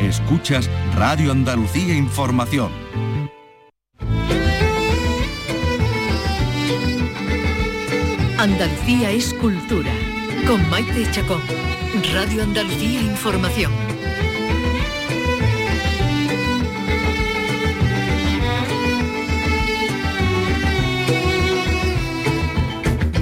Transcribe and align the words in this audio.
Escuchas 0.00 0.70
Radio 0.94 1.32
Andalucía 1.32 1.94
Información. 1.94 2.70
Andalucía 8.38 9.10
es 9.10 9.34
cultura. 9.34 9.90
Con 10.46 10.70
Maite 10.70 11.10
Chacón. 11.10 11.42
Radio 12.14 12.44
Andalucía 12.44 13.00
Información. 13.00 13.87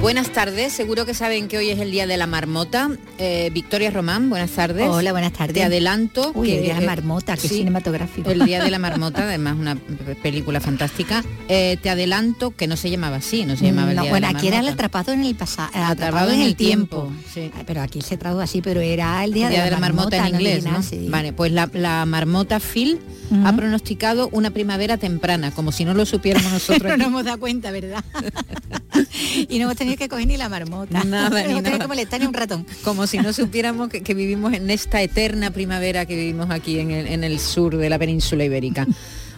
Buenas 0.07 0.31
tardes, 0.31 0.71
seguro 0.71 1.05
que 1.05 1.13
saben 1.13 1.49
que 1.49 1.57
hoy 1.57 1.69
es 1.69 1.79
el 1.79 1.91
Día 1.91 2.07
de 2.07 2.15
la 2.15 2.27
Marmota. 2.27 2.89
Eh, 3.17 3.49
Victoria 3.53 3.91
Román, 3.91 4.29
buenas 4.29 4.51
tardes. 4.51 4.87
Hola, 4.87 5.11
buenas 5.11 5.33
tardes. 5.33 5.53
Te 5.53 5.63
adelanto 5.63 6.31
Uy, 6.33 6.47
que 6.47 6.57
el 6.59 6.63
Día 6.63 6.75
de 6.75 6.79
la 6.79 6.87
Marmota, 6.87 7.35
sí, 7.35 7.49
cinematográfico. 7.49 8.29
El 8.31 8.45
Día 8.45 8.63
de 8.63 8.71
la 8.71 8.79
Marmota, 8.87 9.23
además 9.23 9.57
una 9.59 9.75
película 10.23 10.61
fantástica. 10.61 11.25
Eh, 11.49 11.77
te 11.81 11.89
adelanto 11.89 12.51
que 12.51 12.67
no 12.67 12.77
se 12.77 12.89
llamaba 12.89 13.17
así, 13.17 13.43
no 13.43 13.57
se 13.57 13.65
llamaba 13.65 13.89
el 13.89 13.97
No, 13.97 14.03
Día 14.03 14.11
bueno, 14.11 14.27
de 14.27 14.31
la 14.33 14.39
aquí 14.39 14.47
era 14.47 14.59
el 14.61 14.69
atrapado 14.69 15.11
en 15.11 15.25
el 15.25 15.35
pasado, 15.35 15.71
Atrapado 15.73 16.31
en 16.31 16.39
el 16.39 16.55
tiempo, 16.55 17.11
sí. 17.33 17.51
Pero 17.65 17.81
aquí 17.81 18.01
se 18.01 18.15
tradujo 18.15 18.41
así, 18.41 18.61
pero 18.61 18.79
era 18.79 19.21
el 19.25 19.33
día, 19.33 19.49
Día 19.49 19.65
de 19.65 19.71
la 19.71 19.77
marmota, 19.77 20.25
en 20.25 20.35
inglés, 20.35 20.63
¿no? 20.63 20.83
sí. 20.83 21.07
Vale, 21.09 21.33
pues 21.33 21.51
la, 21.51 21.69
la 21.73 22.05
marmota 22.05 22.61
Phil 22.61 23.01
ha 23.43 23.53
pronosticado 23.53 24.29
una 24.31 24.51
primavera 24.51 24.95
temprana, 24.95 25.51
como 25.51 25.73
si 25.73 25.83
no 25.83 25.93
lo 25.93 26.05
supiéramos 26.05 26.49
nosotros. 26.53 26.97
No 26.97 27.07
hemos 27.07 27.25
dado 27.25 27.41
cuenta, 27.41 27.71
¿verdad? 27.71 28.05
y 29.49 29.59
no 29.59 29.65
hemos 29.65 29.75
tenido 29.75 29.97
que 29.97 30.09
coger 30.09 30.27
ni 30.27 30.37
la 30.37 30.49
marmota. 30.49 31.03
Nada, 31.03 31.29
ni 31.29 31.37
hemos 31.37 31.47
tenido 31.47 31.61
nada. 31.61 31.79
que 31.79 31.87
molestar 31.87 32.19
ni 32.19 32.27
un 32.27 32.33
ratón. 32.33 32.65
Como 32.83 33.07
si 33.07 33.17
no 33.17 33.33
supiéramos 33.33 33.89
que, 33.89 34.01
que 34.01 34.13
vivimos 34.13 34.53
en 34.53 34.69
esta 34.69 35.01
eterna 35.01 35.51
primavera 35.51 36.05
que 36.05 36.15
vivimos 36.15 36.49
aquí 36.49 36.79
en 36.79 36.91
el, 36.91 37.07
en 37.07 37.23
el 37.23 37.39
sur 37.39 37.77
de 37.77 37.89
la 37.89 37.99
península 37.99 38.43
ibérica. 38.43 38.87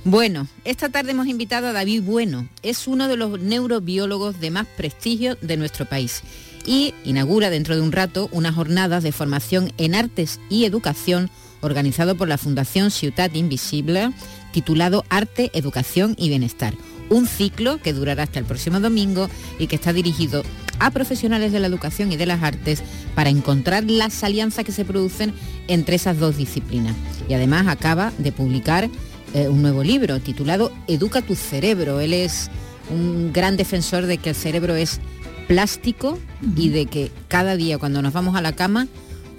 Bueno, 0.06 0.48
esta 0.64 0.90
tarde 0.90 1.12
hemos 1.12 1.28
invitado 1.28 1.68
a 1.68 1.74
David 1.74 2.04
Bueno. 2.04 2.48
Es 2.64 2.88
uno 2.88 3.08
de 3.08 3.18
los 3.18 3.40
neurobiólogos 3.40 4.40
de 4.40 4.52
más 4.52 4.66
prestigio 4.78 5.38
de 5.42 5.58
nuestro 5.58 5.86
país 5.86 6.23
y 6.66 6.94
inaugura 7.04 7.50
dentro 7.50 7.76
de 7.76 7.82
un 7.82 7.92
rato 7.92 8.30
unas 8.32 8.56
jornadas 8.56 9.04
de 9.04 9.12
formación 9.12 9.73
en 9.78 9.96
artes 9.96 10.40
y 10.50 10.66
educación 10.66 11.30
organizado 11.62 12.16
por 12.16 12.28
la 12.28 12.38
Fundación 12.38 12.92
Ciutat 12.92 13.36
Invisible 13.36 14.12
titulado 14.52 15.06
Arte, 15.10 15.52
Educación 15.54 16.16
y 16.18 16.30
Bienestar. 16.30 16.73
Un 17.10 17.28
ciclo 17.28 17.80
que 17.82 17.94
durará 17.94 18.24
hasta 18.24 18.40
el 18.40 18.46
próximo 18.46 18.80
domingo 18.80 19.30
y 19.58 19.68
que 19.68 19.76
está 19.76 19.94
dirigido 19.94 20.44
a 20.80 20.92
profesionales 20.92 21.52
de 21.52 21.60
la 21.60 21.68
educación 21.68 22.12
y 22.12 22.18
de 22.18 22.26
las 22.26 22.42
artes 22.42 22.82
para 23.16 23.30
encontrar 23.30 23.84
las 23.84 24.24
alianzas 24.24 24.66
que 24.66 24.72
se 24.72 24.86
producen 24.86 25.34
entre 25.68 25.96
esas 25.96 26.20
dos 26.20 26.38
disciplinas. 26.38 26.96
Y 27.28 27.34
además 27.34 27.68
acaba 27.68 28.12
de 28.18 28.32
publicar 28.32 28.90
eh, 29.34 29.48
un 29.48 29.62
nuevo 29.62 29.84
libro 29.84 30.20
titulado 30.20 30.72
Educa 30.88 31.22
tu 31.22 31.36
cerebro. 31.36 32.00
Él 32.00 32.14
es 32.14 32.50
un 32.90 33.32
gran 33.34 33.58
defensor 33.58 34.06
de 34.06 34.18
que 34.18 34.30
el 34.30 34.36
cerebro 34.36 34.76
es 34.76 35.00
plástico 35.48 36.20
y 36.56 36.70
de 36.70 36.86
que 36.86 37.12
cada 37.28 37.56
día 37.56 37.78
cuando 37.78 38.02
nos 38.02 38.14
vamos 38.14 38.36
a 38.36 38.42
la 38.42 38.54
cama 38.54 38.88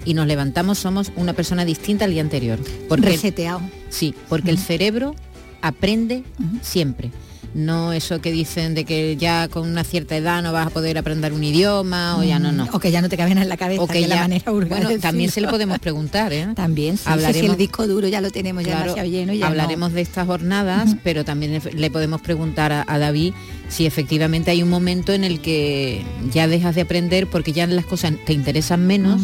y 0.05 0.13
nos 0.13 0.27
levantamos 0.27 0.77
somos 0.77 1.11
una 1.15 1.33
persona 1.33 1.65
distinta 1.65 2.05
al 2.05 2.11
día 2.11 2.21
anterior. 2.21 2.59
Porque 2.87 3.07
Reseteado. 3.07 3.61
Sí, 3.89 4.13
porque 4.29 4.51
el 4.51 4.57
cerebro 4.57 5.15
aprende 5.61 6.23
siempre. 6.61 7.11
No 7.53 7.91
eso 7.91 8.21
que 8.21 8.31
dicen 8.31 8.73
de 8.75 8.85
que 8.85 9.17
ya 9.17 9.47
con 9.49 9.67
una 9.69 9.83
cierta 9.83 10.15
edad 10.15 10.41
no 10.41 10.53
vas 10.53 10.67
a 10.67 10.69
poder 10.69 10.97
aprender 10.97 11.33
un 11.33 11.43
idioma 11.43 12.17
o 12.17 12.23
ya 12.23 12.39
no, 12.39 12.51
no. 12.51 12.67
O 12.71 12.79
que 12.79 12.91
ya 12.91 13.01
no 13.01 13.09
te 13.09 13.17
caben 13.17 13.37
en 13.37 13.49
la 13.49 13.57
cabeza, 13.57 13.81
O 13.83 13.87
que 13.87 14.01
la 14.01 14.07
ya- 14.15 14.21
manera 14.21 14.51
vulgar 14.51 14.83
bueno, 14.83 14.99
también 15.01 15.29
se 15.31 15.41
le 15.41 15.47
podemos 15.49 15.79
preguntar, 15.79 16.31
¿eh? 16.31 16.47
También, 16.55 16.97
sí, 16.97 17.03
Hablaremos- 17.07 17.33
sí, 17.41 17.45
el 17.47 17.57
disco 17.57 17.87
duro 17.87 18.07
ya 18.07 18.21
lo 18.21 18.31
tenemos 18.31 18.63
ya 18.63 18.83
Claro, 18.83 19.03
lleno. 19.03 19.33
Ya 19.33 19.47
hablaremos 19.47 19.89
no. 19.89 19.95
de 19.95 20.01
estas 20.01 20.25
jornadas, 20.27 20.95
pero 21.03 21.25
también 21.25 21.61
le- 21.73 21.91
podemos 21.91 22.21
preguntar 22.21 22.71
a, 22.71 22.85
a 22.87 22.97
David 22.99 23.33
si 23.67 23.85
efectivamente 23.85 24.51
hay 24.51 24.63
un 24.63 24.69
momento 24.69 25.11
en 25.13 25.23
el 25.25 25.41
que 25.41 26.03
ya 26.33 26.47
dejas 26.47 26.75
de 26.75 26.81
aprender 26.81 27.27
porque 27.27 27.51
ya 27.51 27.67
las 27.67 27.85
cosas 27.85 28.13
te 28.25 28.33
interesan 28.33 28.85
menos. 28.87 29.21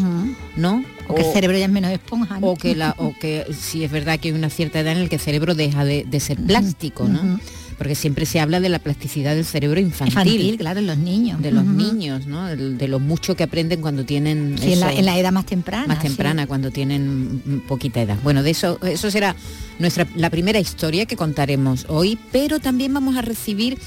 ¿no? 0.58 0.84
O 1.08 1.16
que 1.16 1.22
el 1.22 1.32
cerebro 1.34 1.58
ya 1.58 1.66
es 1.66 1.72
menos 1.72 1.92
esponja. 1.92 2.40
¿no? 2.40 2.48
o 2.48 2.56
que 2.58 2.76
la 2.76 2.94
o 2.98 3.14
que 3.18 3.46
si 3.58 3.84
es 3.86 3.92
verdad 3.92 4.20
que 4.20 4.30
hay 4.30 4.34
una 4.34 4.50
cierta 4.50 4.80
edad 4.82 4.94
en 4.94 5.04
la 5.04 5.10
que 5.10 5.16
el 5.16 5.22
cerebro 5.22 5.56
deja 5.56 5.86
de, 5.86 6.04
de 6.10 6.20
ser 6.20 6.38
plástico, 6.38 7.08
¿no? 7.08 7.40
Porque 7.78 7.94
siempre 7.94 8.26
se 8.26 8.40
habla 8.40 8.60
de 8.60 8.70
la 8.70 8.80
plasticidad 8.80 9.36
del 9.36 9.46
cerebro 9.46 9.80
infantil, 9.80 10.18
Infantil, 10.18 10.58
claro, 10.58 10.80
en 10.80 10.88
los 10.88 10.98
niños. 10.98 11.42
de 11.42 11.52
los 11.52 11.64
niños, 11.64 12.26
¿no? 12.26 12.48
De 12.48 12.88
lo 12.88 13.00
mucho 13.00 13.36
que 13.36 13.44
aprenden 13.44 13.82
cuando 13.82 14.04
tienen 14.04 14.56
Sí, 14.60 14.74
en, 14.74 14.80
la, 14.80 14.90
eso, 14.90 15.00
en 15.00 15.06
la 15.06 15.20
edad 15.20 15.32
más 15.32 15.46
temprana. 15.46 15.86
más 15.88 15.98
sí. 16.02 16.08
temprana, 16.08 16.48
cuando 16.48 16.72
tienen 16.72 17.64
poquita 17.68 18.02
edad. 18.02 18.18
Bueno, 18.24 18.42
de 18.42 18.50
eso 18.50 18.80
eso 18.84 19.12
será 19.12 19.36
nuestra 19.78 20.08
la 20.16 20.30
primera 20.32 20.60
historia 20.60 21.06
que 21.06 21.16
contaremos 21.16 21.86
hoy, 21.88 22.18
pero 22.32 22.60
también 22.60 22.94
vamos 22.94 23.16
a 23.16 23.22
recibir 23.22 23.78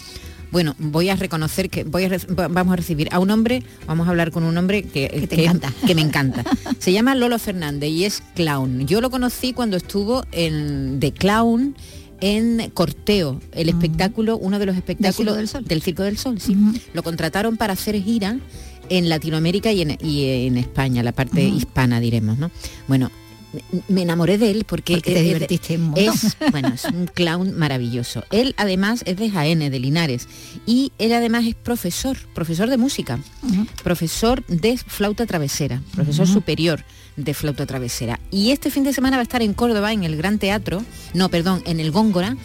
bueno, 0.53 0.75
voy 0.81 1.09
a 1.11 1.15
reconocer 1.15 1.71
que 1.71 1.85
voy 1.85 2.05
a 2.07 2.11
vamos 2.49 2.73
a 2.73 2.77
recibir 2.77 3.07
a 3.13 3.21
un 3.21 3.31
hombre, 3.31 3.63
vamos 3.87 4.09
a 4.09 4.11
hablar 4.11 4.33
con 4.33 4.43
un 4.43 4.57
hombre 4.59 4.83
que, 4.83 5.07
Que 5.09 5.27
te 5.29 5.37
que 5.37 5.43
es- 5.45 5.49
encanta. 5.49 5.73
que 5.87 5.95
me 5.95 6.01
encanta. 6.03 6.45
Se 6.81 6.93
llama 6.93 7.15
Lolo 7.15 7.39
Fernández 7.39 7.89
y 7.91 8.05
es 8.05 8.21
clown. 8.35 8.85
Yo 8.87 9.01
lo 9.01 9.11
conocí 9.11 9.53
cuando 9.53 9.77
estuvo 9.77 10.25
en 10.33 10.99
de 10.99 11.13
clown 11.13 11.77
en 12.21 12.71
Corteo, 12.75 13.41
el 13.53 13.69
espectáculo, 13.69 14.37
uno 14.37 14.59
de 14.59 14.67
los 14.67 14.77
espectáculos 14.77 15.37
del 15.37 15.49
Sol? 15.49 15.65
del 15.65 15.83
Circo 15.83 16.03
del 16.03 16.19
Sol, 16.19 16.41
sí. 16.41 16.57
Lo 16.93 17.03
contrataron 17.03 17.57
para 17.57 17.73
hacer 17.75 18.01
gira 18.03 18.39
en 18.89 19.09
Latinoamérica 19.09 19.73
y 19.73 19.83
en, 19.83 19.99
y 20.03 20.47
en 20.47 20.57
España, 20.59 21.03
la 21.03 21.13
parte 21.13 21.43
hispana, 21.43 22.01
diremos, 22.01 22.39
¿no? 22.39 22.51
Bueno, 22.89 23.11
me- 23.89 24.03
enamoré 24.03 24.37
de 24.39 24.51
él 24.51 24.65
porque, 24.65 24.95
Porque 24.95 25.13
te 25.15 25.19
es- 25.21 25.25
divertiste 25.27 25.77
un 25.77 25.83
montón. 25.91 26.05
es, 26.05 26.37
bueno, 26.51 26.69
es 26.75 26.85
un 26.85 27.07
clown 27.07 27.57
maravilloso. 27.57 28.25
Él 28.31 28.55
además 28.57 29.03
es 29.07 29.17
de 29.17 29.31
Jaén, 29.31 29.59
de 29.61 29.79
Linares, 29.81 30.29
y 30.67 30.93
él 30.99 31.13
además 31.13 31.47
es 31.47 31.55
profesor, 31.55 32.17
profesor 32.35 32.69
de 32.69 32.77
música, 32.79 33.19
profesor 33.83 34.45
de 34.47 34.77
flauta 34.77 35.27
travesera, 35.27 35.83
profesor 35.95 36.27
superior 36.27 36.85
de 37.25 37.35
flauta 37.35 37.67
travesera. 37.67 38.19
Y 38.31 38.51
este 38.51 38.71
fin 38.71 38.85
de 38.85 38.93
semana 38.93 39.17
va 39.17 39.21
a 39.21 39.25
estar 39.25 39.43
en 39.43 39.55
Córdoba, 39.55 39.93
en 39.93 40.05
el 40.05 40.17
Gran 40.17 40.39
Teatro, 40.39 40.83
no, 41.15 41.29
perdón, 41.29 41.63
en 41.67 41.81
el 41.81 41.91
Góngora, 41.91 42.37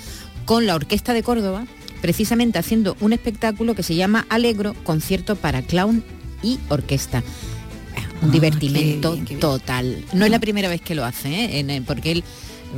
con 0.46 0.66
la 0.66 0.76
Orquesta 0.76 1.14
de 1.14 1.24
Córdoba, 1.24 1.66
precisamente 2.02 2.60
haciendo 2.60 2.96
un 3.00 3.14
espectáculo 3.14 3.74
que 3.76 3.84
se 3.84 3.96
llama 3.96 4.26
Alegro, 4.30 4.74
concierto 4.84 5.36
para 5.36 5.62
clown 5.62 6.04
y 6.44 6.60
orquesta. 6.70 7.24
Un 8.22 8.30
Ah, 8.30 8.32
divertimento 8.32 9.10
qué 9.10 9.16
bien, 9.16 9.26
qué 9.26 9.34
bien. 9.36 9.40
total. 9.40 10.06
No 10.14 10.26
es 10.26 10.32
la 10.32 10.40
primera 10.40 10.70
vez 10.70 10.82
que 10.82 10.96
lo 10.96 11.04
hace, 11.06 11.30
¿eh? 11.30 11.60
En- 11.60 11.70
en- 11.70 11.84
porque 11.84 12.12
él, 12.12 12.24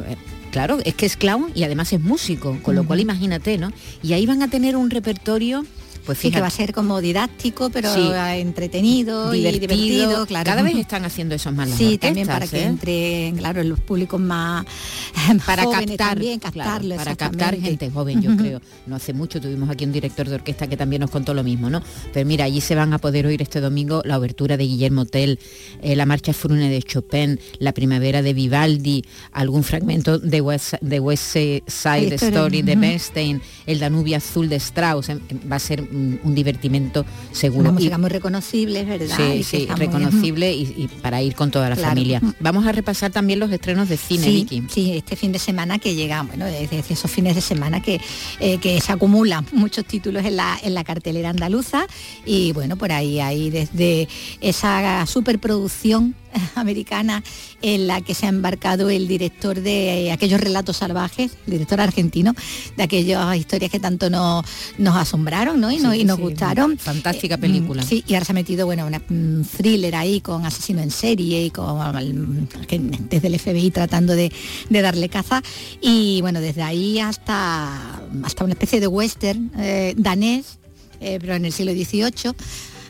eh, 0.08 0.16
claro, 0.52 0.80
es 0.86 0.96
que 0.96 1.06
es 1.06 1.18
clown 1.18 1.52
y 1.54 1.64
además 1.64 1.92
es 1.94 2.00
músico, 2.02 2.58
con 2.64 2.76
lo 2.76 2.86
cual 2.86 3.00
imagínate, 3.02 3.58
¿no? 3.58 3.72
Y 4.02 4.14
ahí 4.14 4.26
van 4.26 4.42
a 4.42 4.50
tener 4.50 4.76
un 4.76 4.90
repertorio, 4.90 5.66
pues 6.08 6.18
Sí, 6.18 6.24
que 6.24 6.38
fíjate, 6.38 6.42
va 6.42 6.48
a 6.48 6.50
ser 6.50 6.74
como 6.74 7.00
didáctico, 7.02 7.70
pero 7.70 7.94
Sí. 7.94 8.10
entretenido 8.40 9.36
y 9.36 9.44
divertido, 9.44 10.26
claro. 10.26 10.46
Cada 10.50 10.64
vez 10.64 10.76
están 10.78 11.06
haciendo 11.06 11.36
eso 11.36 11.52
más 11.52 11.70
Sí, 11.70 11.98
también 12.00 12.26
para 12.26 12.46
orquestas, 12.46 12.60
que 12.60 12.66
¿eh? 12.66 12.70
entre, 12.70 13.34
claro, 13.38 13.62
en 13.62 13.70
los 13.70 13.80
públicos 13.80 14.20
más, 14.20 14.66
para 15.46 15.64
captar, 15.66 15.98
también, 15.98 16.40
claro, 16.40 16.96
para 16.96 17.16
captar 17.16 17.60
gente 17.60 17.92
joven, 17.92 18.22
yo 18.22 18.36
creo. 18.36 18.62
No 18.88 18.96
hace 18.96 19.14
mucho 19.14 19.40
tuvimos 19.40 19.70
aquí 19.70 19.86
un 19.86 19.92
director 19.92 20.28
de 20.28 20.36
orquesta 20.36 20.66
que 20.68 20.78
también 20.78 21.02
nos 21.02 21.12
contó 21.12 21.34
lo 21.34 21.44
mismo, 21.44 21.70
¿no? 21.70 21.84
Pero 22.14 22.26
mira, 22.26 22.46
allí 22.46 22.62
se 22.62 22.74
van 22.74 22.94
a 22.94 22.98
poder 22.98 23.28
oír 23.28 23.42
este 23.42 23.60
domingo 23.60 24.02
la 24.06 24.18
obertura 24.18 24.58
de 24.58 24.64
Guillermo 24.66 25.06
Tell, 25.06 25.38
eh, 25.82 25.96
la 25.96 26.06
marcha 26.06 26.34
Frune 26.34 26.70
de 26.70 26.82
Chopin, 26.82 27.40
la 27.60 27.74
primavera 27.74 28.22
de 28.22 28.34
Vivaldi, 28.34 29.04
algún 29.34 29.64
fragmento 29.64 30.18
de 30.20 30.42
West, 30.42 30.76
de 30.82 31.00
West 31.00 31.34
Side 31.34 31.64
Story, 31.68 32.16
Story 32.16 32.62
de. 32.62 32.76
Bernstein, 32.76 33.42
el 33.66 33.80
Danubio 33.80 34.18
Azul 34.18 34.48
de 34.48 34.56
Strauss, 34.58 35.10
va 35.10 35.56
a 35.58 35.60
ser 35.60 35.82
un 36.24 36.36
divertimento 36.36 37.06
seguro. 37.32 37.62
Una 37.62 37.70
Y- 37.70 37.74
música 37.74 37.98
muy 37.98 38.10
reconocible, 38.10 38.82
es 38.82 38.88
¿verdad? 38.88 39.34
Y 39.34 39.44
Sí, 39.44 39.66
muy- 39.70 39.76
reconocible 39.78 40.54
y, 40.54 40.62
y 40.78 40.88
para 41.02 41.22
ir 41.22 41.36
con 41.36 41.52
toda 41.52 41.70
la 41.70 41.76
Claro. 41.76 41.90
familia. 41.90 42.22
Vamos 42.40 42.66
a 42.68 42.72
repasar 42.72 43.12
también 43.12 43.40
los 43.40 43.52
estrenos 43.52 43.90
de 43.90 43.98
cine, 43.98 44.24
sí, 44.26 44.32
Vicky. 44.34 44.64
sí, 44.70 44.92
este 44.98 45.16
fin 45.16 45.32
de 45.32 45.40
semana 45.40 45.80
que 45.80 45.96
llega, 45.96 46.22
bueno, 46.24 46.46
desde 46.46 46.80
esos 46.90 47.10
fines 47.10 47.36
de 47.36 47.42
semana 47.42 47.82
que, 47.82 48.00
eh, 48.40 48.58
que 48.60 48.80
se 48.82 48.92
acumulan 48.92 49.46
muchos 49.52 49.86
títulos 49.86 50.24
en 50.26 50.36
la, 50.36 50.58
en 50.64 50.74
la 50.74 50.84
cartelera 50.84 51.30
andaluza 51.30 51.88
y 52.26 52.52
bueno, 52.54 52.76
por 52.78 52.92
ahí 52.92 53.20
hay 53.20 53.50
desde 53.50 54.08
esa 54.42 55.06
superproducción 55.06 56.16
americana 56.56 57.24
en 57.62 57.88
la 57.88 58.02
que 58.02 58.14
se 58.14 58.26
ha 58.26 58.30
embarcado 58.30 58.90
el 58.90 59.08
director 59.08 59.60
de 59.62 60.08
eh, 60.08 60.12
aquellos 60.12 60.40
relatos 60.42 60.78
salvajes, 60.78 61.32
el 61.46 61.52
director 61.54 61.82
argentino, 61.82 62.34
de 62.76 62.84
aquellas 62.84 63.36
historias 63.38 63.72
que 63.72 63.80
tanto 63.80 64.10
nos, 64.10 64.46
nos 64.78 64.96
asombraron 64.96 65.60
¿no? 65.60 65.72
y, 65.72 65.78
nos, 65.78 65.94
Sí, 65.94 66.02
y 66.02 66.06
nos 66.06 66.18
sí, 66.18 66.22
gustaron. 66.24 66.78
fantástica 66.78 67.36
Eh, 67.36 67.38
película. 67.40 67.84
mm, 67.84 67.88
Sí, 67.88 68.04
y 68.08 68.14
ahora 68.14 68.26
se 68.26 68.32
ha 68.32 68.36
metido, 68.36 68.66
bueno, 68.66 68.86
una- 68.86 69.02
un 69.10 69.48
thriller 69.58 69.96
ahí 69.96 70.22
con 70.22 70.46
asesino 70.46 70.82
en 70.82 70.92
serie 70.92 71.46
y 71.46 71.50
con 71.52 72.48
que 72.68 72.80
desde 72.80 73.28
el 73.28 73.40
FBI 73.40 73.72
tratando 73.72 74.14
de, 74.16 74.32
de 74.70 74.82
darle 74.82 75.10
caza. 75.10 75.42
Y 75.82 76.22
bueno, 76.22 76.40
desde 76.42 76.62
ahí 76.64 77.00
hasta, 77.00 78.02
hasta 78.24 78.44
una 78.44 78.54
especie 78.54 78.80
de 78.80 78.88
western 78.88 79.52
eh, 79.58 79.94
danés, 79.98 80.60
eh, 81.00 81.18
pero 81.22 81.36
en 81.36 81.46
el 81.46 81.54
siglo 81.54 81.72
XVIII, 81.74 82.34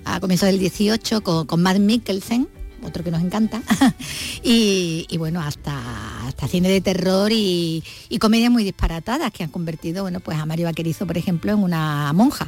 a 0.06 0.20
comienzos 0.20 0.48
del 0.48 0.60
XVIII, 0.60 1.22
con, 1.22 1.46
con 1.46 1.62
Matt 1.62 1.80
Mikkelsen. 1.80 2.48
Otro 2.84 3.04
que 3.04 3.12
nos 3.12 3.22
encanta, 3.22 3.62
y, 4.44 5.16
bueno, 5.18 5.42
hasta, 5.42 6.28
hasta 6.28 6.48
cine 6.48 6.70
de 6.70 6.82
terror 6.82 7.32
y, 7.32 7.84
y 8.10 8.20
comedias 8.20 8.52
muy 8.52 8.64
disparatadas 8.64 9.32
que 9.32 9.44
han 9.44 9.50
convertido, 9.50 10.04
bueno, 10.04 10.20
pues 10.20 10.38
a 10.38 10.46
Mario 10.46 10.66
Vaquerizo, 10.66 11.06
por 11.08 11.18
ejemplo, 11.18 11.52
en 11.52 11.60
una 11.60 12.12
monja. 12.14 12.48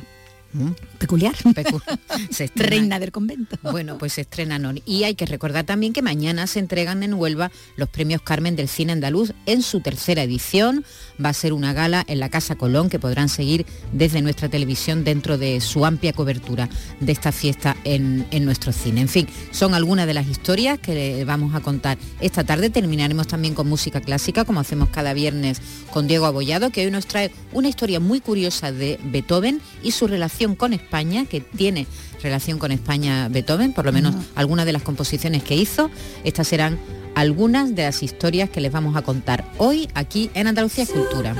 Mm. 0.54 0.72
Peculiar. 0.98 1.36
se 2.32 2.50
Reina 2.56 3.00
del 3.00 3.12
convento. 3.12 3.58
Bueno, 3.62 3.98
pues 3.98 4.14
se 4.14 4.22
estrena 4.22 4.60
Y 4.86 5.04
hay 5.04 5.16
que 5.16 5.26
recordar 5.26 5.66
también 5.66 5.94
que 5.94 6.02
mañana 6.02 6.48
se 6.48 6.60
entregan 6.60 7.04
en 7.04 7.14
Huelva 7.14 7.52
los 7.76 7.90
premios 7.90 8.22
Carmen 8.22 8.56
del 8.56 8.68
Cine 8.68 8.94
Andaluz 8.94 9.34
en 9.46 9.62
su 9.62 9.82
tercera 9.82 10.24
edición. 10.24 10.84
Va 11.24 11.30
a 11.30 11.34
ser 11.34 11.54
una 11.54 11.74
gala 11.74 12.04
en 12.08 12.20
la 12.20 12.30
Casa 12.30 12.56
Colón 12.56 12.90
que 12.90 13.00
podrán 13.00 13.30
seguir 13.30 13.66
desde 13.94 14.22
nuestra 14.22 14.50
televisión 14.50 15.04
dentro 15.04 15.38
de 15.38 15.62
su 15.62 15.86
amplia 15.86 16.14
cobertura 16.14 16.70
de 17.00 17.12
esta 17.12 17.32
fiesta 17.32 17.76
en, 17.84 18.26
en 18.32 18.46
nuestro 18.46 18.72
cine. 18.72 19.02
En 19.02 19.10
fin, 19.10 19.28
son 19.52 19.74
algunas 19.74 20.08
de 20.08 20.14
las 20.14 20.28
historias 20.28 20.80
que 20.80 21.24
vamos 21.26 21.54
a 21.54 21.62
contar 21.62 21.98
esta 22.20 22.44
tarde. 22.44 22.70
Terminaremos 22.70 23.28
también 23.28 23.54
con 23.54 23.68
música 23.68 24.02
clásica, 24.02 24.46
como 24.46 24.60
hacemos 24.60 24.90
cada 24.90 25.14
viernes 25.14 25.62
con 25.92 26.08
Diego 26.08 26.26
Abollado, 26.26 26.72
que 26.72 26.86
hoy 26.86 26.92
nos 26.92 27.06
trae 27.06 27.32
una 27.54 27.68
historia 27.68 28.00
muy 28.00 28.20
curiosa 28.20 28.72
de 28.72 29.00
Beethoven 29.04 29.62
y 29.84 29.92
su 29.92 30.08
relación 30.08 30.39
con 30.48 30.74
España, 30.74 31.26
que 31.26 31.42
tiene 31.42 31.86
relación 32.24 32.60
con 32.60 32.72
España 32.72 33.28
Beethoven, 33.28 33.74
por 33.74 33.86
lo 33.86 33.92
menos 33.92 34.16
algunas 34.36 34.66
de 34.66 34.72
las 34.72 34.84
composiciones 34.84 35.44
que 35.44 35.56
hizo. 35.56 35.92
Estas 36.24 36.48
serán 36.48 36.80
algunas 37.16 37.76
de 37.76 37.84
las 37.84 38.02
historias 38.04 38.50
que 38.50 38.62
les 38.62 38.72
vamos 38.72 38.96
a 38.96 39.02
contar 39.02 39.44
hoy 39.58 39.90
aquí 39.96 40.32
en 40.34 40.48
Andalucía 40.48 40.86
Cultura. 40.86 41.36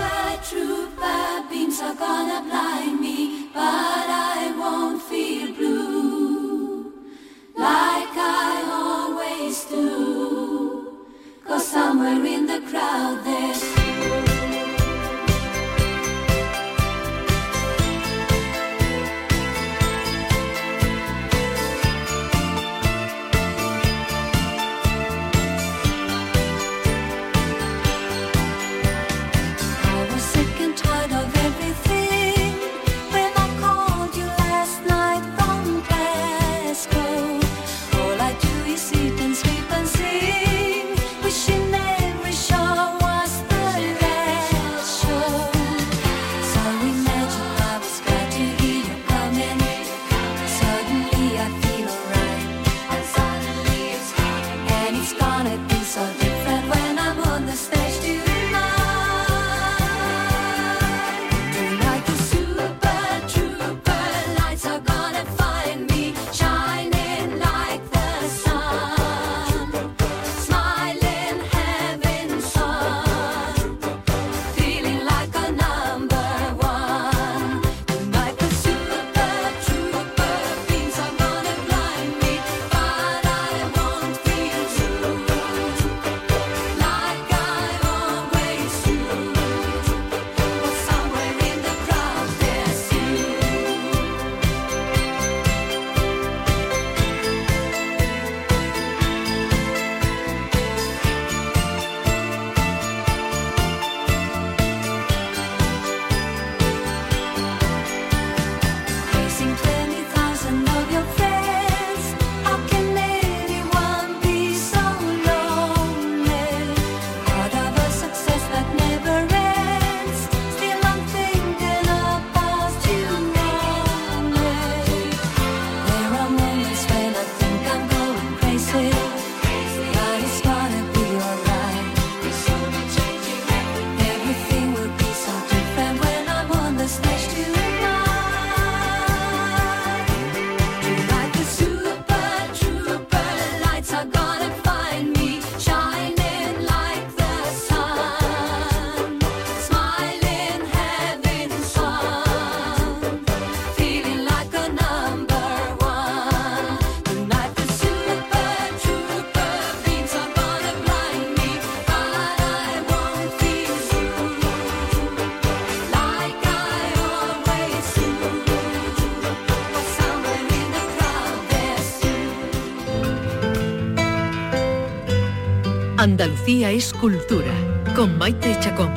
Andalucía 176.22 176.72
es 176.72 176.92
cultura, 176.92 177.54
con 177.96 178.18
Maite 178.18 178.54
Chacón. 178.60 178.94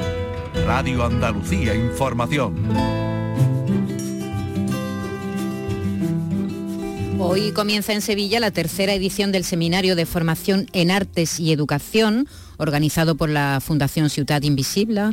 Radio 0.67 1.05
Andalucía 1.05 1.73
Información. 1.73 2.57
Hoy 7.21 7.53
comienza 7.53 7.93
en 7.93 8.03
Sevilla 8.03 8.41
la 8.41 8.51
tercera 8.51 8.93
edición 8.93 9.31
del 9.31 9.45
Seminario 9.45 9.95
de 9.95 10.05
Formación 10.05 10.67
en 10.73 10.91
Artes 10.91 11.39
y 11.39 11.53
Educación, 11.53 12.27
organizado 12.63 13.17
por 13.17 13.29
la 13.29 13.61
Fundación 13.61 14.09
Ciudad 14.09 14.43
Invisible, 14.43 15.11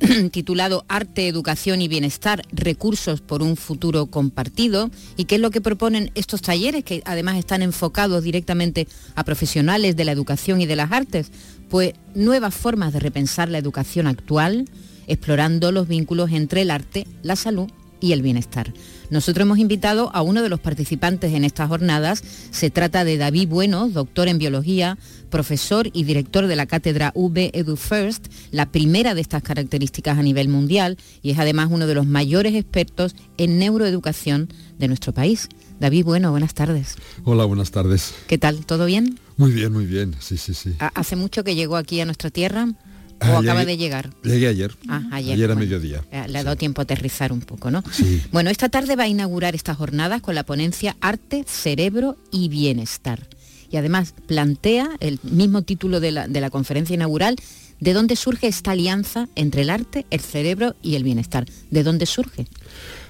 titulado 0.30 0.84
Arte, 0.88 1.26
Educación 1.26 1.82
y 1.82 1.88
Bienestar, 1.88 2.42
Recursos 2.52 3.20
por 3.20 3.42
un 3.42 3.56
Futuro 3.56 4.06
Compartido. 4.06 4.90
¿Y 5.16 5.24
qué 5.24 5.34
es 5.34 5.40
lo 5.40 5.50
que 5.50 5.60
proponen 5.60 6.12
estos 6.14 6.42
talleres, 6.42 6.84
que 6.84 7.02
además 7.04 7.36
están 7.36 7.62
enfocados 7.62 8.22
directamente 8.22 8.86
a 9.16 9.24
profesionales 9.24 9.96
de 9.96 10.04
la 10.04 10.12
educación 10.12 10.60
y 10.60 10.66
de 10.66 10.76
las 10.76 10.92
artes? 10.92 11.32
Pues 11.68 11.94
nuevas 12.14 12.54
formas 12.54 12.92
de 12.92 13.00
repensar 13.00 13.48
la 13.48 13.58
educación 13.58 14.06
actual, 14.06 14.68
explorando 15.06 15.72
los 15.72 15.88
vínculos 15.88 16.30
entre 16.30 16.62
el 16.62 16.70
arte, 16.70 17.06
la 17.22 17.36
salud 17.36 17.68
y 18.02 18.12
el 18.12 18.22
bienestar. 18.22 18.72
Nosotros 19.10 19.44
hemos 19.44 19.58
invitado 19.58 20.10
a 20.14 20.22
uno 20.22 20.42
de 20.42 20.48
los 20.48 20.60
participantes 20.60 21.32
en 21.34 21.44
estas 21.44 21.68
jornadas. 21.68 22.22
Se 22.50 22.70
trata 22.70 23.04
de 23.04 23.18
David 23.18 23.48
Bueno, 23.48 23.88
doctor 23.88 24.28
en 24.28 24.38
biología, 24.38 24.98
profesor 25.30 25.90
y 25.92 26.04
director 26.04 26.46
de 26.46 26.56
la 26.56 26.66
cátedra 26.66 27.12
V 27.14 27.50
Edu 27.54 27.76
First, 27.76 28.26
la 28.50 28.70
primera 28.70 29.14
de 29.14 29.20
estas 29.20 29.42
características 29.42 30.18
a 30.18 30.22
nivel 30.22 30.48
mundial, 30.48 30.96
y 31.22 31.30
es 31.30 31.38
además 31.38 31.68
uno 31.70 31.86
de 31.86 31.94
los 31.94 32.06
mayores 32.06 32.54
expertos 32.54 33.14
en 33.36 33.58
neuroeducación 33.58 34.48
de 34.78 34.88
nuestro 34.88 35.12
país. 35.12 35.48
David 35.78 36.04
Bueno, 36.04 36.30
buenas 36.30 36.54
tardes. 36.54 36.96
Hola, 37.24 37.44
buenas 37.44 37.70
tardes. 37.70 38.14
¿Qué 38.28 38.38
tal? 38.38 38.64
¿Todo 38.64 38.86
bien? 38.86 39.18
Muy 39.36 39.52
bien, 39.52 39.72
muy 39.72 39.86
bien. 39.86 40.14
Sí, 40.20 40.36
sí, 40.36 40.54
sí. 40.54 40.74
¿Hace 40.78 41.16
mucho 41.16 41.44
que 41.44 41.54
llegó 41.54 41.76
aquí 41.76 42.00
a 42.00 42.04
nuestra 42.04 42.30
tierra? 42.30 42.68
¿O 43.30 43.38
acaba 43.38 43.64
de 43.64 43.76
llegar? 43.76 44.10
Llegué 44.22 44.48
ayer. 44.48 44.74
Ah, 44.88 45.02
ayer. 45.12 45.34
Ayer 45.34 45.50
a 45.50 45.54
mediodía. 45.54 46.04
Le 46.28 46.38
ha 46.38 46.44
dado 46.44 46.56
tiempo 46.56 46.80
a 46.80 46.84
aterrizar 46.84 47.32
un 47.32 47.40
poco, 47.40 47.70
¿no? 47.70 47.82
Sí. 47.92 48.22
Bueno, 48.32 48.50
esta 48.50 48.68
tarde 48.68 48.96
va 48.96 49.04
a 49.04 49.08
inaugurar 49.08 49.54
estas 49.54 49.76
jornadas 49.76 50.20
con 50.22 50.34
la 50.34 50.44
ponencia 50.44 50.96
Arte, 51.00 51.44
Cerebro 51.46 52.16
y 52.30 52.48
Bienestar. 52.48 53.28
y 53.70 53.76
además 53.76 54.14
plantea 54.26 54.90
el 55.00 55.18
mismo 55.22 55.62
título 55.62 55.98
de 56.00 56.12
la, 56.12 56.28
de 56.28 56.40
la 56.40 56.50
conferencia 56.50 56.94
inaugural, 56.94 57.36
¿de 57.80 57.92
dónde 57.94 58.16
surge 58.16 58.46
esta 58.46 58.72
alianza 58.72 59.28
entre 59.34 59.62
el 59.62 59.70
arte, 59.70 60.04
el 60.10 60.20
cerebro 60.20 60.76
y 60.82 60.94
el 60.96 61.04
bienestar? 61.04 61.46
¿De 61.70 61.82
dónde 61.82 62.06
surge? 62.06 62.46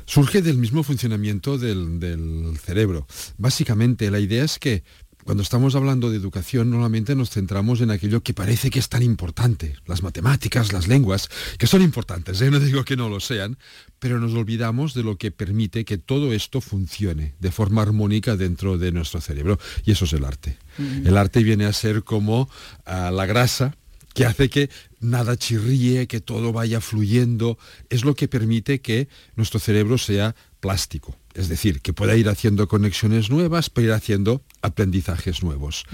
Surge 0.05 0.43
del 0.43 0.59
mismo 0.59 0.83
funcionamiento 0.83 1.59
del, 1.59 1.99
del 2.01 2.59
cerebro. 2.65 3.07
Básicamente 3.39 4.11
la 4.11 4.19
idea 4.21 4.45
es 4.45 4.59
que 4.59 4.83
cuando 5.25 5.43
estamos 5.43 5.75
hablando 5.75 6.11
de 6.11 6.17
educación, 6.17 6.71
normalmente 6.71 7.15
nos 7.15 7.31
centramos 7.31 7.81
en 7.81 7.91
aquello 7.91 8.23
que 8.23 8.35
parece 8.35 8.71
que 8.71 8.79
es 8.79 8.89
tan 8.89 9.03
importante, 9.03 9.77
las 9.87 10.03
matemáticas, 10.03 10.73
las 10.73 10.89
lenguas, 10.89 11.29
que 11.59 11.67
son 11.67 11.83
importantes, 11.83 12.41
¿eh? 12.41 12.51
no 12.51 12.61
digo 12.61 12.85
que 12.85 12.97
no 12.97 13.09
lo 13.09 13.21
sean, 13.21 13.59
pero 13.99 14.19
nos 14.19 14.35
olvidamos 14.35 14.95
de 14.95 15.03
lo 15.03 15.17
que 15.17 15.31
permite 15.31 15.85
que 15.85 15.99
todo 15.99 16.33
esto 16.33 16.61
funcione 16.61 17.35
de 17.39 17.53
forma 17.53 17.83
armónica 17.83 18.37
dentro 18.37 18.79
de 18.79 18.93
nuestro 18.93 19.21
cerebro, 19.21 19.59
y 19.85 19.93
eso 19.93 20.05
es 20.05 20.13
el 20.13 20.25
arte. 20.25 20.59
El 21.05 21.17
arte 21.17 21.43
viene 21.43 21.67
a 21.67 21.73
ser 21.73 22.03
como 22.03 22.49
ah, 22.87 23.11
la 23.13 23.27
grasa 23.27 23.77
que 24.15 24.27
hace 24.27 24.49
que 24.51 24.71
nada 25.01 25.37
chirríe, 25.37 26.07
que 26.07 26.21
todo 26.21 26.53
vaya 26.53 26.81
fluyendo, 26.81 27.59
es 27.91 28.05
lo 28.05 28.15
que 28.15 28.29
permite 28.29 28.81
que 28.81 29.09
nuestro 29.37 29.59
cerebro 29.59 29.99
sea 29.99 30.35
plástico. 30.63 31.15
Es 31.35 31.49
decir, 31.49 31.81
que 31.83 31.93
pueda 31.93 32.17
ir 32.17 32.29
haciendo 32.29 32.69
conexiones 32.69 33.31
nuevas, 33.31 33.69
para 33.69 33.87
ir 33.89 33.93
haciendo 33.93 34.43
aprendizajes 34.63 35.43
nuevos. 35.43 35.85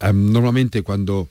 Um, 0.00 0.32
normalmente 0.32 0.82
cuando 0.82 1.28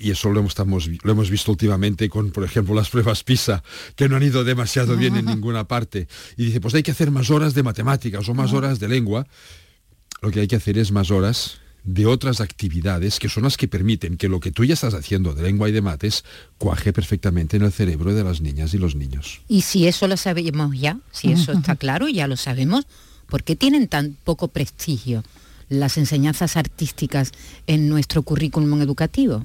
y 0.00 0.10
eso 0.10 0.30
lo 0.30 0.40
hemos, 0.40 0.54
lo 1.02 1.12
hemos, 1.12 1.30
visto 1.30 1.50
últimamente 1.50 2.08
con, 2.08 2.30
por 2.30 2.44
ejemplo, 2.44 2.74
las 2.74 2.88
pruebas 2.88 3.24
PISA, 3.24 3.64
que 3.96 4.08
no 4.08 4.14
han 4.14 4.22
ido 4.22 4.44
demasiado 4.44 4.96
bien 4.96 5.16
en 5.16 5.24
ninguna 5.34 5.66
parte. 5.66 6.06
Y 6.36 6.44
dice, 6.46 6.60
pues 6.60 6.74
hay 6.74 6.84
que 6.84 6.92
hacer 6.92 7.10
más 7.10 7.30
horas 7.30 7.54
de 7.54 7.64
matemáticas 7.64 8.28
o 8.28 8.34
más 8.34 8.52
horas 8.52 8.78
de 8.78 8.88
lengua. 8.88 9.26
Lo 10.22 10.30
que 10.30 10.40
hay 10.40 10.46
que 10.46 10.56
hacer 10.56 10.78
es 10.78 10.92
más 10.92 11.10
horas 11.10 11.58
de 11.84 12.06
otras 12.06 12.40
actividades 12.40 13.18
que 13.18 13.28
son 13.28 13.44
las 13.44 13.56
que 13.56 13.68
permiten 13.68 14.16
que 14.16 14.28
lo 14.28 14.40
que 14.40 14.50
tú 14.50 14.64
ya 14.64 14.74
estás 14.74 14.94
haciendo 14.94 15.34
de 15.34 15.42
lengua 15.42 15.68
y 15.68 15.72
de 15.72 15.80
mates 15.80 16.24
cuaje 16.58 16.92
perfectamente 16.92 17.56
en 17.56 17.62
el 17.62 17.72
cerebro 17.72 18.14
de 18.14 18.24
las 18.24 18.40
niñas 18.40 18.74
y 18.74 18.78
los 18.78 18.94
niños. 18.94 19.40
Y 19.48 19.62
si 19.62 19.86
eso 19.86 20.06
lo 20.06 20.16
sabemos 20.16 20.78
ya, 20.78 20.98
si 21.12 21.32
eso 21.32 21.52
está 21.52 21.76
claro, 21.76 22.08
ya 22.08 22.26
lo 22.26 22.36
sabemos, 22.36 22.86
¿por 23.26 23.42
qué 23.42 23.56
tienen 23.56 23.88
tan 23.88 24.16
poco 24.24 24.48
prestigio 24.48 25.24
las 25.68 25.98
enseñanzas 25.98 26.56
artísticas 26.56 27.32
en 27.66 27.88
nuestro 27.88 28.22
currículum 28.22 28.80
educativo? 28.80 29.42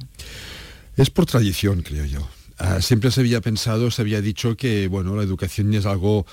Es 0.98 1.10
por 1.10 1.26
tradición, 1.26 1.82
creo 1.82 2.06
yo. 2.06 2.28
Uh, 2.60 2.82
siempre 2.82 3.10
se 3.12 3.22
había 3.22 3.42
pensado, 3.42 3.90
se 3.90 4.02
había 4.02 4.22
dicho 4.22 4.56
que 4.56 4.88
bueno, 4.88 5.16
la 5.16 5.24
educación 5.24 5.74
es 5.74 5.86
algo 5.86 6.26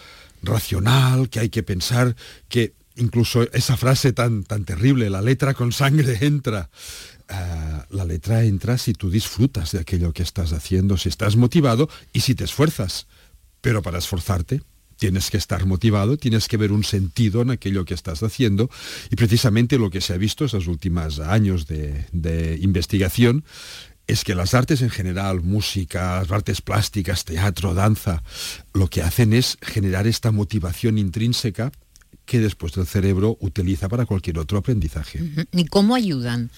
racional, 0.42 1.28
que 1.28 1.40
hay 1.40 1.49
que 1.49 1.62
pensar 1.62 2.14
que 2.49 2.75
incluso 3.00 3.42
esa 3.52 3.76
frase 3.76 4.12
tan, 4.12 4.45
tan 4.45 4.64
terrible, 4.64 5.11
la 5.11 5.23
letra 5.23 5.54
con 5.54 5.73
sangre 5.73 6.19
entra. 6.21 6.71
Uh, 7.28 7.95
la 7.95 8.04
letra 8.04 8.45
entra 8.45 8.76
si 8.76 8.92
tú 8.92 9.11
disfrutas 9.11 9.73
de 9.73 9.80
aquello 9.80 10.12
que 10.12 10.23
estás 10.23 10.52
haciendo, 10.52 10.97
si 10.97 11.09
estás 11.09 11.37
motivado 11.37 11.88
y 12.12 12.21
si 12.21 12.35
te 12.35 12.45
esfuerzas. 12.45 13.07
Pero 13.61 13.83
para 13.83 13.99
esforzarte 13.99 14.62
tienes 14.97 15.30
que 15.30 15.38
estar 15.38 15.64
motivado, 15.64 16.16
tienes 16.19 16.47
que 16.47 16.57
ver 16.57 16.73
un 16.73 16.85
sentido 16.85 17.40
en 17.42 17.50
aquello 17.50 17.85
que 17.85 17.95
estás 17.95 18.23
haciendo 18.23 18.69
y 19.11 19.16
precisamente 19.16 19.78
lo 19.78 19.90
que 19.90 20.02
se 20.02 20.12
ha 20.12 20.19
visto 20.19 20.45
estos 20.45 20.66
últimos 20.66 21.21
años 21.21 21.66
de 21.66 22.59
investigación 22.61 23.45
es 24.11 24.25
que 24.25 24.35
las 24.35 24.54
artes 24.54 24.83
en 24.83 24.90
general, 24.90 25.40
música, 25.40 26.19
artes 26.19 26.61
plásticas, 26.61 27.25
teatro, 27.25 27.75
danza, 27.75 28.23
lo 28.75 28.88
que 28.88 29.02
hacen 29.02 29.33
es 29.33 29.57
generar 29.62 30.07
esta 30.07 30.33
motivación 30.33 30.99
intrínseca 30.99 31.71
que 32.30 32.38
después 32.38 32.76
el 32.76 32.87
cerebro 32.87 33.37
utiliza 33.40 33.88
para 33.88 34.06
cualquier 34.06 34.38
otro 34.38 34.56
aprendizaje. 34.56 35.18
¿Y 35.50 35.64
cómo 35.64 35.96
ayudan 35.96 36.52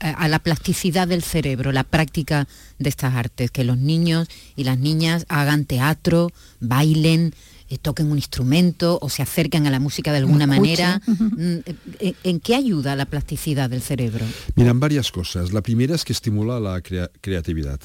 a 0.00 0.26
la 0.26 0.40
plasticidad 0.40 1.06
del 1.06 1.22
cerebro, 1.22 1.70
la 1.70 1.84
práctica 1.84 2.48
de 2.80 2.88
estas 2.88 3.14
artes? 3.14 3.52
Que 3.52 3.62
los 3.62 3.78
niños 3.78 4.26
y 4.56 4.64
las 4.64 4.80
niñas 4.80 5.24
hagan 5.28 5.64
teatro, 5.64 6.32
bailen, 6.58 7.36
eh, 7.68 7.78
toquen 7.78 8.10
un 8.10 8.18
instrumento 8.18 8.98
o 9.00 9.08
se 9.08 9.22
acerquen 9.22 9.64
a 9.68 9.70
la 9.70 9.78
música 9.78 10.10
de 10.10 10.18
alguna 10.18 10.48
manera. 10.48 11.00
Mm, 11.06 11.58
¿En, 12.00 12.16
¿En 12.24 12.40
qué 12.40 12.56
ayuda 12.56 12.96
la 12.96 13.06
plasticidad 13.06 13.70
del 13.70 13.82
cerebro? 13.82 14.26
Miran 14.56 14.80
varias 14.80 15.12
cosas. 15.12 15.52
La 15.52 15.62
primera 15.62 15.94
es 15.94 16.04
que 16.04 16.14
estimula 16.14 16.58
la 16.58 16.80
crea 16.80 17.08
creatividad. 17.20 17.78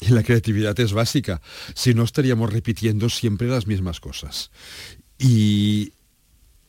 Y 0.00 0.08
la 0.12 0.22
creatividad 0.22 0.80
es 0.80 0.94
básica, 0.94 1.42
si 1.74 1.92
no 1.92 2.04
estaríamos 2.04 2.50
repitiendo 2.50 3.10
siempre 3.10 3.46
las 3.46 3.66
mismas 3.66 4.00
cosas. 4.00 4.50
Y 5.18 5.92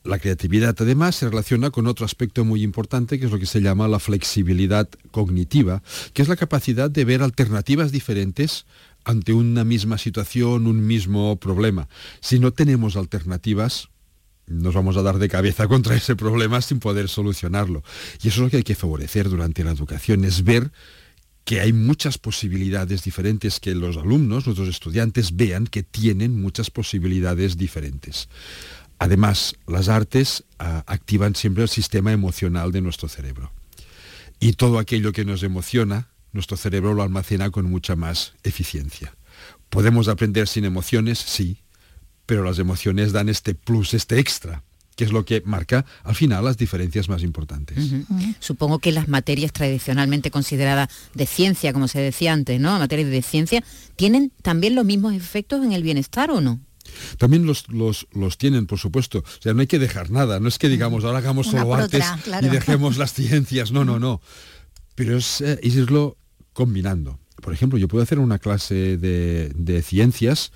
la 0.04 0.18
creatividad 0.18 0.74
además 0.78 1.16
se 1.16 1.28
relaciona 1.28 1.70
con 1.70 1.86
otro 1.86 2.06
aspecto 2.06 2.44
muy 2.44 2.62
importante 2.62 3.18
que 3.18 3.26
es 3.26 3.32
lo 3.32 3.38
que 3.38 3.46
se 3.46 3.60
llama 3.60 3.88
la 3.88 3.98
flexibilidad 3.98 4.88
cognitiva, 5.10 5.82
que 6.14 6.22
es 6.22 6.28
la 6.28 6.36
capacidad 6.36 6.90
de 6.90 7.04
ver 7.04 7.22
alternativas 7.22 7.92
diferentes 7.92 8.66
ante 9.04 9.32
una 9.32 9.64
misma 9.64 9.98
situación, 9.98 10.66
un 10.66 10.86
mismo 10.86 11.36
problema. 11.36 11.88
Si 12.20 12.38
no 12.38 12.52
tenemos 12.52 12.96
alternativas, 12.96 13.88
nos 14.46 14.74
vamos 14.74 14.96
a 14.96 15.02
dar 15.02 15.18
de 15.18 15.28
cabeza 15.28 15.68
contra 15.68 15.94
ese 15.94 16.16
problema 16.16 16.60
sin 16.60 16.80
poder 16.80 17.08
solucionarlo. 17.08 17.82
Y 18.22 18.28
eso 18.28 18.40
es 18.40 18.44
lo 18.44 18.50
que 18.50 18.58
hay 18.58 18.62
que 18.62 18.74
favorecer 18.74 19.28
durante 19.28 19.64
la 19.64 19.70
educación, 19.70 20.24
es 20.24 20.44
ver 20.44 20.70
que 21.44 21.60
hay 21.60 21.72
muchas 21.72 22.18
posibilidades 22.18 23.02
diferentes, 23.02 23.60
que 23.60 23.74
los 23.74 23.96
alumnos, 23.96 24.46
nuestros 24.46 24.68
estudiantes 24.68 25.34
vean 25.36 25.66
que 25.66 25.82
tienen 25.82 26.40
muchas 26.40 26.70
posibilidades 26.70 27.56
diferentes. 27.56 28.28
Además, 29.00 29.56
las 29.66 29.88
artes 29.88 30.44
uh, 30.60 30.82
activan 30.86 31.34
siempre 31.34 31.62
el 31.62 31.70
sistema 31.70 32.12
emocional 32.12 32.70
de 32.70 32.82
nuestro 32.82 33.08
cerebro. 33.08 33.50
Y 34.38 34.52
todo 34.52 34.78
aquello 34.78 35.12
que 35.12 35.24
nos 35.24 35.42
emociona, 35.42 36.10
nuestro 36.32 36.58
cerebro 36.58 36.92
lo 36.92 37.02
almacena 37.02 37.50
con 37.50 37.68
mucha 37.68 37.96
más 37.96 38.34
eficiencia. 38.44 39.14
¿Podemos 39.70 40.08
aprender 40.08 40.46
sin 40.48 40.66
emociones? 40.66 41.18
Sí, 41.18 41.56
pero 42.26 42.44
las 42.44 42.58
emociones 42.58 43.12
dan 43.12 43.30
este 43.30 43.54
plus, 43.54 43.94
este 43.94 44.18
extra, 44.18 44.64
que 44.96 45.04
es 45.04 45.12
lo 45.12 45.24
que 45.24 45.42
marca 45.46 45.86
al 46.04 46.14
final 46.14 46.44
las 46.44 46.58
diferencias 46.58 47.08
más 47.08 47.22
importantes. 47.22 47.78
Uh 47.78 47.80
-huh. 47.80 48.06
Uh 48.10 48.18
-huh. 48.18 48.34
Supongo 48.38 48.80
que 48.80 48.92
las 48.92 49.08
materias 49.08 49.50
tradicionalmente 49.52 50.30
consideradas 50.30 50.90
de 51.14 51.24
ciencia, 51.24 51.72
como 51.72 51.88
se 51.88 52.00
decía 52.00 52.34
antes, 52.34 52.60
¿no? 52.60 52.78
Materias 52.78 53.08
de 53.08 53.22
ciencia, 53.22 53.64
¿tienen 53.96 54.30
también 54.42 54.74
los 54.74 54.84
mismos 54.84 55.14
efectos 55.14 55.64
en 55.64 55.72
el 55.72 55.82
bienestar 55.82 56.30
o 56.30 56.42
no? 56.42 56.60
También 57.18 57.46
los, 57.46 57.68
los, 57.68 58.06
los, 58.12 58.38
tienen, 58.38 58.66
por 58.66 58.78
supuesto. 58.78 59.18
O 59.18 59.42
sea, 59.42 59.54
no 59.54 59.60
hay 59.60 59.66
que 59.66 59.78
dejar 59.78 60.10
nada. 60.10 60.40
No 60.40 60.48
es 60.48 60.58
que 60.58 60.68
digamos, 60.68 61.04
ahora 61.04 61.18
hagamos 61.18 61.48
Una 61.48 61.62
solo 61.62 61.74
artes 61.74 62.04
otra, 62.04 62.18
claro. 62.22 62.46
y 62.46 62.50
dejemos 62.50 62.96
las 62.96 63.12
ciencias. 63.14 63.72
No, 63.72 63.84
no, 63.84 63.98
no. 63.98 64.20
Pero 64.94 65.16
es 65.16 65.40
eh, 65.40 65.58
irlo 65.62 66.16
combinando. 66.52 67.18
Por 67.40 67.52
ejemplo, 67.54 67.78
yo 67.78 67.88
puedo 67.88 68.02
hacer 68.02 68.18
una 68.18 68.38
clase 68.38 68.96
de, 68.96 69.50
de 69.54 69.82
ciencias 69.82 70.52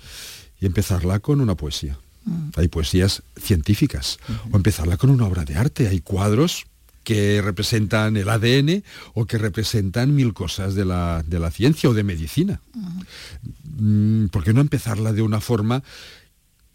y 0.59 0.65
empezarla 0.65 1.19
con 1.19 1.41
una 1.41 1.55
poesía. 1.55 1.97
Mm. 2.25 2.49
Hay 2.55 2.67
poesías 2.67 3.23
científicas. 3.39 4.19
O 4.51 4.57
empezarla 4.57 4.97
con 4.97 5.09
una 5.09 5.25
obra 5.25 5.45
de 5.45 5.55
arte. 5.55 5.87
Hay 5.87 6.01
cuadros 6.01 6.65
que 7.05 7.41
representan 7.41 8.17
el 8.17 8.27
ADN 8.27 8.83
o 9.13 9.25
que 9.25 9.37
representan 9.37 10.13
mil 10.13 10.33
cosas 10.33 10.73
de 10.73 10.85
la, 10.85 11.23
de 11.25 11.39
la 11.39 11.51
ciencia 11.51 11.89
o 11.89 11.93
de 11.93 12.03
medicina. 12.03 12.61
Mm, 13.77 14.25
¿Por 14.27 14.43
qué 14.43 14.53
no 14.53 14.61
empezarla 14.61 15.13
de 15.13 15.21
una 15.21 15.39
forma 15.39 15.83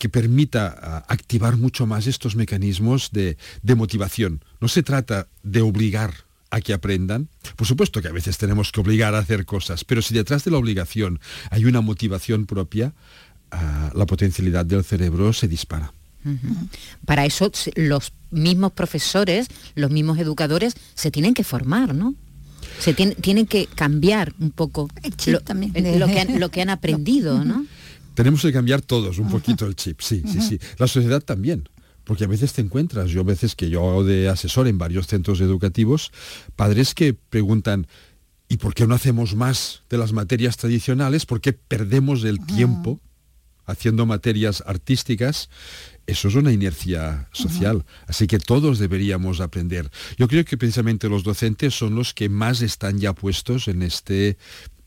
que 0.00 0.08
permita 0.08 1.04
uh, 1.06 1.12
activar 1.12 1.58
mucho 1.58 1.86
más 1.86 2.06
estos 2.06 2.34
mecanismos 2.34 3.10
de, 3.12 3.36
de 3.62 3.74
motivación? 3.74 4.42
No 4.60 4.66
se 4.66 4.82
trata 4.82 5.28
de 5.42 5.60
obligar 5.60 6.24
a 6.50 6.60
que 6.62 6.72
aprendan. 6.72 7.28
Por 7.54 7.66
supuesto 7.66 8.00
que 8.00 8.08
a 8.08 8.12
veces 8.12 8.38
tenemos 8.38 8.72
que 8.72 8.80
obligar 8.80 9.14
a 9.14 9.18
hacer 9.18 9.44
cosas, 9.44 9.84
pero 9.84 10.00
si 10.00 10.14
detrás 10.14 10.42
de 10.42 10.50
la 10.50 10.56
obligación 10.56 11.20
hay 11.50 11.66
una 11.66 11.82
motivación 11.82 12.46
propia, 12.46 12.94
uh, 13.52 13.96
la 13.96 14.06
potencialidad 14.06 14.64
del 14.64 14.84
cerebro 14.84 15.34
se 15.34 15.46
dispara. 15.46 15.92
Uh 16.24 16.30
-huh. 16.30 16.68
Para 17.04 17.26
eso 17.26 17.52
los 17.76 18.12
mismos 18.30 18.72
profesores, 18.72 19.48
los 19.74 19.90
mismos 19.90 20.18
educadores 20.18 20.74
se 20.94 21.10
tienen 21.10 21.34
que 21.34 21.44
formar, 21.44 21.94
¿no? 21.94 22.14
Se 22.78 22.94
tiene, 22.94 23.14
tienen 23.14 23.46
que 23.46 23.66
cambiar 23.66 24.32
un 24.38 24.50
poco 24.50 24.88
lo, 25.26 25.40
también. 25.40 25.72
lo, 25.98 26.06
que 26.06 26.20
han, 26.20 26.40
lo 26.44 26.48
que 26.50 26.62
han 26.62 26.70
aprendido, 26.70 27.44
¿no? 27.44 27.66
Tenemos 28.14 28.42
que 28.42 28.52
cambiar 28.52 28.82
todos 28.82 29.18
un 29.18 29.30
poquito 29.30 29.66
el 29.66 29.76
chip, 29.76 30.00
sí, 30.00 30.22
sí, 30.26 30.40
sí. 30.40 30.58
La 30.78 30.86
sociedad 30.86 31.22
también. 31.22 31.68
Porque 32.04 32.24
a 32.24 32.28
veces 32.28 32.52
te 32.52 32.60
encuentras, 32.60 33.10
yo 33.10 33.20
a 33.20 33.24
veces 33.24 33.54
que 33.54 33.70
yo 33.70 33.88
hago 33.88 34.04
de 34.04 34.28
asesor 34.28 34.66
en 34.66 34.78
varios 34.78 35.06
centros 35.06 35.40
educativos, 35.40 36.10
padres 36.56 36.94
que 36.94 37.14
preguntan, 37.14 37.86
¿y 38.48 38.56
por 38.56 38.74
qué 38.74 38.86
no 38.86 38.94
hacemos 38.94 39.36
más 39.36 39.82
de 39.88 39.98
las 39.98 40.12
materias 40.12 40.56
tradicionales? 40.56 41.24
¿Por 41.24 41.40
qué 41.40 41.52
perdemos 41.52 42.24
el 42.24 42.44
tiempo 42.44 43.00
haciendo 43.64 44.06
materias 44.06 44.64
artísticas? 44.66 45.50
Eso 46.06 46.26
es 46.26 46.34
una 46.34 46.52
inercia 46.52 47.28
social. 47.32 47.76
Uh 47.76 47.80
-huh. 47.80 48.08
Así 48.08 48.26
que 48.26 48.40
todos 48.40 48.80
deberíamos 48.80 49.40
aprender. 49.40 49.88
Yo 50.18 50.26
creo 50.26 50.44
que 50.44 50.56
precisamente 50.56 51.08
los 51.08 51.22
docentes 51.22 51.74
son 51.74 51.94
los 51.94 52.12
que 52.12 52.28
más 52.28 52.60
están 52.62 52.98
ya 52.98 53.14
puestos 53.14 53.68
en 53.68 53.82
este, 53.82 54.36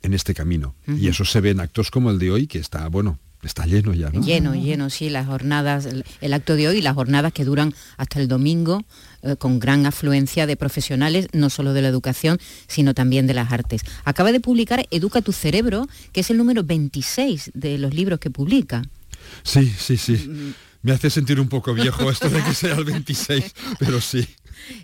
en 0.03 0.13
este 0.13 0.36
camino. 0.36 0.75
Uh 0.88 0.91
-huh. 0.91 1.00
Y 1.00 1.07
eso 1.07 1.25
se 1.25 1.41
ve 1.41 1.50
en 1.50 1.60
actos 1.60 1.89
como 1.89 2.12
el 2.12 2.19
de 2.19 2.29
hoy, 2.29 2.48
que 2.48 2.60
está, 2.60 2.88
bueno, 2.88 3.17
Está 3.43 3.65
lleno 3.65 3.93
ya, 3.93 4.10
¿no? 4.10 4.22
Lleno, 4.22 4.55
lleno, 4.55 4.89
sí, 4.89 5.10
las 5.10 5.27
jornadas, 5.27 5.86
el, 5.86 6.05
el 6.22 6.33
acto 6.33 6.55
de 6.55 6.69
hoy, 6.69 6.81
las 6.81 6.95
jornadas 6.95 7.33
que 7.33 7.43
duran 7.43 7.74
hasta 7.98 8.19
el 8.19 8.27
domingo, 8.27 8.86
eh, 9.22 9.36
con 9.38 9.60
gran 9.60 9.86
afluencia 9.86 10.48
de 10.48 10.55
profesionales, 10.55 11.27
no 11.33 11.50
solo 11.50 11.74
de 11.74 11.81
la 11.81 11.89
educación, 11.89 12.39
sino 12.67 12.93
también 12.93 13.27
de 13.27 13.33
las 13.33 13.51
artes. 13.51 13.81
Acaba 14.05 14.31
de 14.31 14.39
publicar 14.39 14.86
Educa 14.91 15.22
tu 15.22 15.33
cerebro, 15.33 15.88
que 16.13 16.22
es 16.22 16.29
el 16.29 16.38
número 16.38 16.63
26 16.63 17.51
de 17.53 17.77
los 17.77 17.93
libros 17.93 18.19
que 18.19 18.29
publica. 18.29 18.83
Sí, 19.43 19.74
sí, 19.77 19.98
sí. 19.98 20.53
Me 20.84 20.92
hace 20.92 21.10
sentir 21.10 21.40
un 21.40 21.48
poco 21.48 21.74
viejo 21.74 22.10
esto 22.12 22.30
de 22.30 22.44
que 22.44 22.54
sea 22.54 22.75
el 22.75 22.84
26, 22.86 23.56
pero 23.80 24.00
sí. 24.02 24.28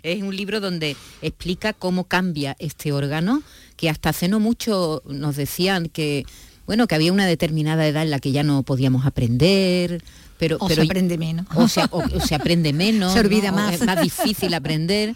Es 0.02 0.22
un 0.22 0.34
libro 0.34 0.60
donde 0.60 0.96
explica 1.22 1.72
cómo 1.72 2.04
cambia 2.04 2.56
este 2.58 2.92
órgano, 2.92 3.42
que 3.76 3.88
hasta 3.88 4.08
hace 4.10 4.26
no 4.28 4.40
mucho 4.40 5.02
nos 5.06 5.36
decían 5.36 5.88
que 5.88 6.24
bueno, 6.66 6.86
que 6.86 6.94
había 6.94 7.12
una 7.12 7.26
determinada 7.26 7.86
edad 7.86 8.02
en 8.04 8.10
la 8.10 8.20
que 8.20 8.30
ya 8.32 8.42
no 8.44 8.62
podíamos 8.62 9.04
aprender, 9.04 10.02
pero, 10.38 10.56
O 10.60 10.68
pero 10.68 10.82
se 10.82 10.88
aprende 10.88 11.18
menos. 11.18 11.46
o 11.54 11.66
se, 11.68 11.82
o- 11.90 11.98
o 12.14 12.20
se 12.20 12.34
aprende 12.36 12.72
menos, 12.72 13.12
Se 13.14 13.20
olvida 13.20 13.50
¿no? 13.50 13.56
O 13.56 13.60
más. 13.60 13.74
es 13.74 13.84
más 13.84 14.00
difícil 14.00 14.54
aprender, 14.54 15.14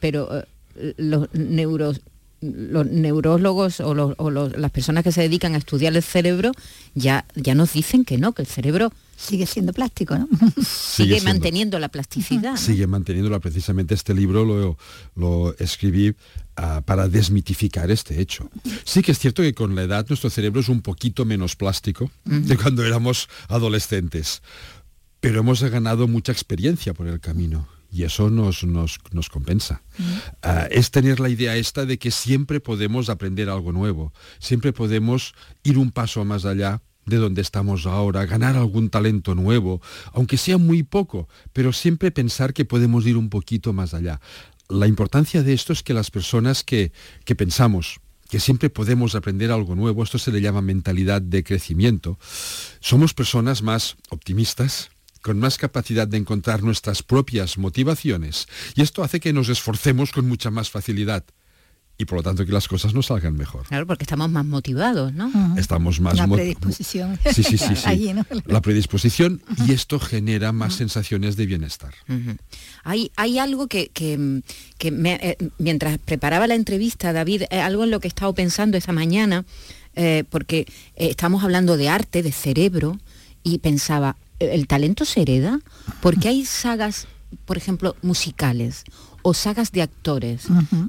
pero 0.00 0.38
eh, 0.76 0.94
los 0.96 1.28
neuros 1.34 2.00
los 2.40 2.86
neurólogos 2.86 3.80
o, 3.80 3.94
los- 3.94 4.14
o 4.18 4.30
los- 4.30 4.56
las 4.56 4.70
personas 4.70 5.02
que 5.04 5.12
se 5.12 5.22
dedican 5.22 5.54
a 5.54 5.58
estudiar 5.58 5.96
el 5.96 6.02
cerebro 6.02 6.52
ya, 6.94 7.24
ya 7.34 7.54
nos 7.54 7.72
dicen 7.72 8.04
que 8.04 8.18
no, 8.18 8.32
que 8.32 8.42
el 8.42 8.48
cerebro 8.48 8.92
Sigue 9.18 9.46
siendo 9.46 9.72
plástico, 9.72 10.18
¿no? 10.18 10.28
sigue, 10.62 11.14
siendo. 11.14 11.24
manteniendo 11.24 11.78
la 11.78 11.88
plasticidad. 11.88 12.50
¿no? 12.50 12.56
Sigue 12.58 12.86
manteniéndola. 12.86 13.40
Precisamente 13.40 13.94
este 13.94 14.12
libro 14.12 14.44
lo, 14.44 14.76
lo 15.14 15.56
escribí 15.58 16.14
ah, 16.56 16.82
para 16.84 17.08
desmitificar 17.08 17.90
este 17.90 18.20
hecho. 18.20 18.50
Sí 18.84 19.00
que 19.00 19.12
es 19.12 19.18
cierto 19.18 19.40
que 19.40 19.54
con 19.54 19.74
la 19.74 19.84
edad 19.84 20.04
nuestro 20.10 20.28
cerebro 20.28 20.60
es 20.60 20.68
un 20.68 20.82
poquito 20.82 21.24
menos 21.24 21.56
plástico 21.56 22.10
de 22.26 22.58
cuando 22.58 22.84
éramos 22.84 23.30
adolescentes, 23.48 24.42
pero 25.20 25.40
hemos 25.40 25.62
ganado 25.62 26.06
mucha 26.08 26.32
experiencia 26.32 26.92
por 26.92 27.06
el 27.08 27.18
camino. 27.18 27.66
Y 27.90 28.02
eso 28.02 28.30
nos, 28.30 28.64
nos, 28.64 28.98
nos 29.12 29.28
compensa. 29.28 29.82
Ah, 30.42 30.66
es 30.70 30.90
tener 30.90 31.20
la 31.20 31.28
idea 31.28 31.56
esta 31.56 31.86
de 31.86 31.98
que 31.98 32.10
siempre 32.10 32.60
podemos 32.60 33.08
aprender 33.08 33.48
algo 33.48 33.72
nuevo, 33.72 34.12
siempre 34.38 34.72
podemos 34.72 35.34
ir 35.62 35.78
un 35.78 35.90
paso 35.90 36.24
más 36.24 36.44
allá 36.44 36.82
de 37.06 37.16
donde 37.16 37.40
estamos 37.40 37.86
ahora, 37.86 38.26
ganar 38.26 38.56
algún 38.56 38.90
talento 38.90 39.34
nuevo, 39.34 39.80
aunque 40.12 40.36
sea 40.36 40.58
muy 40.58 40.82
poco, 40.82 41.28
pero 41.52 41.72
siempre 41.72 42.10
pensar 42.10 42.52
que 42.52 42.64
podemos 42.64 43.06
ir 43.06 43.16
un 43.16 43.30
poquito 43.30 43.72
más 43.72 43.94
allá. 43.94 44.20
La 44.68 44.88
importancia 44.88 45.44
de 45.44 45.52
esto 45.52 45.72
es 45.72 45.84
que 45.84 45.94
las 45.94 46.10
personas 46.10 46.64
que, 46.64 46.92
que 47.24 47.36
pensamos 47.36 48.00
que 48.28 48.40
siempre 48.40 48.70
podemos 48.70 49.14
aprender 49.14 49.52
algo 49.52 49.76
nuevo, 49.76 50.02
esto 50.02 50.18
se 50.18 50.32
le 50.32 50.40
llama 50.40 50.60
mentalidad 50.60 51.22
de 51.22 51.44
crecimiento, 51.44 52.18
somos 52.80 53.14
personas 53.14 53.62
más 53.62 53.96
optimistas, 54.10 54.90
con 55.26 55.40
más 55.40 55.58
capacidad 55.58 56.06
de 56.06 56.18
encontrar 56.18 56.62
nuestras 56.62 57.02
propias 57.02 57.58
motivaciones, 57.58 58.46
y 58.76 58.82
esto 58.82 59.02
hace 59.02 59.18
que 59.18 59.32
nos 59.32 59.48
esforcemos 59.48 60.12
con 60.12 60.28
mucha 60.28 60.52
más 60.52 60.70
facilidad 60.70 61.24
y 61.98 62.04
por 62.04 62.18
lo 62.18 62.22
tanto 62.22 62.44
que 62.46 62.52
las 62.52 62.68
cosas 62.68 62.94
nos 62.94 63.06
salgan 63.06 63.34
mejor. 63.34 63.66
Claro, 63.66 63.86
porque 63.86 64.04
estamos 64.04 64.30
más 64.30 64.44
motivados, 64.44 65.12
¿no? 65.14 65.32
Estamos 65.58 65.98
más 65.98 66.16
La 66.18 66.26
mo- 66.28 66.36
predisposición. 66.36 67.18
Sí, 67.34 67.42
sí, 67.42 67.56
sí, 67.58 67.74
sí. 67.74 67.82
Allí, 67.86 68.12
¿no? 68.12 68.24
La 68.44 68.60
predisposición 68.60 69.42
y 69.66 69.72
esto 69.72 69.98
genera 69.98 70.52
más 70.52 70.74
sensaciones 70.74 71.36
de 71.36 71.46
bienestar. 71.46 71.94
Hay, 72.84 73.10
hay 73.16 73.38
algo 73.38 73.66
que, 73.66 73.88
que- 73.88 74.42
que 74.78 74.90
me- 74.92 75.18
eh, 75.22 75.36
mientras 75.58 75.98
preparaba 75.98 76.46
la 76.46 76.54
entrevista, 76.54 77.12
David, 77.12 77.44
eh, 77.50 77.60
algo 77.60 77.82
en 77.84 77.90
lo 77.90 77.98
que 77.98 78.06
he 78.08 78.10
estado 78.14 78.32
pensando 78.34 78.76
esta 78.76 78.92
mañana, 78.92 79.44
eh, 79.96 80.24
porque 80.30 80.60
eh, 80.96 81.08
estamos 81.10 81.42
hablando 81.44 81.76
de 81.76 81.88
arte, 81.88 82.22
de 82.22 82.30
cerebro, 82.30 82.98
y 83.42 83.58
pensaba, 83.58 84.16
¿eh, 84.20 84.25
¿el 84.38 84.66
talento 84.66 85.04
se 85.04 85.22
hereda? 85.22 85.60
Porque 86.00 86.28
hay 86.28 86.44
sagas, 86.44 87.06
por 87.44 87.56
ejemplo, 87.56 87.96
musicales 88.02 88.84
o 89.28 89.34
sagas 89.34 89.72
de 89.72 89.82
actores, 89.82 90.42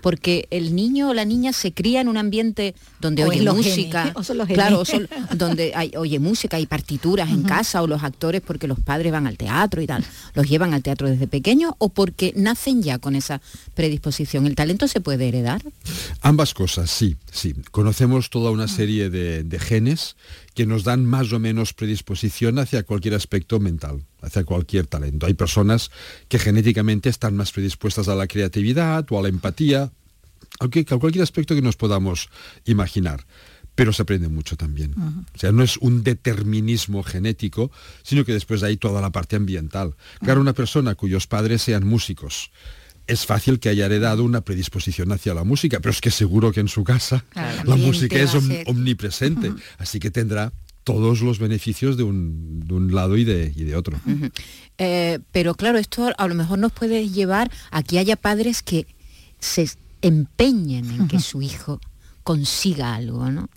porque 0.03 0.47
el 0.51 0.75
niño 0.75 1.09
o 1.09 1.13
la 1.15 1.25
niña 1.25 1.53
se 1.53 1.71
cría 1.73 2.01
en 2.01 2.07
un 2.07 2.17
ambiente 2.17 2.75
donde 3.01 3.23
O 3.25 3.29
oye 3.29 3.41
música, 3.41 4.01
genes, 4.03 4.15
o 4.19 4.23
son 4.23 4.37
los 4.37 4.47
genes. 4.47 4.57
claro, 4.63 4.79
o 4.81 4.85
son- 4.85 5.09
donde 5.35 5.71
hay, 5.75 5.91
oye 5.97 6.19
música 6.19 6.59
y 6.59 6.67
partituras 6.67 7.31
en 7.31 7.41
casa 7.41 7.81
o 7.81 7.87
los 7.87 8.03
actores 8.03 8.41
porque 8.41 8.67
los 8.67 8.79
padres 8.79 9.11
van 9.11 9.25
al 9.25 9.37
teatro 9.37 9.81
y 9.81 9.87
tal, 9.87 10.05
los 10.35 10.47
llevan 10.47 10.75
al 10.75 10.83
teatro 10.83 11.09
desde 11.09 11.25
pequeños 11.27 11.73
o 11.79 11.89
porque 11.89 12.31
nacen 12.35 12.83
ya 12.83 12.99
con 12.99 13.15
esa 13.15 13.41
predisposición. 13.73 14.45
¿El 14.45 14.53
talento 14.55 14.87
se 14.87 15.01
puede 15.01 15.27
heredar? 15.29 15.61
Ambas 16.21 16.53
cosas, 16.53 16.91
sí, 16.91 17.15
sí. 17.31 17.55
Conocemos 17.71 18.29
toda 18.29 18.51
una 18.51 18.67
serie 18.67 19.09
de, 19.09 19.43
de 19.43 19.59
genes 19.59 20.15
que 20.53 20.65
nos 20.65 20.83
dan 20.83 21.05
más 21.05 21.31
o 21.33 21.39
menos 21.39 21.73
predisposición 21.73 22.59
hacia 22.59 22.83
cualquier 22.83 23.13
aspecto 23.15 23.59
mental, 23.59 24.03
hacia 24.27 24.43
cualquier 24.43 24.87
talento. 24.87 25.25
Hay 25.25 25.33
personas 25.33 25.91
que 26.27 26.39
genéticamente 26.39 27.09
están 27.09 27.35
más 27.35 27.51
predispuestas 27.51 28.07
a 28.07 28.15
la 28.15 28.27
creatividad 28.27 29.05
o 29.09 29.19
a 29.19 29.21
la 29.21 29.29
empatía, 29.29 29.91
aunque 30.59 30.85
a 30.89 30.97
cualquier 30.97 31.23
aspecto 31.23 31.55
que 31.55 31.61
nos 31.61 31.75
podamos 31.75 32.29
imaginar. 32.65 33.25
Pero 33.75 33.93
se 33.93 34.01
aprende 34.01 34.27
mucho 34.27 34.57
también. 34.57 34.95
O 35.35 35.37
sea, 35.37 35.51
no 35.51 35.61
es 35.61 35.77
un 35.77 36.03
determinismo 36.03 37.03
genético, 37.03 37.71
sino 38.01 38.25
que 38.25 38.33
después 38.33 38.63
hay 38.63 38.77
toda 38.77 39.01
la 39.01 39.11
parte 39.11 39.35
ambiental. 39.35 39.93
Claro, 40.19 40.41
una 40.41 40.53
persona 40.53 40.95
cuyos 40.95 41.27
padres 41.27 41.61
sean 41.61 41.85
músicos, 41.85 42.49
es 43.05 43.25
fácil 43.25 43.59
que 43.59 43.69
haya 43.69 43.85
heredado 43.85 44.23
una 44.23 44.41
predisposición 44.41 45.11
hacia 45.11 45.33
la 45.33 45.43
música, 45.43 45.79
pero 45.79 45.91
es 45.91 46.01
que 46.01 46.11
seguro 46.11 46.51
que 46.51 46.59
en 46.59 46.67
su 46.67 46.83
casa 46.83 47.23
Claro, 47.29 47.63
la 47.63 47.75
música 47.77 48.17
es 48.17 48.33
omnipresente, 48.65 49.53
así 49.77 49.99
que 49.99 50.11
tendrá 50.11 50.51
todos 50.87 51.19
los 51.21 51.37
beneficios 51.37 51.97
de 51.97 52.03
un, 52.03 52.61
de 52.65 52.73
un 52.73 52.95
lado 52.95 53.17
y 53.17 53.25
de, 53.25 53.51
y 53.55 53.63
de 53.65 53.75
otro. 53.75 53.99
Eh, 54.77 55.19
pero 55.33 55.53
claro, 55.53 55.77
esto 55.77 56.09
a 56.17 56.27
lo 56.27 56.33
mejor 56.33 56.59
nos 56.59 56.71
puede 56.71 57.09
llevar 57.09 57.51
a 57.71 57.83
que 57.83 57.99
haya 57.99 58.15
padres 58.15 58.61
que 58.63 58.87
se 59.39 59.69
empeñen 60.01 60.89
en 60.91 61.07
que 61.09 61.19
su 61.19 61.41
hijo 61.41 61.81
consiga 62.23 62.95
algo, 62.95 63.29
¿no? 63.31 63.49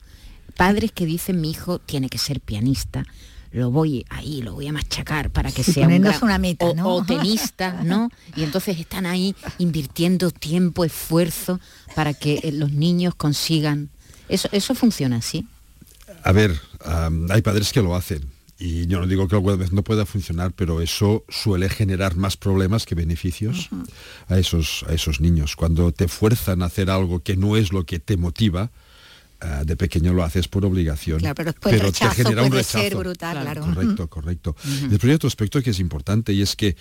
Padres 0.56 0.90
que 0.92 1.06
dicen 1.06 1.40
mi 1.40 1.50
hijo 1.52 1.78
tiene 1.78 2.08
que 2.08 2.18
ser 2.18 2.40
pianista, 2.40 3.04
lo 3.52 3.70
voy 3.70 4.04
ahí, 4.10 4.42
lo 4.42 4.54
voy 4.54 4.66
a 4.66 4.72
machacar 4.72 5.30
para 5.30 5.52
que 5.52 5.62
Sí, 5.62 5.72
sea 5.74 5.86
un 5.88 6.00
gran- 6.02 6.22
una 6.22 6.38
meta, 6.38 6.66
o, 6.66 6.74
¿no? 6.74 6.88
o 6.96 7.04
tenista, 7.04 7.82
¿no? 7.84 8.10
Y 8.36 8.42
entonces 8.42 8.78
están 8.78 9.06
ahí 9.06 9.34
invirtiendo 9.58 10.30
tiempo, 10.32 10.84
esfuerzo 10.84 11.60
para 11.94 12.12
que 12.12 12.40
eh, 12.42 12.52
los 12.52 12.72
niños 12.72 13.14
consigan. 13.14 13.88
Eso, 14.28 14.48
eso 14.52 14.74
funciona 14.74 15.16
así. 15.16 15.46
A 16.24 16.32
ver, 16.32 16.60
hay 16.84 17.42
padres 17.42 17.72
que 17.72 17.82
lo 17.82 17.94
hacen. 17.94 18.30
Y 18.58 18.86
yo 18.86 19.00
no 19.00 19.06
digo 19.06 19.26
que 19.26 19.36
alguna 19.36 19.56
vez 19.56 19.72
no 19.72 19.82
pueda 19.82 20.04
funcionar, 20.04 20.52
pero 20.52 20.82
eso 20.82 21.24
suele 21.30 21.70
generar 21.70 22.16
más 22.16 22.36
problemas 22.36 22.84
que 22.84 22.94
beneficios 22.94 23.70
a, 24.28 24.38
esos, 24.38 24.84
a 24.86 24.92
esos 24.92 25.18
niños. 25.18 25.56
Cuando 25.56 25.92
te 25.92 26.08
fuerzan 26.08 26.62
a 26.62 26.66
hacer 26.66 26.90
algo 26.90 27.20
que 27.20 27.38
no 27.38 27.56
es 27.56 27.72
lo 27.72 27.86
que 27.86 28.00
te 28.00 28.18
motiva, 28.18 28.70
ah, 29.40 29.64
de 29.64 29.76
pequeño 29.76 30.12
lo 30.12 30.24
haces 30.24 30.46
por 30.46 30.66
obligación. 30.66 31.20
Claro, 31.20 31.54
pero 31.62 31.90
te 31.90 32.10
genera 32.10 32.42
un 32.42 32.50
ser 32.62 32.82
rechazo. 32.82 32.98
brutal, 32.98 33.40
claro. 33.40 33.62
Correcto, 33.62 34.08
correcto. 34.08 34.56
Después 34.90 35.04
hay 35.04 35.14
otro 35.14 35.28
aspecto 35.28 35.62
que 35.62 35.70
es 35.70 35.80
importante 35.80 36.34
y 36.34 36.42
es 36.42 36.54
que 36.54 36.76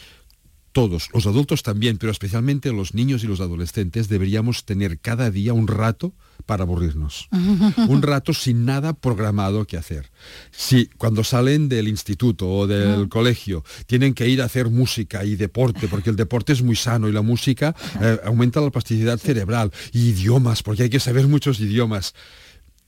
todos, 0.71 1.09
los 1.13 1.25
adultos 1.25 1.63
también, 1.63 1.97
pero 1.97 2.11
especialmente 2.11 2.71
los 2.71 2.93
niños 2.93 3.23
y 3.23 3.27
los 3.27 3.39
adolescentes, 3.39 4.07
deberíamos 4.09 4.65
tener 4.65 4.99
cada 4.99 5.31
día 5.31 5.53
un 5.53 5.67
rato 5.67 6.13
para 6.45 6.63
aburrirnos. 6.63 7.27
un 7.87 8.01
rato 8.01 8.33
sin 8.33 8.65
nada 8.65 8.93
programado 8.93 9.65
que 9.65 9.77
hacer. 9.77 10.09
Si 10.51 10.87
cuando 10.97 11.23
salen 11.23 11.69
del 11.69 11.87
instituto 11.87 12.47
o 12.49 12.67
del 12.67 13.09
colegio 13.09 13.63
tienen 13.87 14.13
que 14.13 14.27
ir 14.27 14.41
a 14.41 14.45
hacer 14.45 14.69
música 14.69 15.25
y 15.25 15.35
deporte, 15.35 15.87
porque 15.87 16.09
el 16.09 16.15
deporte 16.15 16.53
es 16.53 16.61
muy 16.61 16.75
sano 16.75 17.07
y 17.09 17.11
la 17.11 17.21
música 17.21 17.75
eh, 18.01 18.19
aumenta 18.25 18.61
la 18.61 18.69
plasticidad 18.71 19.17
cerebral, 19.19 19.71
y 19.91 20.09
idiomas, 20.09 20.63
porque 20.63 20.83
hay 20.83 20.89
que 20.89 20.99
saber 20.99 21.27
muchos 21.27 21.59
idiomas, 21.59 22.13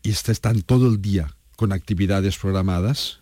y 0.03 0.09
est- 0.11 0.29
están 0.29 0.61
todo 0.61 0.87
el 0.87 1.01
día 1.01 1.35
con 1.55 1.71
actividades 1.73 2.37
programadas, 2.37 3.20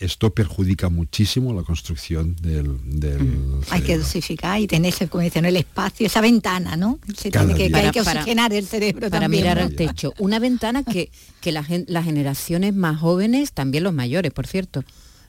esto 0.00 0.32
perjudica 0.34 0.88
muchísimo 0.88 1.52
la 1.54 1.62
construcción 1.62 2.36
del, 2.36 2.76
del 3.00 3.60
Hay 3.70 3.82
que 3.82 3.98
dosificar 3.98 4.60
y 4.60 4.66
tener 4.66 4.94
como 5.08 5.22
dicen, 5.22 5.44
el 5.44 5.56
espacio, 5.56 6.06
esa 6.06 6.20
ventana, 6.20 6.76
¿no? 6.76 6.98
Se 7.16 7.30
Cada 7.30 7.46
tiene 7.46 7.58
que, 7.58 7.64
que 7.64 7.68
día. 7.78 7.86
hay 7.86 7.90
que 7.92 8.02
Para- 8.02 8.20
oxigenar 8.20 8.52
el 8.52 8.66
cerebro 8.66 9.10
para 9.10 9.20
también. 9.22 9.42
mirar 9.42 9.58
¿no? 9.58 9.64
al 9.64 9.74
techo. 9.74 10.12
Una 10.18 10.38
ventana 10.38 10.82
que, 10.84 11.10
que 11.40 11.52
la 11.52 11.62
gen- 11.64 11.84
las 11.88 12.04
generaciones 12.04 12.74
más 12.74 12.98
jóvenes, 13.00 13.52
también 13.52 13.84
los 13.84 13.92
mayores, 13.92 14.32
por 14.32 14.46
cierto, 14.46 14.84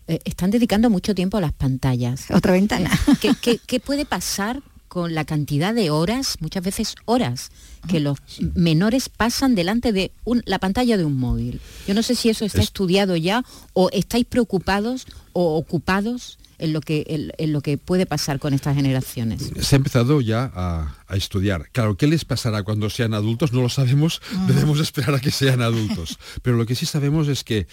eh, 0.08 0.20
están 0.26 0.50
dedicando 0.52 0.90
mucho 0.90 1.14
tiempo 1.14 1.38
a 1.38 1.42
las 1.42 1.54
pantallas. 1.54 2.26
Otra 2.32 2.54
ventana. 2.54 2.90
¿Qué, 3.22 3.32
qué- 3.42 3.60
qué 3.66 3.80
puede 3.80 4.06
pasar 4.06 4.62
con 4.90 5.16
la 5.16 5.24
cantidad 5.24 5.74
de 5.74 5.90
horas, 5.92 6.36
muchas 6.42 6.64
veces 6.64 6.96
horas, 7.06 7.52
que 7.88 8.02
los 8.02 8.18
menores 8.56 9.08
pasan 9.08 9.56
delante 9.56 9.94
de 9.94 10.12
un- 10.26 10.44
la 10.46 10.60
pantalla 10.60 10.98
de 10.98 11.06
un 11.06 11.16
móvil? 11.16 11.62
Yo 11.88 11.94
no 11.94 12.04
sé 12.04 12.16
si 12.16 12.30
eso 12.30 12.44
está 12.44 12.60
Es- 12.60 12.66
estudiado 12.66 13.16
ya 13.16 13.46
o 13.74 13.90
estáis 13.94 14.26
preocupados 14.26 15.06
o 15.32 15.56
ocupados 15.56 16.38
en 16.58 16.74
lo 16.74 16.82
que, 16.82 17.06
en- 17.08 17.32
en 17.38 17.54
lo 17.54 17.62
que 17.62 17.78
puede 17.78 18.06
pasar 18.06 18.38
con 18.40 18.54
estas 18.54 18.76
generaciones. 18.76 19.50
Se 19.62 19.76
ha 19.76 19.78
empezado 19.78 20.20
ya 20.20 20.52
a, 20.54 20.98
a 21.08 21.16
estudiar. 21.16 21.70
Claro, 21.72 21.96
¿qué 21.96 22.06
les 22.08 22.26
pasará 22.26 22.64
cuando 22.64 22.90
sean 22.90 23.14
adultos? 23.14 23.54
No 23.54 23.62
lo 23.62 23.70
sabemos, 23.70 24.22
debemos 24.48 24.80
esperar 24.82 25.16
a 25.16 25.20
que 25.22 25.32
sean 25.32 25.62
adultos. 25.62 26.18
Pero 26.42 26.58
lo 26.58 26.66
que 26.66 26.76
sí 26.76 26.86
sabemos 26.86 27.30
es 27.30 27.46
que 27.46 27.68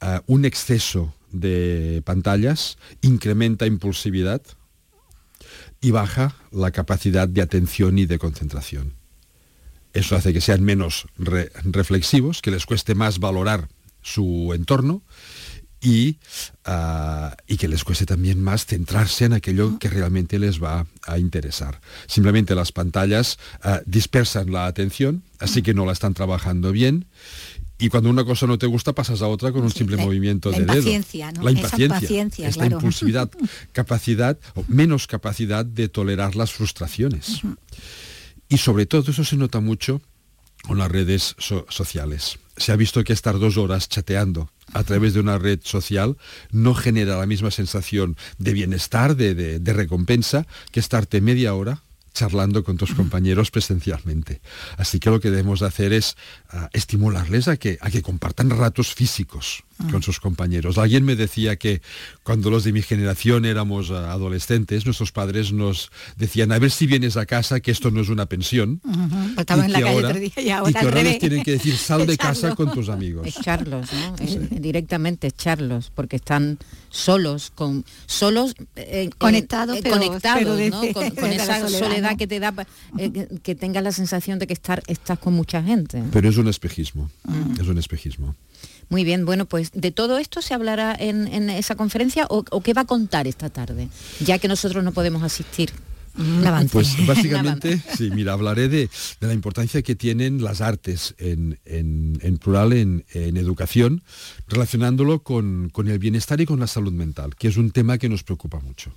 ah, 0.00 0.22
un 0.26 0.44
exceso 0.44 1.14
de 1.30 2.02
pantallas 2.04 2.78
incrementa 3.00 3.66
impulsividad 3.66 4.42
y 5.82 5.90
baja 5.90 6.36
la 6.50 6.70
capacidad 6.70 7.28
de 7.28 7.42
atención 7.42 7.98
y 7.98 8.06
de 8.06 8.18
concentración. 8.18 8.94
Eso 9.92 10.16
hace 10.16 10.32
que 10.32 10.40
sean 10.40 10.62
menos 10.62 11.06
reflexivos, 11.18 12.40
que 12.40 12.50
les 12.50 12.64
cueste 12.64 12.94
más 12.94 13.18
valorar 13.18 13.68
su 14.00 14.52
entorno 14.54 15.02
y, 15.82 16.18
ah, 16.64 17.36
y, 17.46 17.56
que 17.56 17.68
les 17.68 17.82
cueste 17.82 18.06
también 18.06 18.40
más 18.40 18.64
centrarse 18.64 19.24
en 19.24 19.32
aquello 19.32 19.78
que 19.80 19.90
realmente 19.90 20.38
les 20.38 20.62
va 20.62 20.86
a 21.04 21.18
interesar. 21.18 21.80
Simplemente 22.06 22.54
las 22.54 22.70
pantallas 22.70 23.38
ah, 23.62 23.82
dispersan 23.84 24.52
la 24.52 24.66
atención, 24.66 25.24
así 25.40 25.60
que 25.62 25.74
no 25.74 25.84
la 25.84 25.92
están 25.92 26.14
trabajando 26.14 26.70
bien 26.70 27.06
y 27.82 27.88
cuando 27.88 28.10
una 28.10 28.24
cosa 28.24 28.46
no 28.46 28.58
te 28.58 28.66
gusta 28.66 28.92
pasas 28.92 29.22
a 29.22 29.26
otra 29.26 29.50
con 29.50 29.64
un 29.64 29.72
simple 29.72 29.96
movimiento 29.96 30.52
de 30.52 30.64
dedo. 30.64 31.32
¿no? 31.32 31.42
La 31.42 31.50
impaciencia, 31.50 32.48
esta 32.48 32.66
impulsividad, 32.66 33.28
capacidad 33.72 34.38
o 34.54 34.64
menos 34.68 35.08
capacidad 35.08 35.64
de 35.64 35.88
tolerar 35.88 36.36
las 36.36 36.52
frustraciones. 36.52 37.42
Y 38.48 38.58
sobre 38.58 38.86
todo 38.86 39.10
eso 39.10 39.24
se 39.24 39.36
nota 39.36 39.58
mucho 39.58 40.00
con 40.62 40.78
las 40.78 40.92
redes 40.92 41.34
sociales. 41.68 42.38
Se 42.56 42.70
ha 42.70 42.76
visto 42.76 43.02
que 43.02 43.12
estar 43.12 43.40
dos 43.40 43.56
horas 43.56 43.88
chateando 43.88 44.52
a 44.72 44.84
través 44.84 45.14
de 45.14 45.18
una 45.18 45.38
red 45.38 45.58
social 45.64 46.16
no 46.52 46.74
genera 46.74 47.18
la 47.18 47.26
misma 47.26 47.50
sensación 47.50 48.16
de 48.38 48.52
bienestar, 48.52 49.16
de 49.16 49.72
recompensa, 49.72 50.46
que 50.70 50.78
estarte 50.78 51.20
media 51.20 51.52
hora 51.54 51.82
charlando 52.12 52.64
con 52.64 52.76
tus 52.76 52.94
compañeros 52.94 53.50
presencialmente. 53.50 54.40
Así 54.76 54.98
que 54.98 55.10
lo 55.10 55.20
que 55.20 55.30
debemos 55.30 55.62
hacer 55.62 55.92
es 55.92 56.16
ah, 56.50 56.68
estimularles 56.72 57.48
a 57.48 57.56
que, 57.56 57.78
a 57.80 57.90
que 57.90 58.02
compartan 58.02 58.50
ratos 58.50 58.94
físicos 58.94 59.64
con 59.90 60.02
sus 60.02 60.20
compañeros. 60.20 60.78
Alguien 60.78 61.04
me 61.04 61.16
decía 61.16 61.56
que 61.56 61.82
cuando 62.22 62.50
los 62.50 62.64
de 62.64 62.72
mi 62.72 62.82
generación 62.82 63.44
éramos 63.44 63.90
ah, 63.90 64.12
adolescentes, 64.12 64.84
nuestros 64.84 65.12
padres 65.12 65.52
nos 65.52 65.90
decían, 66.16 66.52
a 66.52 66.58
ver 66.58 66.70
si 66.70 66.86
vienes 66.86 67.16
a 67.16 67.26
casa, 67.26 67.60
que 67.60 67.70
esto 67.70 67.90
no 67.90 68.00
es 68.00 68.08
una 68.08 68.26
pensión. 68.26 68.80
y, 68.84 69.72
que 69.72 70.52
ahora, 70.52 71.02
les 71.02 71.18
tienen 71.18 71.42
que 71.42 71.52
decir, 71.52 71.76
sal 71.76 72.06
de 72.06 72.16
casa 72.16 72.54
con 72.54 72.72
tus 72.72 72.88
amigos. 72.88 73.26
Echarlos, 73.26 73.92
¿no? 73.92 74.16
Eh, 74.20 74.48
directamente 74.50 75.28
echarlos, 75.28 75.90
porque 75.94 76.16
están 76.16 76.58
solos, 76.90 77.50
con 77.54 77.84
solos 78.06 78.54
eh, 78.76 79.10
conectados, 79.18 79.78
conectados 79.82 80.60
con, 80.92 81.32
esa 81.32 81.68
soledad 81.68 82.16
que 82.16 82.26
te 82.26 82.38
da 82.38 82.54
eh, 82.98 83.28
que, 83.42 83.54
tengas 83.54 83.82
la 83.82 83.92
sensación 83.92 84.38
de 84.38 84.46
que 84.46 84.52
estar, 84.52 84.82
estás 84.86 85.18
con 85.18 85.34
mucha 85.34 85.62
gente. 85.62 86.02
Pero 86.12 86.28
es 86.28 86.36
un 86.36 86.48
espejismo, 86.48 87.10
mm. 87.24 87.60
es 87.60 87.66
un 87.66 87.78
espejismo. 87.78 88.34
Muy 88.88 89.04
bien, 89.04 89.24
bueno, 89.24 89.46
pues 89.46 89.70
de 89.72 89.90
todo 89.90 90.18
esto 90.18 90.42
se 90.42 90.54
hablará 90.54 90.94
en, 90.98 91.50
esa 91.50 91.76
conferencia 91.76 92.26
o, 92.28 92.60
qué 92.60 92.74
va 92.74 92.82
a 92.82 92.86
contar 92.86 93.26
esta 93.26 93.50
tarde, 93.50 93.88
ya 94.20 94.38
que 94.38 94.48
nosotros 94.48 94.84
no 94.84 94.92
podemos 94.92 95.22
asistir. 95.22 95.72
Pues 96.70 96.94
básicamente, 97.06 97.80
sí, 97.96 98.10
mira, 98.10 98.34
hablaré 98.34 98.68
de, 98.68 98.90
la 99.20 99.32
importancia 99.32 99.80
que 99.80 99.94
tienen 99.94 100.42
las 100.42 100.60
artes 100.60 101.14
en, 101.18 101.58
plural 102.38 102.74
en, 102.74 103.04
educación, 103.14 104.02
relacionándolo 104.46 105.22
con, 105.22 105.72
el 105.74 105.98
bienestar 105.98 106.40
y 106.40 106.46
con 106.46 106.60
la 106.60 106.66
salud 106.66 106.92
mental, 106.92 107.34
que 107.36 107.48
es 107.48 107.56
un 107.56 107.70
tema 107.70 107.96
que 107.96 108.10
nos 108.10 108.24
preocupa 108.24 108.60
mucho. 108.60 108.92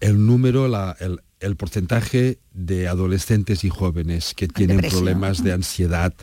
El 0.00 0.26
número, 0.26 0.68
la, 0.68 0.96
el, 1.00 1.20
el 1.40 1.56
porcentaje 1.56 2.38
de 2.52 2.88
adolescentes 2.88 3.64
y 3.64 3.68
jóvenes 3.68 4.32
que 4.34 4.48
tienen 4.48 4.80
problemas 4.80 5.44
de 5.44 5.52
ansiedad, 5.52 6.14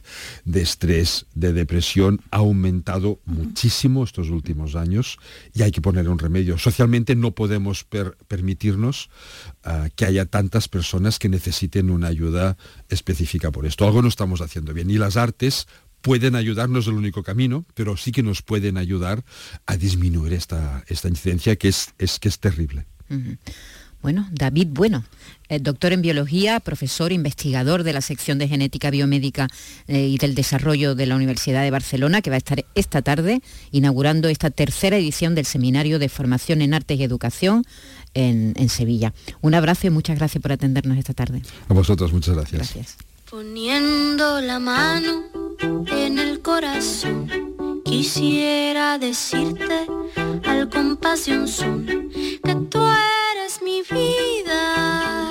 de 0.44 0.62
estrés, 0.62 1.28
de 1.36 1.54
depresión 1.54 2.22
ha 2.32 2.38
aumentado 2.38 3.20
muchísimo 3.26 4.04
estos 4.04 4.30
últimos 4.30 4.76
años 4.76 5.20
y 5.54 5.62
hay 5.62 5.72
que 5.72 5.82
poner 5.82 6.10
un 6.10 6.18
remedio. 6.18 6.58
Socialmente 6.58 7.16
no 7.16 7.32
podemos 7.32 7.86
permitirnos 8.28 9.10
ah, 9.64 9.90
que 9.96 10.06
haya 10.06 10.26
tantas 10.26 10.68
personas 10.68 11.20
que 11.20 11.30
necesiten 11.30 11.92
una 11.92 12.08
ayuda 12.08 12.58
específica 12.90 13.52
por 13.52 13.66
esto. 13.66 13.86
Algo 13.86 14.02
no 14.02 14.08
estamos 14.08 14.42
haciendo 14.42 14.74
bien 14.74 14.90
y 14.90 14.98
las 14.98 15.16
artes 15.16 15.68
pueden 16.02 16.36
ayudarnos 16.36 16.88
el 16.88 16.96
único 16.96 17.24
camino, 17.24 17.66
pero 17.76 17.96
sí 17.98 18.12
que 18.12 18.24
nos 18.24 18.42
pueden 18.42 18.78
ayudar 18.78 19.24
a 19.68 19.78
disminuir 19.78 20.34
esta, 20.34 20.84
esta 20.88 21.08
incidencia 21.08 21.56
que 21.56 21.70
es, 21.70 21.94
es, 21.98 22.20
que 22.20 22.28
es 22.28 22.40
terrible. 22.40 22.88
Bueno, 24.04 24.28
David 24.32 24.68
Bueno, 24.72 25.06
eh, 25.48 25.60
doctor 25.60 25.94
en 25.94 26.02
biología, 26.02 26.60
profesor, 26.60 27.14
investigador 27.14 27.84
de 27.84 27.94
la 27.94 28.02
sección 28.02 28.38
de 28.38 28.50
genética 28.50 28.90
biomédica 28.90 29.48
eh, 29.88 30.08
y 30.08 30.18
del 30.18 30.36
desarrollo 30.36 30.94
de 30.94 31.06
la 31.06 31.16
Universidad 31.16 31.64
de 31.64 31.72
Barcelona, 31.72 32.22
que 32.22 32.30
va 32.30 32.36
a 32.36 32.38
estar 32.38 32.66
esta 32.76 33.02
tarde 33.02 33.42
inaugurando 33.72 34.28
esta 34.28 34.50
tercera 34.50 34.98
edición 34.98 35.36
del 35.36 35.46
Seminario 35.46 36.00
de 36.00 36.10
Formación 36.10 36.62
en 36.62 36.74
Artes 36.74 37.00
y 37.00 37.04
Educación 37.04 37.66
en, 38.14 38.70
Sevilla. 38.70 39.14
Un 39.42 39.56
abrazo 39.56 39.88
y 39.88 39.90
muchas 39.90 40.18
gracias 40.18 40.42
por 40.42 40.52
atendernos 40.52 40.98
esta 40.98 41.14
tarde. 41.14 41.42
A 41.70 41.74
vosotros, 41.74 42.12
muchas 42.12 42.36
gracias. 42.36 42.74
Gracias. 42.74 42.98
Poniendo 43.30 44.42
la 44.42 44.60
mano 44.60 45.24
en 45.88 46.20
el 46.20 46.42
corazón, 46.42 47.30
quisiera 47.86 48.98
decirte 48.98 49.88
al 50.46 50.70
son 51.48 51.86
que 52.44 52.56
mi 53.64 53.82
vida. 53.82 55.30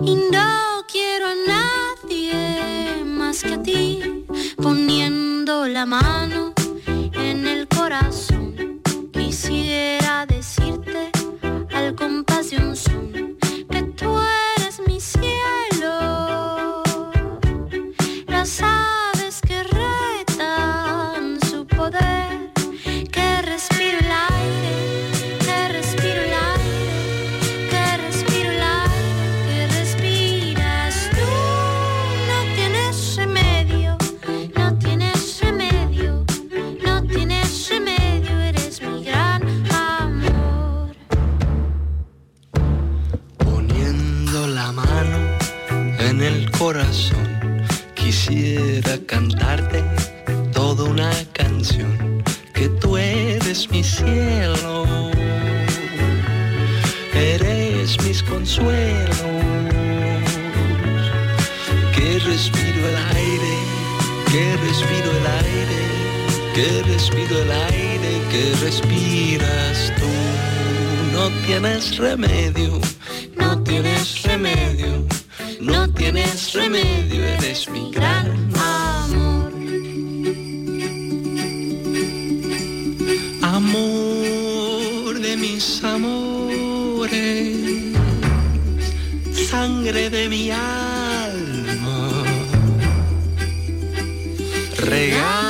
Y 0.00 0.14
no 0.30 0.84
quiero 0.90 1.26
a 1.26 1.34
nadie 1.46 3.04
más 3.04 3.42
que 3.42 3.54
a 3.54 3.62
ti 3.62 4.24
poniendo 4.56 5.66
la 5.66 5.86
mano 5.86 6.52
en 7.14 7.46
el 7.46 7.66
corazón. 7.68 8.80
Quisiera 9.12 10.26
decirte 10.26 11.10
al 11.74 11.94
compás 11.94 12.50
de 12.50 12.58
que 66.54 66.82
respiro 66.82 67.38
el 67.42 67.50
aire 67.50 68.20
que 68.30 68.54
respiras 68.64 69.92
tú 69.98 70.12
no 71.12 71.30
tienes 71.46 71.96
remedio 71.96 72.80
no 73.36 73.62
tienes 73.62 74.22
remedio 74.22 75.06
no 75.62 75.88
tienes 75.90 76.52
remedio, 76.54 77.22
eres 77.24 77.68
mi 77.68 77.90
gran 77.92 78.50
amor. 78.56 79.52
Amor 83.42 85.20
de 85.20 85.36
mis 85.36 85.84
amores, 85.84 87.56
sangre 89.48 90.10
de 90.10 90.28
mi 90.28 90.50
alma. 90.50 92.24
Regálame 94.78 95.41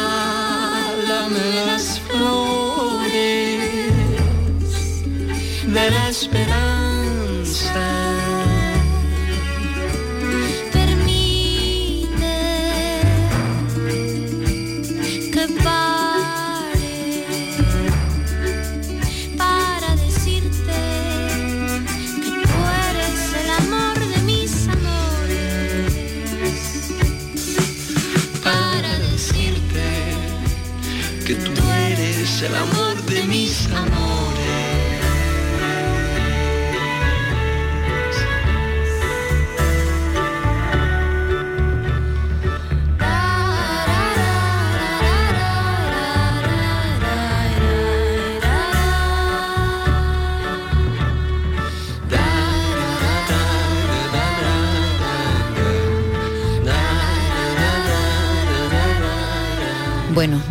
esperanza 6.22 6.72
que 31.24 31.34
tú 31.36 31.70
eres 31.70 32.16
es 32.16 32.42
el 32.42 32.54
amor 32.54 32.96
de 33.06 33.22
mis 33.24 33.66
amores. 33.66 34.01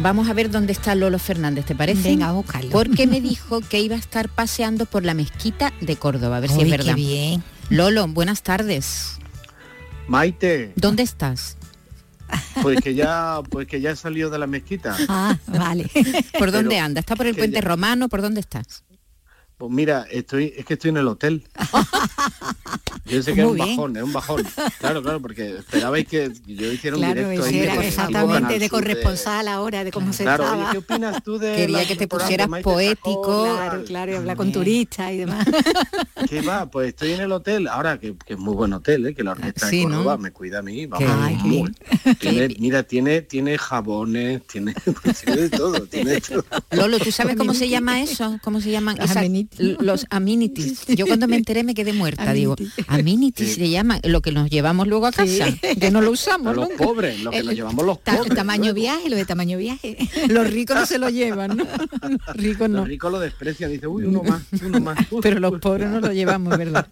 Vamos 0.02 0.30
a 0.30 0.34
ver 0.34 0.50
dónde 0.50 0.74
está 0.74 0.96
Lolo 0.96 1.20
Fernández, 1.20 1.66
¿te 1.66 1.76
parece? 1.76 2.10
Venga, 2.10 2.30
a 2.30 2.32
buscarlo. 2.32 2.72
Porque 2.72 3.08
me 3.08 3.22
dijo 3.22 3.62
que 3.62 3.80
iba 3.80 3.96
a 3.96 4.00
estar 4.00 4.30
paseando 4.30 4.86
por 4.86 5.04
la 5.06 5.14
mezquita 5.14 5.74
de 5.82 5.96
Córdoba, 5.96 6.38
a 6.38 6.40
ver 6.40 6.50
si 6.50 6.58
es 6.62 6.66
qué 6.66 6.72
verdad. 6.72 6.96
bien. 6.96 7.44
Lolo, 7.70 8.08
buenas 8.08 8.44
tardes. 8.44 9.18
Maite, 10.08 10.74
¿Dónde 10.76 11.04
estás? 11.04 11.58
pues 12.62 12.80
que 12.82 12.96
ya, 12.96 13.42
pues 13.50 13.68
que 13.68 13.82
ya 13.82 13.92
he 13.92 13.96
salido 13.96 14.30
de 14.30 14.40
la 14.40 14.48
mezquita. 14.48 14.96
Ah, 15.10 15.38
vale. 15.48 15.90
¿Por 16.40 16.52
dónde 16.52 16.70
Pero 16.76 16.86
anda? 16.86 17.00
¿Está 17.02 17.16
por 17.16 17.28
el 17.28 17.36
puente 17.36 17.56
ya- 17.56 17.62
romano? 17.62 18.08
¿Por 18.10 18.22
dónde 18.22 18.40
estás? 18.40 18.84
Pues 19.58 19.72
mira, 19.72 20.06
estoy, 20.10 20.54
es 20.58 20.66
que 20.66 20.74
estoy 20.74 20.90
en 20.90 20.98
el 20.98 21.08
hotel. 21.08 21.48
Yo 23.06 23.22
sé 23.24 23.34
que 23.34 23.44
Muy 23.44 23.46
es 23.46 23.52
un 23.52 23.56
bien. 23.66 23.78
bajón, 23.78 23.98
es 23.98 24.04
un 24.04 24.14
bajón. 24.14 24.48
Claro, 24.80 25.02
claro, 25.02 25.22
porque 25.22 25.58
esperabais 25.58 26.08
que 26.08 26.32
yo 26.46 26.72
hiciera 26.72 26.96
un 26.96 27.02
Claro, 27.04 27.22
directo 27.30 27.44
de 27.46 27.64
era 27.64 27.86
exactamente 27.86 28.60
de 28.60 28.70
corresponsal 28.70 29.48
ahora, 29.48 29.84
de 29.84 29.92
cómo 29.92 30.14
se 30.14 30.24
Claro, 30.24 30.44
oye, 30.44 30.54
estaba. 30.54 30.72
¿qué 30.72 30.78
opinas 30.78 31.24
tú 31.24 31.38
de 31.38 31.56
Quería 31.56 31.86
que 31.88 31.96
te 31.96 32.08
pusieras 32.08 32.50
de 32.50 32.62
poético. 32.62 33.44
Claro, 33.44 33.84
claro, 33.86 34.12
y 34.12 34.16
hablar 34.16 34.38
con 34.38 34.48
Bien. 34.48 34.54
turistas 34.54 35.12
y 35.12 35.18
demás. 35.18 35.46
¿Qué 36.30 36.42
va? 36.42 36.70
Pues 36.70 36.90
estoy 36.90 37.14
en 37.14 37.22
el 37.22 37.32
hotel, 37.32 37.68
ahora 37.68 38.00
que, 38.00 38.16
que 38.26 38.34
es 38.34 38.40
muy 38.40 38.54
buen 38.54 38.72
hotel, 38.74 39.08
¿eh? 39.08 39.16
que 39.16 39.24
la 39.24 39.32
orquesta 39.32 39.68
Sí, 39.68 39.80
de 39.80 39.86
¿no? 39.86 39.98
Córdoba 39.98 40.18
me 40.18 40.32
cuida 40.32 40.60
a 40.60 40.62
mí. 40.62 40.82
Qué 40.82 40.88
Vamos, 40.88 41.44
bien. 41.44 41.62
muy- 41.64 42.16
tiene, 42.20 42.56
mira, 42.60 42.84
tiene, 42.84 43.22
tiene 43.22 43.58
jabones, 43.58 44.46
tiene, 44.48 44.74
tiene 45.26 45.42
de 45.42 45.50
todo, 45.50 45.86
tiene 45.88 46.12
de 46.12 46.22
todo. 46.22 46.46
Lolo, 46.72 47.00
¿tú 47.00 47.12
sabes 47.12 47.36
cómo 47.36 47.54
se 47.54 47.68
llama 47.68 48.02
eso? 48.02 48.40
¿Cómo 48.44 48.62
se 48.62 48.72
llaman? 48.72 49.02
Esa-. 49.02 49.24
Los 49.80 50.06
amenities. 50.10 50.86
Yo 50.88 51.08
cuando 51.08 51.28
me 51.28 51.36
enteré 51.38 51.64
me 51.64 51.74
quedé 51.74 51.94
muerta, 51.94 52.32
digo, 52.34 52.56
Amenities. 52.62 52.86
amenities 52.88 53.56
se 53.56 53.70
llama 53.70 54.00
lo 54.04 54.22
que 54.22 54.32
nos 54.32 54.50
llevamos 54.50 54.88
luego 54.88 55.06
a 55.08 55.12
casa, 55.12 55.48
que 55.80 55.92
no 55.92 56.02
lo 56.02 56.08
A 56.10 56.12
usamos 56.12 56.56
los 56.56 56.70
nunca. 56.70 56.84
pobres, 56.84 57.20
los 57.22 57.32
que 57.32 57.40
El 57.40 57.46
nos 57.48 57.56
llevamos 57.56 57.86
los 57.86 58.04
Ta- 58.04 58.18
pobres. 58.18 58.36
tamaño 58.36 58.64
luego. 58.64 58.76
viaje, 58.76 59.10
lo 59.10 59.16
de 59.16 59.26
tamaño 59.26 59.58
viaje. 59.58 59.98
Los 60.30 60.50
ricos 60.50 60.76
no 60.76 60.86
se 60.86 60.98
lo 61.00 61.10
llevan, 61.10 61.58
¿no? 61.58 61.66
Los 61.66 62.36
ricos 62.36 62.70
no. 62.70 62.80
Los 62.80 62.88
ricos 62.88 63.12
lo 63.12 63.20
desprecian, 63.20 63.72
dice, 63.72 63.88
uy, 63.88 64.04
uno 64.06 64.24
más, 64.24 64.42
uno 64.64 64.80
más. 64.80 64.98
Uf, 65.12 65.22
Pero 65.22 65.40
los 65.40 65.60
pobres 65.60 65.90
no 65.90 66.00
lo 66.00 66.12
llevamos, 66.14 66.58
¿verdad? 66.58 66.88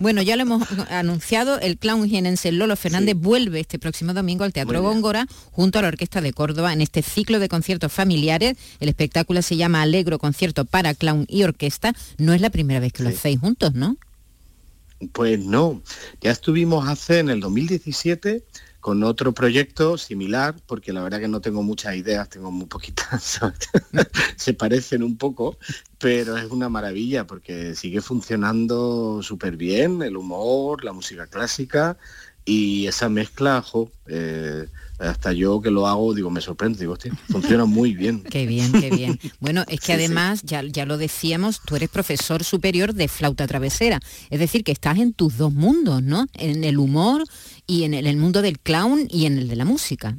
Bueno, 0.00 0.22
ya 0.22 0.36
lo 0.36 0.42
hemos 0.42 0.62
anunciado, 0.90 1.58
el 1.60 1.78
clown 1.78 2.08
jienense 2.08 2.52
Lolo 2.52 2.76
Fernández 2.76 3.16
vuelve 3.16 3.60
este 3.60 3.78
próximo 3.78 4.12
domingo 4.14 4.44
al 4.44 4.52
Teatro. 4.52 4.82
Góngora 4.82 5.26
junto 5.50 5.78
a 5.78 5.82
la 5.82 5.88
Orquesta 5.88 6.20
de 6.20 6.32
Córdoba 6.32 6.72
en 6.72 6.80
este 6.80 7.02
ciclo 7.02 7.38
de 7.38 7.48
conciertos 7.48 7.92
familiares. 7.92 8.56
El 8.80 8.88
espectáculo 8.88 9.42
se 9.42 9.56
llama 9.56 9.82
Alegro 9.82 10.18
Concierto 10.18 10.64
para 10.64 10.94
Clown 10.94 11.26
y 11.28 11.42
Orquesta. 11.44 11.94
No 12.18 12.32
es 12.32 12.40
la 12.40 12.50
primera 12.50 12.80
vez 12.80 12.92
que 12.92 13.02
lo 13.02 13.10
Sí. 13.10 13.16
hacéis 13.16 13.38
juntos, 13.40 13.74
¿no? 13.74 13.96
Pues 15.12 15.38
no, 15.38 15.82
ya 16.20 16.30
estuvimos 16.30 16.88
hace 16.88 17.18
en 17.18 17.30
el 17.30 17.40
2017 17.40 18.44
con 18.82 19.04
otro 19.04 19.32
proyecto 19.32 19.96
similar, 19.96 20.56
porque 20.66 20.92
la 20.92 21.04
verdad 21.04 21.20
que 21.20 21.28
no 21.28 21.40
tengo 21.40 21.62
muchas 21.62 21.94
ideas, 21.94 22.28
tengo 22.28 22.50
muy 22.50 22.66
poquitas, 22.66 23.38
se 24.36 24.54
parecen 24.54 25.04
un 25.04 25.16
poco, 25.16 25.56
pero 25.98 26.36
es 26.36 26.50
una 26.50 26.68
maravilla 26.68 27.24
porque 27.24 27.76
sigue 27.76 28.00
funcionando 28.00 29.22
súper 29.22 29.56
bien, 29.56 30.02
el 30.02 30.16
humor, 30.16 30.84
la 30.84 30.92
música 30.92 31.28
clásica 31.28 31.96
y 32.44 32.88
esa 32.88 33.08
mezcla, 33.08 33.62
jo, 33.62 33.88
eh, 34.06 34.66
hasta 34.98 35.32
yo 35.32 35.60
que 35.60 35.70
lo 35.70 35.86
hago, 35.86 36.14
digo, 36.14 36.30
me 36.30 36.40
sorprende, 36.40 36.78
digo, 36.78 36.92
hostia, 36.92 37.12
funciona 37.30 37.64
muy 37.64 37.94
bien. 37.94 38.22
Qué 38.30 38.46
bien, 38.46 38.72
qué 38.72 38.90
bien. 38.90 39.18
Bueno, 39.40 39.62
es 39.68 39.80
que 39.80 39.86
Sí, 39.86 39.86
sí. 39.86 39.92
además, 39.92 40.42
ya, 40.44 40.62
ya 40.62 40.86
lo 40.86 40.96
decíamos, 40.98 41.60
tú 41.64 41.76
eres 41.76 41.88
profesor 41.88 42.44
superior 42.44 42.94
de 42.94 43.08
flauta 43.08 43.46
travesera. 43.46 44.00
Es 44.30 44.38
decir, 44.38 44.62
que 44.64 44.72
estás 44.72 44.98
en 44.98 45.12
tus 45.12 45.36
dos 45.36 45.52
mundos, 45.52 46.02
¿no? 46.02 46.26
En 46.34 46.64
el 46.64 46.78
humor 46.78 47.24
y 47.66 47.84
en 47.84 47.94
el, 47.94 48.06
el 48.06 48.16
mundo 48.16 48.42
del 48.42 48.58
clown 48.60 49.06
y 49.10 49.26
en 49.26 49.38
el 49.38 49.48
de 49.48 49.56
la 49.56 49.64
música. 49.64 50.16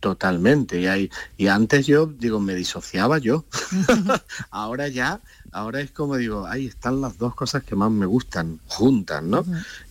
Totalmente. 0.00 0.80
Y, 0.80 0.86
hay, 0.86 1.10
y 1.36 1.48
antes 1.48 1.86
yo, 1.86 2.06
digo, 2.06 2.40
me 2.40 2.54
disociaba 2.54 3.18
yo. 3.18 3.44
ahora 4.50 4.88
ya, 4.88 5.20
ahora 5.52 5.80
es 5.80 5.90
como 5.90 6.16
digo, 6.16 6.46
ahí 6.46 6.66
están 6.66 7.00
las 7.00 7.18
dos 7.18 7.34
cosas 7.34 7.62
que 7.62 7.74
más 7.76 7.90
me 7.90 8.06
gustan 8.06 8.60
juntas, 8.66 9.22
¿no? 9.22 9.44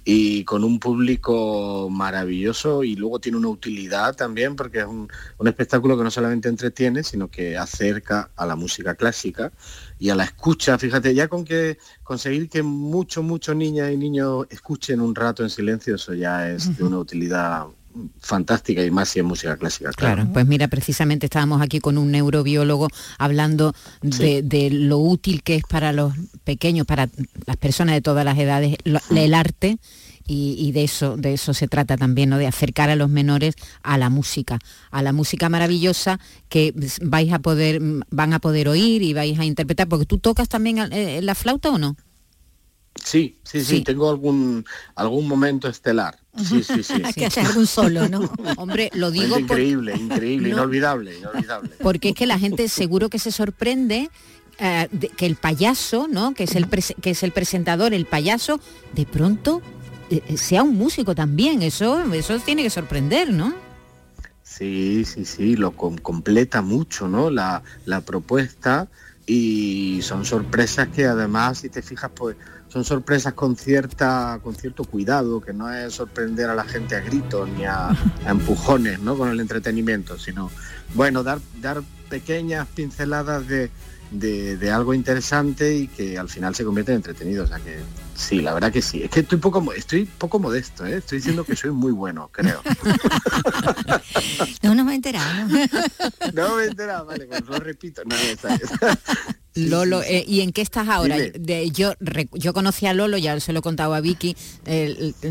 Y 0.03 0.43
con 0.43 0.63
un 0.63 0.79
público 0.79 1.89
maravilloso 1.89 2.83
y 2.83 2.95
luego 2.95 3.19
tiene 3.19 3.37
una 3.37 3.49
utilidad 3.49 4.15
también 4.15 4.55
porque 4.55 4.79
es 4.79 4.85
un, 4.85 5.07
un 5.37 5.47
espectáculo 5.47 5.97
que 5.97 6.03
no 6.03 6.11
solamente 6.11 6.49
entretiene, 6.49 7.03
sino 7.03 7.29
que 7.29 7.57
acerca 7.57 8.31
a 8.35 8.45
la 8.45 8.55
música 8.55 8.95
clásica 8.95 9.51
y 9.99 10.09
a 10.09 10.15
la 10.15 10.23
escucha. 10.23 10.77
Fíjate, 10.77 11.13
ya 11.13 11.27
con 11.27 11.45
que 11.45 11.77
conseguir 12.03 12.49
que 12.49 12.63
muchos, 12.63 13.23
muchos 13.23 13.55
niñas 13.55 13.91
y 13.91 13.97
niños 13.97 14.47
escuchen 14.49 15.01
un 15.01 15.13
rato 15.13 15.43
en 15.43 15.49
silencio, 15.49 15.95
eso 15.95 16.13
ya 16.13 16.49
es 16.49 16.77
de 16.77 16.83
una 16.83 16.97
utilidad 16.99 17.67
fantástica 18.19 18.83
y 18.83 18.91
más 18.91 19.09
si 19.09 19.19
es 19.19 19.25
música 19.25 19.57
clásica. 19.57 19.91
Claro. 19.91 20.15
Claro, 20.17 20.33
pues 20.33 20.45
mira, 20.47 20.67
precisamente 20.67 21.25
estábamos 21.25 21.61
aquí 21.61 21.79
con 21.79 21.97
un 21.97 22.11
neurobiólogo 22.11 22.87
hablando 23.17 23.73
de, 24.01 24.41
de 24.43 24.69
lo 24.69 24.97
útil 24.99 25.43
que 25.43 25.55
es 25.55 25.63
para 25.69 25.91
los 25.93 26.13
pequeños, 26.43 26.85
para 26.85 27.09
las 27.45 27.57
personas 27.57 27.95
de 27.95 28.01
todas 28.01 28.23
las 28.25 28.37
edades, 28.37 28.77
lo- 28.83 28.99
el 29.15 29.33
arte. 29.33 29.77
Y, 30.31 30.55
y 30.59 30.73
de 30.73 30.83
eso, 30.83 31.17
de 31.17 31.33
eso 31.33 31.55
se 31.55 31.67
trata 31.67 31.97
también, 31.97 32.29
¿no? 32.29 32.37
De 32.37 32.45
acercar 32.45 32.91
a 32.91 32.95
los 32.95 33.09
menores 33.09 33.55
a 33.81 33.97
la 33.97 34.11
música, 34.11 34.59
a 34.91 35.01
la 35.01 35.11
música 35.11 35.49
maravillosa 35.49 36.19
que 36.49 36.71
vais 37.01 37.33
a 37.33 37.39
poder, 37.39 37.81
van 38.11 38.33
a 38.33 38.39
poder 38.39 38.67
oír 38.69 39.01
y 39.01 39.13
vais 39.13 39.39
a 39.39 39.45
interpretar, 39.45 39.87
porque 39.87 40.05
tú 40.05 40.19
tocas 40.19 40.47
también 40.47 40.77
eh, 40.91 41.21
la 41.23 41.33
flauta 41.33 41.71
o 41.71 41.79
no? 41.79 41.95
Sí, 42.95 43.37
sí, 43.43 43.59
sí, 43.61 43.77
Sí. 43.77 43.83
tengo 43.83 44.09
algún 44.09 44.65
algún 44.95 45.27
momento 45.27 45.67
estelar. 45.67 46.19
Sí, 46.37 46.63
sí, 46.63 46.83
sí. 46.83 46.93
Hay 47.05 47.13
que 47.13 47.25
hacer 47.27 47.45
algún 47.45 47.65
solo, 47.67 48.07
¿no? 48.09 48.29
Hombre, 48.57 48.89
lo 48.93 49.09
digo 49.11 49.33
por- 49.35 49.41
increíble, 49.41 49.95
increíble, 49.95 50.49
No. 50.49 50.55
inolvidable, 50.57 51.17
inolvidable. 51.17 51.69
porque 51.81 52.09
es 52.09 52.15
que 52.15 52.25
la 52.27 52.37
gente 52.39 52.67
seguro 52.67 53.09
que 53.09 53.19
se 53.19 53.31
sorprende 53.31 54.09
eh, 54.59 54.87
de- 54.91 55.07
que 55.09 55.25
el 55.25 55.35
payaso, 55.37 56.07
¿no? 56.09 56.33
Que 56.33 56.43
es 56.43 56.55
el 56.55 56.67
que 56.67 57.11
es 57.11 57.23
el 57.23 57.31
presentador, 57.31 57.93
el 57.93 58.05
payaso, 58.05 58.59
de 58.93 59.05
pronto 59.05 59.61
eh, 60.09 60.21
eh, 60.27 60.37
sea 60.37 60.63
un 60.63 60.75
músico 60.75 61.15
también. 61.15 61.61
Eso, 61.61 62.01
eso 62.13 62.37
tiene 62.39 62.63
que 62.63 62.69
sorprender, 62.69 63.31
¿no? 63.31 63.53
Sí, 64.43 65.05
sí, 65.05 65.23
sí, 65.25 65.55
lo 65.55 65.71
com- 65.71 65.97
completa 65.97 66.61
mucho, 66.61 67.07
¿no? 67.07 67.29
La, 67.29 67.63
la 67.85 68.01
propuesta 68.01 68.87
y 69.25 69.99
son 70.01 70.25
sorpresas 70.25 70.87
que 70.89 71.05
además, 71.05 71.59
si 71.59 71.69
te 71.69 71.81
fijas, 71.81 72.09
pues 72.15 72.35
son 72.69 72.83
sorpresas 72.85 73.33
con 73.33 73.55
cierta 73.55 74.39
con 74.43 74.55
cierto 74.55 74.83
cuidado, 74.83 75.41
que 75.41 75.53
no 75.53 75.71
es 75.73 75.93
sorprender 75.93 76.49
a 76.49 76.55
la 76.55 76.63
gente 76.63 76.95
a 76.95 76.99
gritos 77.01 77.49
ni 77.49 77.65
a, 77.65 77.89
a 78.25 78.29
empujones, 78.29 78.99
¿no? 78.99 79.17
Con 79.17 79.29
el 79.29 79.39
entretenimiento, 79.39 80.17
sino, 80.17 80.49
bueno, 80.93 81.23
dar, 81.23 81.39
dar 81.61 81.81
pequeñas 82.09 82.67
pinceladas 82.73 83.47
de, 83.47 83.69
de, 84.11 84.57
de 84.57 84.71
algo 84.71 84.93
interesante 84.93 85.75
y 85.75 85.87
que 85.87 86.17
al 86.17 86.29
final 86.29 86.55
se 86.55 86.63
convierte 86.63 86.91
en 86.91 86.97
entretenido. 86.97 87.43
O 87.43 87.47
sea 87.47 87.59
que 87.59 87.79
sí, 88.15 88.41
la 88.41 88.53
verdad 88.53 88.71
que 88.71 88.81
sí. 88.81 89.03
Es 89.03 89.09
que 89.11 89.19
estoy 89.21 89.37
poco 89.39 89.71
estoy 89.73 90.05
poco 90.05 90.39
modesto, 90.39 90.85
¿eh? 90.85 90.97
estoy 90.97 91.17
diciendo 91.19 91.43
que 91.43 91.55
soy 91.55 91.71
muy 91.71 91.91
bueno, 91.91 92.29
creo. 92.31 92.61
No 94.63 94.69
nos 94.75 94.79
hemos 94.79 94.93
enterado. 94.93 95.47
¿no? 95.47 95.57
No 96.33 96.55
me 96.55 96.63
he 96.63 96.67
enterado, 96.67 97.05
vale, 97.07 97.25
pues 97.25 97.45
lo 97.47 97.59
repito. 97.59 98.01
No, 98.05 98.15
esa- 98.15 98.55
esa- 98.55 98.99
Lolo, 99.67 100.01
eh, 100.03 100.23
¿y 100.27 100.41
en 100.41 100.51
qué 100.51 100.61
estás 100.61 100.87
ahora? 100.87 101.17
De- 101.17 101.69
yo, 101.71 101.93
yo 102.33 102.53
conocí 102.53 102.85
a 102.85 102.93
Lolo, 102.93 103.17
ya 103.17 103.39
se 103.39 103.51
lo 103.53 103.59
he 103.59 103.61
contado 103.61 103.93
a 103.93 104.01
Vicky, 104.01 104.35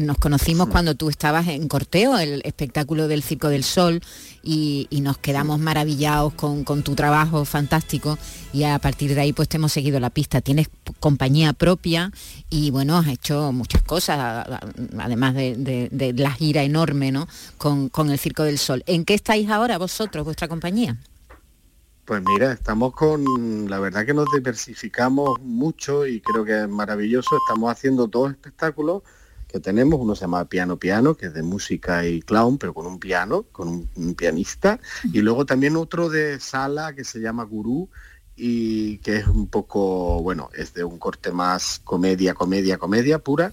nos 0.00 0.18
conocimos 0.18 0.68
cuando 0.68 0.94
tú 0.94 1.08
estabas 1.08 1.48
en 1.48 1.68
Corteo, 1.68 2.18
el 2.18 2.42
espectáculo 2.44 3.08
del 3.08 3.22
Circo 3.22 3.48
del 3.48 3.64
Sol, 3.64 4.00
y, 4.42 4.86
y 4.90 5.00
nos 5.00 5.18
quedamos 5.18 5.58
maravillados 5.58 6.32
con, 6.34 6.64
con 6.64 6.82
tu 6.82 6.94
trabajo 6.94 7.44
fantástico, 7.44 8.18
y 8.52 8.64
a 8.64 8.78
partir 8.78 9.14
de 9.14 9.20
ahí 9.20 9.32
pues 9.32 9.48
te 9.48 9.56
hemos 9.56 9.72
seguido 9.72 10.00
la 10.00 10.10
pista. 10.10 10.40
Tienes 10.40 10.68
compañía 11.00 11.52
propia 11.52 12.10
y 12.50 12.70
bueno, 12.70 12.96
has 12.96 13.08
hecho 13.08 13.52
muchas 13.52 13.82
cosas, 13.82 14.46
además 14.98 15.34
de, 15.34 15.56
de- 15.56 15.88
de 15.90 16.12
la 16.14 16.32
gira 16.32 16.62
enorme, 16.62 17.12
¿no? 17.12 17.28
Con, 17.58 17.88
con 17.88 18.10
el 18.10 18.18
Circo 18.18 18.42
del 18.44 18.58
Sol. 18.58 18.82
¿En 18.86 19.04
qué 19.04 19.14
estáis 19.14 19.48
ahora 19.50 19.76
vosotros, 19.78 20.24
vuestra 20.24 20.48
compañía? 20.48 20.96
Pues 22.08 22.22
mira, 22.24 22.52
estamos 22.52 22.94
con, 22.94 23.68
la 23.68 23.78
verdad 23.80 24.06
que 24.06 24.14
nos 24.14 24.24
diversificamos 24.34 25.38
mucho 25.42 26.06
y 26.06 26.22
creo 26.22 26.42
que 26.42 26.62
es 26.62 26.66
maravilloso. 26.66 27.36
Estamos 27.36 27.70
haciendo 27.70 28.06
dos 28.06 28.30
espectáculos 28.30 29.02
que 29.46 29.60
tenemos. 29.60 30.00
Uno 30.00 30.14
se 30.14 30.22
llama 30.22 30.46
Piano 30.46 30.78
Piano, 30.78 31.14
que 31.18 31.26
es 31.26 31.34
de 31.34 31.42
música 31.42 32.06
y 32.06 32.22
clown, 32.22 32.56
pero 32.56 32.72
con 32.72 32.86
un 32.86 32.98
piano, 32.98 33.42
con 33.52 33.68
un, 33.68 33.90
un 33.94 34.14
pianista. 34.14 34.80
Y 35.12 35.20
luego 35.20 35.44
también 35.44 35.76
otro 35.76 36.08
de 36.08 36.40
sala 36.40 36.94
que 36.94 37.04
se 37.04 37.20
llama 37.20 37.44
Gurú, 37.44 37.90
y 38.34 38.96
que 39.00 39.18
es 39.18 39.26
un 39.26 39.46
poco, 39.46 40.22
bueno, 40.22 40.48
es 40.54 40.72
de 40.72 40.84
un 40.84 40.98
corte 40.98 41.30
más 41.30 41.78
comedia, 41.84 42.32
comedia, 42.32 42.78
comedia 42.78 43.18
pura. 43.18 43.52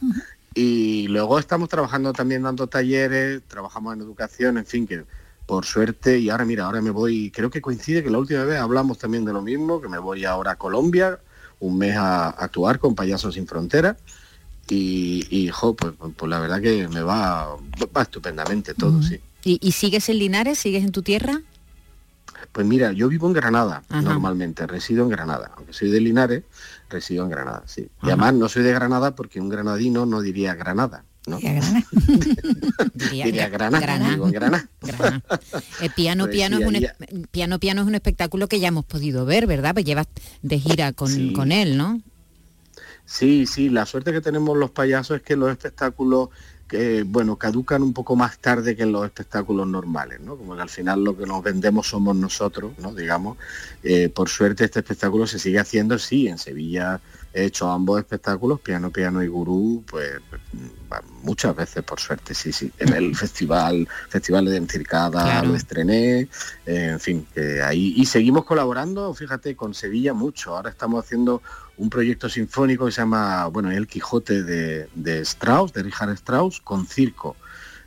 Y 0.54 1.10
luego 1.10 1.40
estamos 1.40 1.68
trabajando 1.68 2.14
también 2.14 2.44
dando 2.44 2.68
talleres, 2.68 3.42
trabajamos 3.50 3.96
en 3.96 4.02
educación, 4.02 4.58
en 4.58 4.66
fin, 4.66 4.88
que 4.88 5.04
por 5.46 5.66
suerte, 5.66 6.18
y 6.18 6.30
ahora 6.30 6.46
mira, 6.46 6.66
ahora 6.66 6.82
me 6.82 6.90
voy, 6.90 7.32
creo 7.32 7.50
que 7.50 7.62
coincide 7.62 8.04
que 8.04 8.10
la 8.10 8.18
última 8.18 8.44
vez 8.44 8.60
hablamos 8.60 8.98
también 8.98 9.26
de 9.26 9.34
lo 9.34 9.42
mismo, 9.42 9.82
que 9.82 9.88
me 9.88 10.00
voy 10.00 10.26
ahora 10.26 10.52
a 10.52 10.56
Colombia, 10.56 11.20
un 11.60 11.78
mes 11.78 11.96
a, 11.96 12.26
a 12.26 12.30
actuar 12.30 12.80
con 12.80 12.96
Payasos 12.96 13.36
Sin 13.36 13.48
Fronteras. 13.48 13.98
Y, 14.68 15.28
y 15.30 15.50
jo, 15.50 15.76
pues, 15.76 15.94
pues 16.18 16.30
la 16.30 16.40
verdad 16.40 16.60
que 16.60 16.88
me 16.88 17.02
va, 17.04 17.56
va 17.96 18.02
estupendamente 18.02 18.74
todo, 18.74 19.02
sí. 19.04 19.22
¿Y, 19.44 19.60
y 19.62 19.74
sigues 19.74 20.10
en 20.10 20.18
Linares? 20.18 20.58
¿Sigues 20.58 20.84
en 20.84 20.92
tu 20.92 21.04
tierra? 21.04 21.40
Pues 22.52 22.66
mira, 22.66 22.92
yo 22.92 23.08
vivo 23.08 23.28
en 23.28 23.34
Granada 23.34 23.84
Ajá. 23.90 24.02
normalmente, 24.02 24.66
resido 24.66 25.04
en 25.04 25.10
Granada. 25.10 25.52
Aunque 25.56 25.74
soy 25.74 25.92
de 25.92 26.02
Linares, 26.02 26.44
resido 26.90 27.24
en 27.24 27.30
Granada, 27.30 27.64
sí. 27.68 27.88
Y 28.02 28.08
además 28.08 28.34
no 28.34 28.50
soy 28.50 28.64
de 28.64 28.74
Granada 28.74 29.16
porque 29.16 29.40
un 29.40 29.50
granadino 29.50 30.08
no 30.08 30.22
diría 30.22 30.56
Granada, 30.56 31.06
¿no? 31.28 31.38
Diría, 32.94 33.26
Diría 33.26 33.50
digo. 33.50 34.30
Grana. 34.32 34.70
Eh, 35.82 35.90
piano, 35.96 36.26
Pues 36.26 36.36
piano, 36.36 36.60
es 36.60 36.66
un, 36.66 37.28
piano, 37.32 37.60
piano 37.60 37.82
es 37.82 37.88
un 37.88 37.96
espectáculo 37.96 38.48
que 38.48 38.60
ya 38.60 38.68
hemos 38.70 38.86
podido 38.86 39.26
ver, 39.26 39.48
¿verdad? 39.48 39.74
Pues 39.74 39.86
llevas 39.86 40.08
de 40.42 40.60
gira 40.60 40.94
con, 40.94 41.10
Sí. 41.10 41.34
con 41.34 41.52
él, 41.52 41.78
¿no? 41.78 42.02
Sí, 43.06 43.46
sí, 43.46 43.70
la 43.70 43.86
suerte 43.86 44.12
que 44.12 44.22
tenemos 44.22 44.58
los 44.58 44.72
payasos 44.72 45.18
es 45.18 45.24
que 45.24 45.36
los 45.36 45.52
espectáculos 45.52 46.30
que 46.68 47.04
bueno, 47.04 47.36
caducan 47.36 47.84
un 47.84 47.94
poco 47.94 48.16
más 48.16 48.40
tarde 48.40 48.76
que 48.76 48.88
los 48.88 49.06
espectáculos 49.06 49.68
normales, 49.68 50.20
¿no? 50.20 50.36
Como 50.36 50.56
que 50.56 50.64
al 50.64 50.70
final 50.70 51.04
lo 51.04 51.16
que 51.16 51.28
nos 51.28 51.44
vendemos 51.44 51.88
somos 51.88 52.16
nosotros, 52.16 52.74
¿no? 52.80 52.92
Digamos, 52.94 53.38
Eh, 53.84 54.10
por 54.10 54.30
suerte 54.30 54.66
este 54.66 54.80
espectáculo 54.80 55.28
se 55.28 55.38
sigue 55.38 55.60
haciendo, 55.60 56.00
sí, 56.00 56.28
en 56.28 56.40
Sevilla 56.40 57.00
he 57.36 57.44
hecho 57.44 57.70
ambos 57.70 58.00
espectáculos, 58.00 58.62
piano, 58.62 58.92
piano 58.92 59.22
y 59.22 59.28
gurú, 59.28 59.84
pues, 59.86 60.22
muchas 61.22 61.54
veces 61.54 61.84
por 61.84 62.00
suerte, 62.00 62.34
sí, 62.34 62.54
sí. 62.54 62.72
En 62.80 62.94
el 62.94 63.14
festival, 63.16 63.86
festival 64.08 64.46
de 64.46 64.56
Encircada 64.56 65.22
Claro. 65.22 65.50
lo 65.50 65.56
estrené, 65.56 66.22
eh, 66.22 66.30
en 66.66 67.00
fin, 67.02 67.28
que 67.34 67.62
ahí. 67.62 67.94
Y 67.98 68.06
seguimos 68.06 68.46
colaborando, 68.46 69.14
fíjate, 69.14 69.54
con 69.58 69.74
Sevilla 69.74 70.14
mucho. 70.14 70.56
Ahora 70.56 70.70
estamos 70.70 71.04
haciendo 71.04 71.42
un 71.76 71.90
proyecto 71.90 72.30
sinfónico 72.30 72.86
que 72.86 72.94
se 72.94 73.02
llama, 73.02 73.48
bueno, 73.48 73.70
El 73.70 73.86
Quijote 73.86 74.42
de, 74.44 74.88
de 74.96 75.20
Strauss, 75.20 75.74
de 75.74 75.84
Richard 75.84 76.12
Strauss, 76.12 76.62
con 76.62 76.88
circo. 76.88 77.36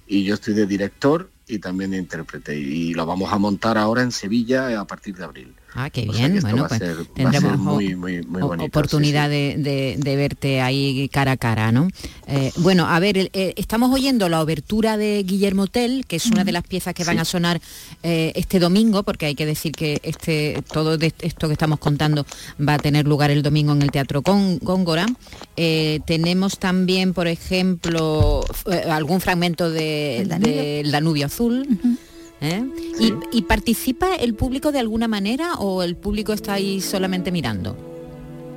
Y 0.07 0.25
yo 0.25 0.35
estoy 0.35 0.53
de 0.53 0.67
director 0.67 1.31
y 1.47 1.59
también 1.59 1.93
de 1.93 1.97
intérprete. 1.97 2.55
Y 2.55 2.93
lo 2.93 3.07
vamos 3.07 3.33
a 3.33 3.39
montar 3.39 3.79
ahora 3.79 4.03
en 4.03 4.13
Sevilla 4.13 4.79
a 4.79 4.87
partir 4.87 5.17
de 5.17 5.25
abril. 5.25 5.55
Ah, 5.75 5.91
qué 5.91 6.07
O 6.09 6.13
sea 6.13 6.29
bien. 6.29 6.41
Bueno, 6.43 6.67
pues 6.67 6.79
ser- 6.81 6.97
va 6.97 7.03
a 7.03 7.15
tendremos 7.15 7.59
muy, 7.59 7.95
muy, 7.95 8.23
muy 8.23 8.43
o- 8.43 8.49
bonito, 8.49 8.67
oportunidad 8.67 9.29
De, 9.29 9.55
de- 9.59 9.97
de 9.99 10.17
verte 10.17 10.61
ahí 10.61 11.09
cara 11.13 11.33
a 11.33 11.37
cara, 11.37 11.71
¿no? 11.73 11.89
Eh, 12.27 12.51
bueno, 12.57 12.87
a 12.89 12.99
ver, 12.99 13.31
eh, 13.33 13.53
estamos 13.57 13.93
oyendo 13.93 14.29
la 14.29 14.41
obertura 14.41 14.97
de 14.97 15.23
Guillermo 15.23 15.67
Tell, 15.67 16.05
que 16.07 16.17
es 16.17 16.27
una 16.27 16.45
de 16.45 16.53
las 16.53 16.65
piezas 16.65 16.95
que 16.95 17.05
van 17.05 17.19
a 17.19 17.25
sonar 17.25 17.61
eh, 18.03 18.33
este 18.35 18.59
domingo, 18.59 19.03
porque 19.03 19.27
hay 19.27 19.35
que 19.35 19.47
decir 19.47 19.73
que 19.73 20.01
este 20.03 20.63
todo 20.73 20.97
de 20.99 21.13
esto 21.21 21.47
que 21.49 21.53
estamos 21.53 21.79
contando 21.79 22.27
va 22.67 22.75
a 22.75 22.79
tener 22.79 23.07
lugar 23.07 23.31
el 23.31 23.43
domingo 23.43 23.73
en 23.73 23.83
el 23.83 23.91
Teatro 23.91 24.23
Con- 24.23 24.59
Góngora. 24.59 25.07
Eh, 25.57 26.01
tenemos 26.07 26.59
también, 26.59 27.13
por 27.13 27.29
ejemplo, 27.29 28.45
eh, 28.73 28.83
algún 28.91 29.21
fragmento 29.21 29.71
de, 29.71 30.19
El 30.23 30.29
Danubio. 30.29 30.57
del 30.57 30.91
Danubio 30.91 31.27
Azul. 31.27 31.98
¿Eh? 32.41 32.65
Sí. 32.95 33.15
¿Y, 33.33 33.39
y 33.39 33.43
participa 33.43 34.15
el 34.17 34.35
público 34.35 34.73
de 34.73 34.79
alguna 34.79 35.09
manera 35.09 35.55
o 35.55 35.83
el 35.83 35.97
público 35.97 36.33
está 36.33 36.55
ahí 36.55 36.81
solamente 36.81 37.31
mirando? 37.33 37.77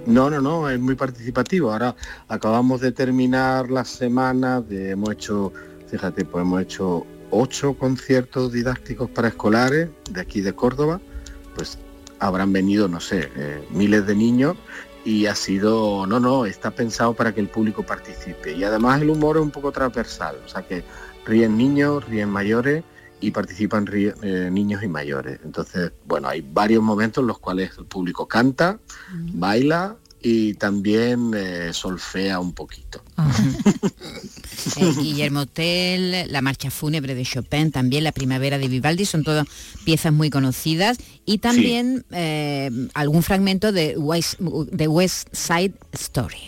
No, 0.06 0.30
no, 0.30 0.42
no, 0.42 0.70
es 0.70 0.80
muy 0.80 0.96
participativo. 0.96 1.72
Ahora 1.72 1.96
acabamos 2.28 2.82
de 2.82 2.92
terminar 2.92 3.70
la 3.70 3.86
semana, 3.86 4.62
de, 4.62 4.92
hemos 4.92 5.12
hecho, 5.12 5.54
fíjate, 5.88 6.26
pues 6.26 6.42
hemos 6.42 6.62
hecho 6.62 7.06
ocho 7.30 7.76
conciertos 7.76 8.52
didácticos 8.52 9.10
para 9.10 9.30
escolares 9.30 9.90
de 10.10 10.22
aquí 10.22 10.42
de 10.42 10.54
Córdoba, 10.54 11.00
pues 11.56 11.78
habrán 12.20 12.52
venido, 12.52 12.88
no 12.88 13.00
sé, 13.00 13.30
eh, 13.36 13.64
miles 13.72 14.06
de 14.06 14.16
niños 14.16 14.58
y 15.06 15.28
ha 15.28 15.36
sido, 15.36 16.06
no, 16.08 16.20
no, 16.20 16.46
está 16.46 16.72
pensado 16.72 17.14
para 17.14 17.34
que 17.34 17.40
el 17.40 17.48
público 17.48 17.84
participe. 17.84 18.54
Y 18.54 18.64
además 18.64 19.02
el 19.02 19.10
humor 19.10 19.38
es 19.38 19.44
un 19.44 19.52
poco 19.52 19.72
transversal, 19.72 20.38
o 20.46 20.50
sea 20.50 20.64
que 20.64 20.84
ríen 21.26 21.58
niños, 21.58 22.08
ríen 22.08 22.30
mayores 22.30 22.84
y 23.22 23.32
participan 23.32 23.88
eh, 23.94 24.50
niños 24.52 24.84
y 24.84 24.88
mayores. 24.88 25.40
Entonces, 25.46 25.92
bueno, 26.06 26.28
hay 26.28 26.42
varios 26.42 26.84
momentos 26.84 27.22
en 27.22 27.28
los 27.28 27.40
cuales 27.40 27.72
el 27.78 27.86
público 27.86 28.28
canta, 28.28 28.80
baila 29.34 29.96
y 30.24 30.56
también 30.56 31.32
eh, 31.36 31.70
solfea 31.72 32.40
un 32.40 32.54
poquito. 32.54 33.04
Eh, 34.78 34.94
Guillermo 34.96 35.48
Tell, 35.48 36.32
la 36.32 36.44
marcha 36.44 36.70
fúnebre 36.70 37.16
de 37.16 37.24
Chopin, 37.24 37.72
también 37.72 38.04
la 38.04 38.12
primavera 38.12 38.60
de 38.60 38.68
Vivaldi, 38.68 39.06
son 39.06 39.24
todas 39.24 39.48
piezas 39.86 40.14
muy 40.14 40.30
conocidas 40.30 41.00
y 41.26 41.40
también 41.40 42.06
algún 42.94 43.24
fragmento 43.24 43.72
de 43.72 43.98
West, 43.98 44.40
de 44.40 44.88
West 44.88 45.30
Side 45.34 45.74
Story. 45.94 46.46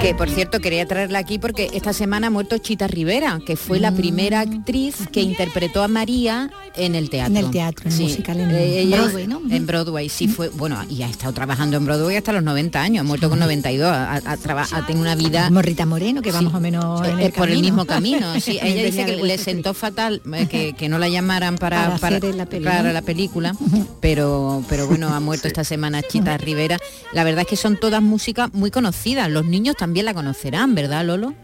Que 0.00 0.14
por 0.14 0.30
cierto 0.30 0.60
quería 0.60 0.86
traerla 0.86 1.18
aquí 1.18 1.38
porque 1.40 1.70
esta 1.74 1.92
semana 1.92 2.28
ha 2.28 2.30
muerto 2.30 2.56
Chita 2.58 2.86
Rivera, 2.86 3.40
que 3.44 3.56
fue 3.56 3.80
la 3.80 3.90
primera 3.92 4.40
actriz 4.40 4.94
que 5.12 5.20
interpretó 5.22 5.82
a 5.82 5.88
María 5.88 6.50
en 6.76 6.94
el 6.94 7.10
teatro. 7.10 7.32
En 7.36 7.44
el 7.44 7.50
teatro, 7.50 7.90
en 7.90 7.96
Sí. 7.96 8.02
musical, 8.04 8.38
en 8.38 8.50
Eh, 8.52 8.80
ella- 8.80 8.98
Broadway, 9.02 9.26
¿no? 9.26 9.42
En 9.50 9.66
Broadway, 9.66 10.08
sí 10.08 10.28
fue, 10.28 10.50
bueno, 10.50 10.78
y 10.88 11.02
ha 11.02 11.08
estado 11.10 11.32
trabajando 11.32 11.76
en 11.78 11.84
Broadway 11.84 12.16
hasta 12.16 12.32
los 12.32 12.44
90 12.44 12.80
años, 12.80 13.00
ha 13.00 13.04
muerto 13.04 13.28
con 13.28 13.40
92, 13.40 13.88
ha, 13.90 14.14
ha, 14.24 14.36
traba- 14.36 14.68
ha 14.70 14.86
tenido 14.86 15.02
una 15.02 15.16
vida 15.16 15.46
Como 15.48 15.62
Rita 15.62 15.84
Moreno, 15.84 16.22
que 16.22 16.30
va 16.30 16.38
Sí, 16.38 16.44
más 16.44 16.54
o 16.54 16.60
menos 16.60 17.06
en 17.06 17.18
eh, 17.18 17.26
el 17.26 17.32
por 17.32 17.50
el 17.50 17.60
mismo 17.60 17.84
camino. 17.84 18.32
Sí, 18.40 18.56
ella 18.62 18.84
dice 18.84 19.04
que 19.04 19.16
le 19.16 19.36
sentó 19.36 19.74
fatal 19.74 20.22
eh, 20.32 20.46
que, 20.48 20.74
que 20.74 20.88
no 20.88 20.98
la 20.98 21.08
llamaran 21.08 21.56
para, 21.58 21.96
Para 21.96 22.20
la 22.20 22.46
peli, 22.46 22.64
para 22.64 22.82
¿no? 22.84 22.92
la 22.92 23.02
película, 23.02 23.56
pero, 24.00 24.62
pero 24.68 24.86
bueno, 24.86 25.08
ha 25.12 25.18
muerto 25.18 25.48
esta 25.48 25.64
semana 25.64 26.02
Chita 26.02 26.38
Rivera. 26.38 26.78
La 27.12 27.24
verdad 27.24 27.40
es 27.42 27.48
que 27.48 27.56
son 27.56 27.76
todas 27.80 28.00
músicas 28.00 28.54
muy 28.54 28.70
conocidas. 28.70 29.28
Los 29.28 29.44
niños 29.44 29.74
también 29.76 29.87
la 29.94 30.14
conocerán, 30.14 30.74
¿verdad, 30.74 31.04
Lolo? 31.04 31.34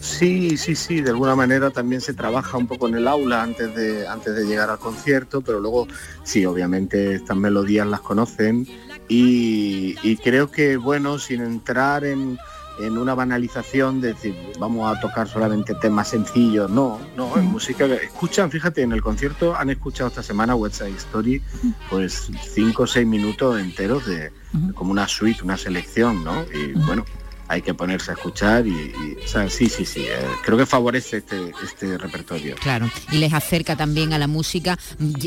Sí, 0.00 0.56
sí, 0.56 0.74
sí, 0.74 1.02
de 1.02 1.10
alguna 1.10 1.36
manera 1.36 1.70
también 1.70 2.00
se 2.00 2.14
trabaja 2.14 2.56
un 2.56 2.66
poco 2.66 2.88
en 2.88 2.94
el 2.94 3.06
aula 3.06 3.42
antes 3.42 3.74
de, 3.74 4.08
antes 4.08 4.34
de 4.34 4.46
llegar 4.46 4.70
al 4.70 4.78
concierto, 4.78 5.42
pero 5.42 5.60
luego 5.60 5.86
sí, 6.22 6.46
obviamente 6.46 7.14
estas 7.14 7.36
melodías 7.36 7.86
las 7.86 8.00
conocen 8.00 8.66
y, 9.08 9.96
y 10.02 10.16
creo 10.16 10.50
que, 10.50 10.78
bueno, 10.78 11.18
sin 11.18 11.42
entrar 11.42 12.04
en, 12.04 12.38
en 12.80 12.96
una 12.96 13.14
banalización 13.14 14.00
de 14.00 14.08
decir, 14.14 14.34
vamos 14.58 14.96
a 14.96 14.98
tocar 15.00 15.28
solamente 15.28 15.74
temas 15.74 16.08
sencillos, 16.08 16.70
no, 16.70 16.98
no, 17.16 17.36
en 17.36 17.46
música, 17.46 17.84
escuchan, 17.84 18.50
fíjate, 18.50 18.82
en 18.82 18.92
el 18.92 19.02
concierto 19.02 19.54
han 19.54 19.70
escuchado 19.70 20.08
esta 20.08 20.22
semana 20.22 20.54
West 20.54 20.76
Side 20.76 20.96
Story, 20.96 21.42
pues 21.90 22.30
cinco 22.54 22.84
o 22.84 22.86
seis 22.86 23.06
minutos 23.06 23.60
enteros 23.60 24.06
de, 24.06 24.32
como 24.74 24.92
una 24.92 25.06
suite, 25.06 25.42
una 25.42 25.56
selección, 25.56 26.24
¿no? 26.24 26.44
Y 26.54 26.72
bueno, 26.72 27.04
hay 27.50 27.62
que 27.62 27.74
ponerse 27.74 28.12
a 28.12 28.14
escuchar 28.14 28.64
y, 28.64 28.70
y, 28.70 29.16
o 29.24 29.26
sea, 29.26 29.50
sí, 29.50 29.68
sí, 29.68 29.84
sí, 29.84 30.02
eh, 30.02 30.14
creo 30.44 30.56
que 30.56 30.66
favorece 30.66 31.16
este, 31.16 31.52
este 31.64 31.98
repertorio. 31.98 32.54
Claro, 32.54 32.88
y 33.10 33.16
les 33.18 33.32
acerca 33.32 33.74
también 33.74 34.12
a 34.12 34.18
la 34.18 34.28
música, 34.28 34.78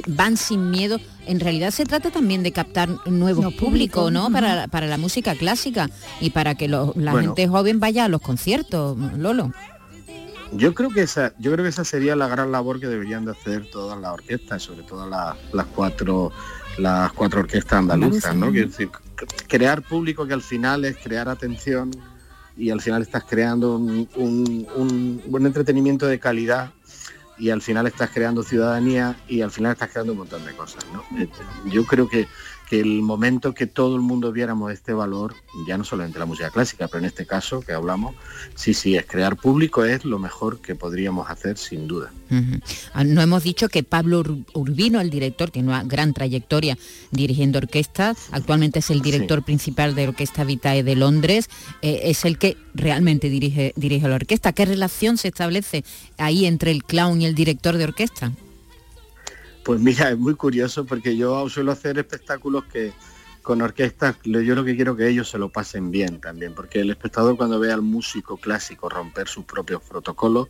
van 0.08 0.38
sin 0.38 0.72
miedo. 0.72 1.00
En 1.28 1.42
realidad 1.42 1.72
se 1.72 1.84
trata 1.86 2.12
también 2.12 2.42
de 2.42 2.54
captar 2.54 2.88
nuevos 3.08 3.44
No, 3.44 3.52
públicos, 3.52 4.04
público, 4.06 4.12
¿no? 4.12 4.32
Para, 4.32 4.68
para 4.70 4.88
la 4.88 4.98
música 4.98 5.36
clásica 5.36 5.90
y 6.22 6.30
para 6.30 6.56
que 6.56 6.70
lo- 6.70 6.94
la 6.96 7.12
Bueno. 7.12 7.28
gente 7.36 7.48
joven 7.50 7.82
vaya 7.82 8.06
a 8.06 8.08
los 8.08 8.22
conciertos, 8.22 8.98
Lolo. 9.18 9.52
Yo 10.54 10.74
creo 10.74 10.92
que 10.92 11.02
esa, 11.02 11.34
yo 11.40 11.52
creo 11.52 11.64
que 11.66 11.70
esa 11.70 11.84
sería 11.84 12.16
la 12.16 12.28
gran 12.30 12.52
labor 12.54 12.80
que 12.80 12.88
deberían 12.88 13.26
de 13.26 13.32
hacer 13.32 13.70
todas 13.70 14.00
las 14.00 14.12
orquestas, 14.14 14.62
sobre 14.64 14.84
todo 14.84 15.10
la- 15.10 15.36
las 15.52 15.66
cuatro 15.68 16.32
las 16.78 17.12
cuatro 17.14 17.42
orquestas 17.42 17.74
andaluzas, 17.80 18.36
¿no? 18.36 18.50
Quiero 18.52 18.68
decir, 18.70 18.90
crear 19.48 19.84
público 19.84 20.26
que 20.26 20.34
al 20.34 20.42
final 20.42 20.86
es 20.86 20.98
crear 20.98 21.30
atención 21.30 21.92
y 22.56 22.70
al 22.70 22.82
final 22.82 23.02
estás 23.02 23.24
creando 23.26 23.78
un, 23.78 24.08
un- 24.16 24.68
un 24.76 25.22
buen 25.28 25.46
entretenimiento 25.46 26.06
de 26.08 26.20
calidad 26.20 26.72
y 27.40 27.50
al 27.50 27.62
final 27.62 27.88
estás 27.88 28.12
creando 28.12 28.44
ciudadanía 28.44 29.18
y 29.28 29.42
al 29.42 29.50
final 29.52 29.72
estás 29.72 29.92
creando 29.92 30.14
un 30.14 30.20
montón 30.20 30.44
de 30.46 30.54
cosas, 30.54 30.86
¿no? 30.94 31.04
Yo 31.66 31.84
creo 31.86 32.08
que, 32.08 32.28
que 32.74 32.80
el 32.80 33.04
momento 33.04 33.54
que 33.54 33.68
todo 33.68 33.96
el 33.96 34.02
mundo 34.02 34.32
viéramos 34.32 34.72
este 34.72 34.94
valor, 34.94 35.36
ya 35.68 35.78
no 35.78 35.84
solamente 35.84 36.18
la 36.18 36.26
música 36.26 36.50
clásica, 36.50 36.88
pero 36.88 37.02
en 37.02 37.06
este 37.06 37.28
caso 37.28 37.62
que 37.62 37.72
hablamos, 37.72 38.16
sí, 38.56 38.74
sí, 38.74 38.96
es 38.96 39.06
crear 39.06 39.36
público 39.36 39.86
es 39.86 40.06
lo 40.06 40.18
mejor 40.18 40.60
que 40.60 40.74
podríamos 40.74 41.30
hacer 41.30 41.60
sin 41.60 41.88
duda. 41.88 42.12
Ah, 42.96 43.04
no 43.04 43.22
hemos 43.22 43.44
dicho 43.44 43.70
que 43.70 43.84
Pablo 43.84 44.24
Urbino, 44.54 45.02
el 45.02 45.12
director, 45.12 45.52
tiene 45.52 45.68
una 45.68 45.84
gran 45.84 46.14
trayectoria 46.14 46.76
dirigiendo 47.12 47.60
orquestas, 47.60 48.18
actualmente 48.32 48.80
es 48.80 48.90
el 48.90 49.04
director 49.04 49.44
principal 49.44 49.94
de 49.94 50.08
Orquesta 50.08 50.44
Vitae 50.44 50.82
de 50.82 50.96
Londres, 50.96 51.52
eh, 51.84 52.00
es 52.06 52.26
el 52.26 52.40
que 52.40 52.58
realmente 52.74 53.30
dirige, 53.30 53.74
dirige 53.76 54.08
la 54.08 54.16
orquesta. 54.16 54.52
¿Qué 54.52 54.66
relación 54.66 55.20
se 55.20 55.28
establece 55.28 55.84
ahí 56.18 56.48
entre 56.48 56.72
el 56.72 56.84
clown 56.84 57.22
y 57.22 57.28
el 57.28 57.36
director 57.36 57.78
de 57.78 57.84
orquesta? 57.84 58.32
Pues 59.64 59.80
mira, 59.80 60.12
es 60.12 60.18
muy 60.18 60.36
curioso 60.36 60.86
porque 60.86 61.16
yo 61.16 61.48
suelo 61.50 61.72
hacer 61.72 61.98
espectáculos 61.98 62.66
que 62.66 62.92
con 63.42 63.62
orquestas, 63.62 64.16
yo 64.24 64.56
lo 64.56 64.64
que 64.64 64.76
quiero 64.76 64.96
que 64.96 65.08
ellos 65.08 65.30
se 65.30 65.38
lo 65.38 65.50
pasen 65.50 65.92
bien 65.92 66.20
también, 66.20 66.54
porque 66.56 66.80
el 66.80 66.90
espectador 66.90 67.36
cuando 67.36 67.60
ve 67.60 67.72
al 67.72 67.82
músico 67.82 68.38
clásico 68.38 68.90
romper 68.90 69.28
sus 69.28 69.44
propios 69.46 69.82
protocolos, 69.84 70.48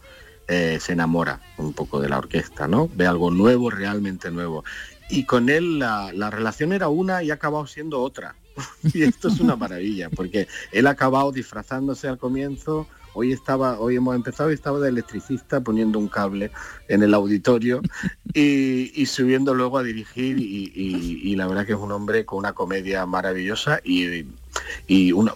eh, 0.47 0.77
se 0.79 0.93
enamora 0.93 1.41
un 1.57 1.73
poco 1.73 1.99
de 1.99 2.09
la 2.09 2.19
orquesta, 2.19 2.67
¿no? 2.67 2.89
Ve 2.93 3.07
algo 3.07 3.31
nuevo, 3.31 3.69
realmente 3.69 4.29
nuevo. 4.29 4.63
Y 5.09 5.25
con 5.25 5.49
él 5.49 5.79
la, 5.79 6.11
la 6.13 6.29
relación 6.29 6.71
era 6.71 6.87
una 6.87 7.23
y 7.23 7.31
ha 7.31 7.35
acabado 7.35 7.65
siendo 7.65 8.01
otra. 8.01 8.35
y 8.93 9.03
esto 9.03 9.29
es 9.29 9.39
una 9.39 9.55
maravilla, 9.55 10.09
porque 10.09 10.47
él 10.71 10.87
ha 10.87 10.91
acabado 10.91 11.31
disfrazándose 11.31 12.07
al 12.07 12.17
comienzo, 12.17 12.87
Hoy 13.13 13.31
estaba, 13.31 13.79
hoy 13.79 13.95
hemos 13.95 14.15
empezado 14.15 14.51
y 14.51 14.53
estaba 14.53 14.79
de 14.79 14.89
electricista 14.89 15.61
poniendo 15.61 15.99
un 15.99 16.07
cable 16.07 16.51
en 16.87 17.03
el 17.03 17.13
auditorio 17.13 17.81
y, 18.33 19.05
subiendo 19.05 19.53
luego 19.53 19.77
a 19.77 19.83
dirigir 19.83 20.37
y, 20.39 21.35
la 21.35 21.47
verdad 21.47 21.65
que 21.65 21.73
es 21.73 21.79
un 21.79 21.91
hombre 21.91 22.25
con 22.25 22.39
una 22.39 22.53
comedia 22.53 23.05
maravillosa 23.05 23.79
y, 23.83 24.25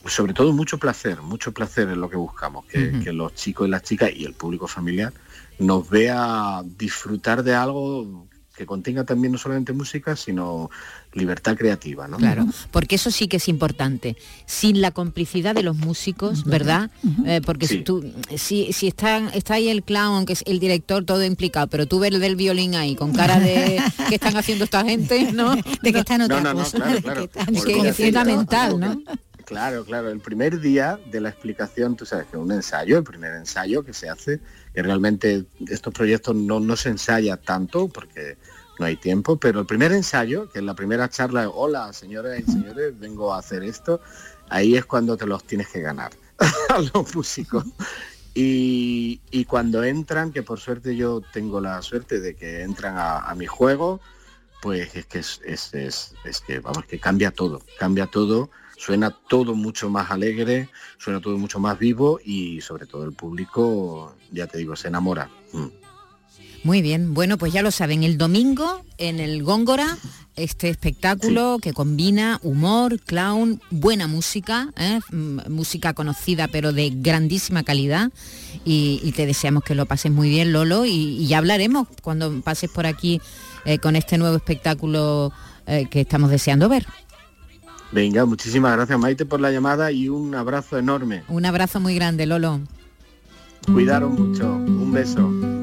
sobre 0.06 0.34
todo 0.34 0.54
mucho 0.54 0.78
placer, 0.78 1.22
mucho 1.22 1.52
placer 1.52 1.90
es 1.90 1.98
lo 1.98 2.10
que 2.10 2.18
buscamos, 2.18 2.66
que, 2.66 3.00
que 3.04 3.14
los 3.14 3.34
chicos 3.36 3.68
y 3.68 3.72
las 3.72 3.84
chicas 3.84 4.12
y 4.16 4.26
el 4.26 4.34
público 4.34 4.68
familiar 4.68 5.14
nos 5.60 5.90
vea 5.90 6.64
disfrutar 6.78 7.44
de 7.44 7.56
algo 7.56 8.28
que 8.58 8.66
contenga 8.66 9.04
también 9.04 9.32
no 9.32 9.38
solamente 9.38 9.72
música, 9.72 10.16
sino 10.16 10.70
libertad 11.14 11.56
creativa, 11.56 12.08
¿no? 12.08 12.18
Claro, 12.18 12.46
porque 12.72 12.96
eso 12.96 13.12
sí 13.12 13.28
que 13.28 13.38
es 13.38 13.48
importante. 13.48 14.18
Sin 14.46 14.82
la 14.82 14.92
complicidad 14.92 15.54
de 15.54 15.64
los 15.64 15.78
músicos, 15.78 16.44
¿verdad? 16.44 16.90
Eh, 17.26 17.42
porque 17.46 17.68
si 17.68 17.84
tú, 17.84 18.04
si, 18.36 18.74
si 18.74 18.88
está, 18.88 19.30
está 19.30 19.56
ahí 19.56 19.70
el 19.70 19.84
clown, 19.84 20.26
que 20.26 20.34
es 20.34 20.44
el 20.48 20.60
director, 20.60 21.06
todo 21.06 21.24
implicado, 21.24 21.68
pero 21.68 21.86
tú 21.86 22.00
ves 22.00 22.12
el 22.12 22.20
del 22.20 22.36
violín 22.36 22.76
ahí 22.76 22.96
con 22.96 23.14
cara 23.14 23.40
de 23.40 23.80
qué 24.10 24.16
están 24.16 24.36
haciendo 24.36 24.66
esta 24.66 24.84
gente, 24.84 25.32
¿no? 25.32 25.56
De 25.56 25.94
que 25.94 26.00
están 26.00 26.22
otra 26.22 26.42
no, 26.42 26.54
no, 26.54 26.60
cosa. 26.60 26.80
No, 26.80 27.02
claro, 27.02 27.30
claro. 27.30 27.64
Que, 27.64 27.90
es 27.90 27.96
fundamental, 27.96 28.80
¿no? 28.80 29.02
Claro, 29.46 29.86
claro. 29.86 30.10
El 30.10 30.20
primer 30.20 30.60
día 30.60 31.00
de 31.10 31.22
la 31.22 31.30
explicación, 31.30 31.96
tú 31.96 32.06
sabes 32.06 32.26
que 32.26 32.36
un 32.36 32.52
ensayo, 32.52 32.98
el 32.98 33.04
primer 33.04 33.34
ensayo 33.36 33.82
que 33.84 33.94
se 33.94 34.10
hace, 34.10 34.42
que 34.74 34.84
realmente 34.84 35.46
estos 35.68 35.94
proyectos 35.94 36.36
no, 36.36 36.60
no 36.60 36.76
se 36.76 36.90
ensaya 36.90 37.38
tanto 37.38 37.88
porque 37.88 38.38
no 38.80 38.86
hay 38.86 38.96
tiempo, 38.96 39.38
pero 39.38 39.60
el 39.60 39.66
primer 39.66 39.92
ensayo, 39.92 40.50
que 40.50 40.60
es 40.60 40.66
la 40.66 40.76
primera 40.76 41.10
charla, 41.10 41.50
hola 41.50 41.92
señores 41.94 42.44
y 42.48 42.52
señores, 42.52 43.00
vengo 43.00 43.34
a 43.34 43.40
hacer 43.40 43.64
esto, 43.64 44.02
ahí 44.50 44.76
es 44.76 44.86
cuando 44.86 45.18
te 45.18 45.26
los 45.26 45.44
tienes 45.44 45.68
que 45.70 45.82
ganar 45.82 46.12
a 46.70 46.80
los 46.80 47.16
músicos. 47.16 47.66
Y, 48.40 49.46
cuando 49.46 49.84
entran, 49.84 50.32
que 50.32 50.44
por 50.44 50.60
suerte 50.60 50.96
yo 50.96 51.22
tengo 51.34 51.60
la 51.60 51.82
suerte 51.82 52.20
de 52.20 52.36
que 52.36 52.62
entran 52.62 52.96
a 52.98 53.34
mi 53.34 53.48
juego, 53.48 54.00
pues 54.62 54.96
es 54.96 55.06
que 55.06 55.20
es, 55.20 55.42
es, 55.46 56.14
es, 56.24 56.42
que 56.42 56.60
vamos 56.60 56.86
que 56.86 57.00
cambia 57.00 57.32
todo, 57.32 57.62
cambia 57.80 58.08
todo, 58.08 58.50
suena 58.78 59.12
todo 59.12 59.56
mucho 59.56 59.90
más 59.90 60.12
alegre, 60.12 60.70
suena 60.98 61.20
todo 61.20 61.38
mucho 61.38 61.60
más 61.60 61.78
vivo 61.78 62.20
y 62.24 62.62
sobre 62.62 62.86
todo 62.86 63.04
el 63.04 63.14
público, 63.14 64.16
ya 64.32 64.48
te 64.48 64.60
digo, 64.60 64.76
se 64.76 64.88
enamora. 64.88 65.30
Mm. 65.52 65.68
Muy 66.64 66.82
bien, 66.82 67.14
bueno, 67.14 67.38
pues 67.38 67.54
ya 67.54 67.62
lo 67.62 67.72
saben, 67.72 68.04
el 68.04 68.18
domingo 68.18 68.84
en 68.98 69.20
el 69.20 69.44
Góngora, 69.44 69.98
este 70.36 70.70
espectáculo 70.70 71.60
que 71.62 71.74
combina 71.74 72.40
humor, 72.44 73.00
clown, 73.00 73.62
buena 73.70 74.08
música, 74.08 74.74
¿eh? 74.76 75.00
música 75.12 75.94
conocida 75.94 76.48
pero 76.48 76.74
de 76.74 76.92
grandísima 76.94 77.64
calidad 77.64 78.12
y, 78.66 79.14
te 79.16 79.26
deseamos 79.26 79.64
que 79.64 79.76
lo 79.76 79.86
pases 79.86 80.12
muy 80.12 80.30
bien, 80.30 80.52
Lolo, 80.52 80.86
y 80.86 81.26
ya 81.26 81.38
hablaremos 81.38 81.88
cuando 82.02 82.42
pases 82.42 82.70
por 82.70 82.86
aquí 82.86 83.22
eh, 83.66 83.80
con 83.80 83.96
este 83.96 84.18
nuevo 84.18 84.36
espectáculo 84.36 85.32
eh, 85.68 85.88
que 85.90 86.02
estamos 86.02 86.30
deseando 86.30 86.70
ver. 86.70 86.86
Venga, 87.92 88.26
muchísimas 88.26 88.76
gracias 88.76 89.00
Maite 89.00 89.26
por 89.26 89.40
la 89.40 89.52
llamada 89.52 89.92
y 89.92 90.10
un 90.10 90.36
abrazo 90.36 90.78
enorme. 90.78 91.24
Un 91.28 91.46
abrazo 91.46 91.80
muy 91.80 91.96
grande, 91.96 92.26
Lolo. 92.26 92.60
Cuidaron 93.74 94.16
mucho. 94.16 94.54
Un 94.56 94.92
beso. 94.92 95.57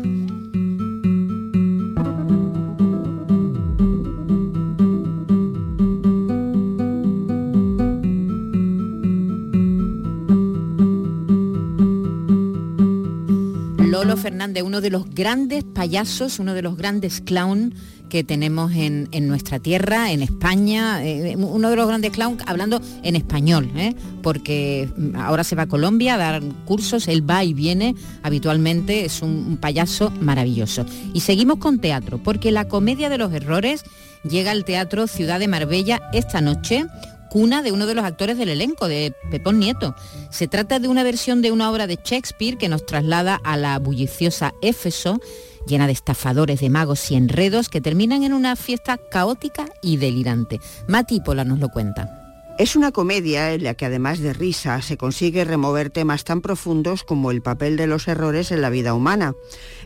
Fernández, 14.25 14.63
uno 14.63 14.81
de 14.81 14.89
los 14.89 15.15
grandes 15.15 15.65
payasos, 15.65 16.39
uno 16.39 16.55
de 16.55 16.63
los 16.63 16.79
grandes 16.79 17.21
clown 17.21 17.75
que 18.09 18.25
tenemos 18.25 18.73
en, 18.73 19.11
nuestra 19.29 19.59
tierra, 19.59 20.13
en 20.13 20.23
España, 20.23 21.05
eh, 21.05 21.37
uno 21.37 21.69
de 21.69 21.77
los 21.77 21.87
grandes 21.87 22.11
clowns 22.11 22.43
hablando 22.47 22.81
en 23.03 23.17
español, 23.17 23.71
¿eh? 23.77 23.95
porque 24.23 24.89
ahora 25.15 25.45
se 25.45 25.57
va 25.57 25.65
a 25.65 25.67
Colombia 25.67 26.15
a 26.15 26.17
dar 26.17 26.43
cursos, 26.65 27.07
él 27.07 27.29
va 27.29 27.45
y 27.45 27.53
viene 27.53 27.97
habitualmente, 28.23 29.05
es 29.05 29.21
un, 29.21 29.59
payaso 29.61 30.11
maravilloso. 30.23 30.87
Y 31.13 31.21
seguimos 31.21 31.59
con 31.59 31.79
teatro, 31.79 32.17
porque 32.17 32.51
la 32.51 32.67
comedia 32.67 33.11
de 33.11 33.19
los 33.19 33.31
errores 33.35 33.85
llega 34.27 34.53
al 34.53 34.65
Teatro 34.65 35.07
Ciudad 35.07 35.39
de 35.39 35.49
Marbella 35.49 36.01
esta 36.15 36.41
noche 36.41 36.87
cuna 37.35 37.63
de 37.63 37.73
uno 37.73 37.87
de 37.87 37.97
los 37.97 38.05
actores 38.05 38.39
del 38.39 38.49
elenco, 38.49 38.87
de 38.87 39.13
Pepón 39.29 39.59
Nieto. 39.59 39.97
Se 40.31 40.47
trata 40.47 40.79
de 40.79 40.87
una 40.87 41.03
versión 41.03 41.43
de 41.43 41.51
una 41.51 41.69
obra 41.69 41.89
de 41.89 41.97
Shakespeare 41.97 42.57
que 42.57 42.69
nos 42.69 42.87
traslada 42.87 43.41
a 43.43 43.57
la 43.57 43.77
bulliciosa 43.81 44.55
Éfeso 44.63 45.19
llena 45.67 45.89
de 45.89 45.95
estafadores, 45.95 46.61
de 46.61 46.71
magos 46.71 47.11
y 47.11 47.17
enredos 47.17 47.69
que 47.69 47.81
terminan 47.81 48.23
en 48.23 48.35
una 48.35 48.55
fiesta 48.55 48.99
caótica 48.99 49.67
y 49.83 49.97
delirante. 49.97 50.61
Mati 50.87 51.21
Pola 51.23 51.43
nos 51.43 51.59
lo 51.59 51.71
cuenta. 51.71 52.24
Es 52.57 52.77
una 52.77 52.93
comedia 52.93 53.53
en 53.53 53.65
la 53.65 53.75
que 53.75 53.85
además 53.85 54.21
de 54.21 54.33
risa 54.33 54.81
se 54.81 54.97
consigue 54.97 55.45
remover 55.45 55.91
temas 55.91 56.23
tan 56.23 56.41
profundos 56.41 57.03
como 57.03 57.33
el 57.33 57.43
papel 57.43 57.77
de 57.77 57.89
los 57.89 58.07
errores 58.07 58.53
en 58.53 58.63
la 58.63 58.71
vida 58.71 58.95
humana. 58.95 59.35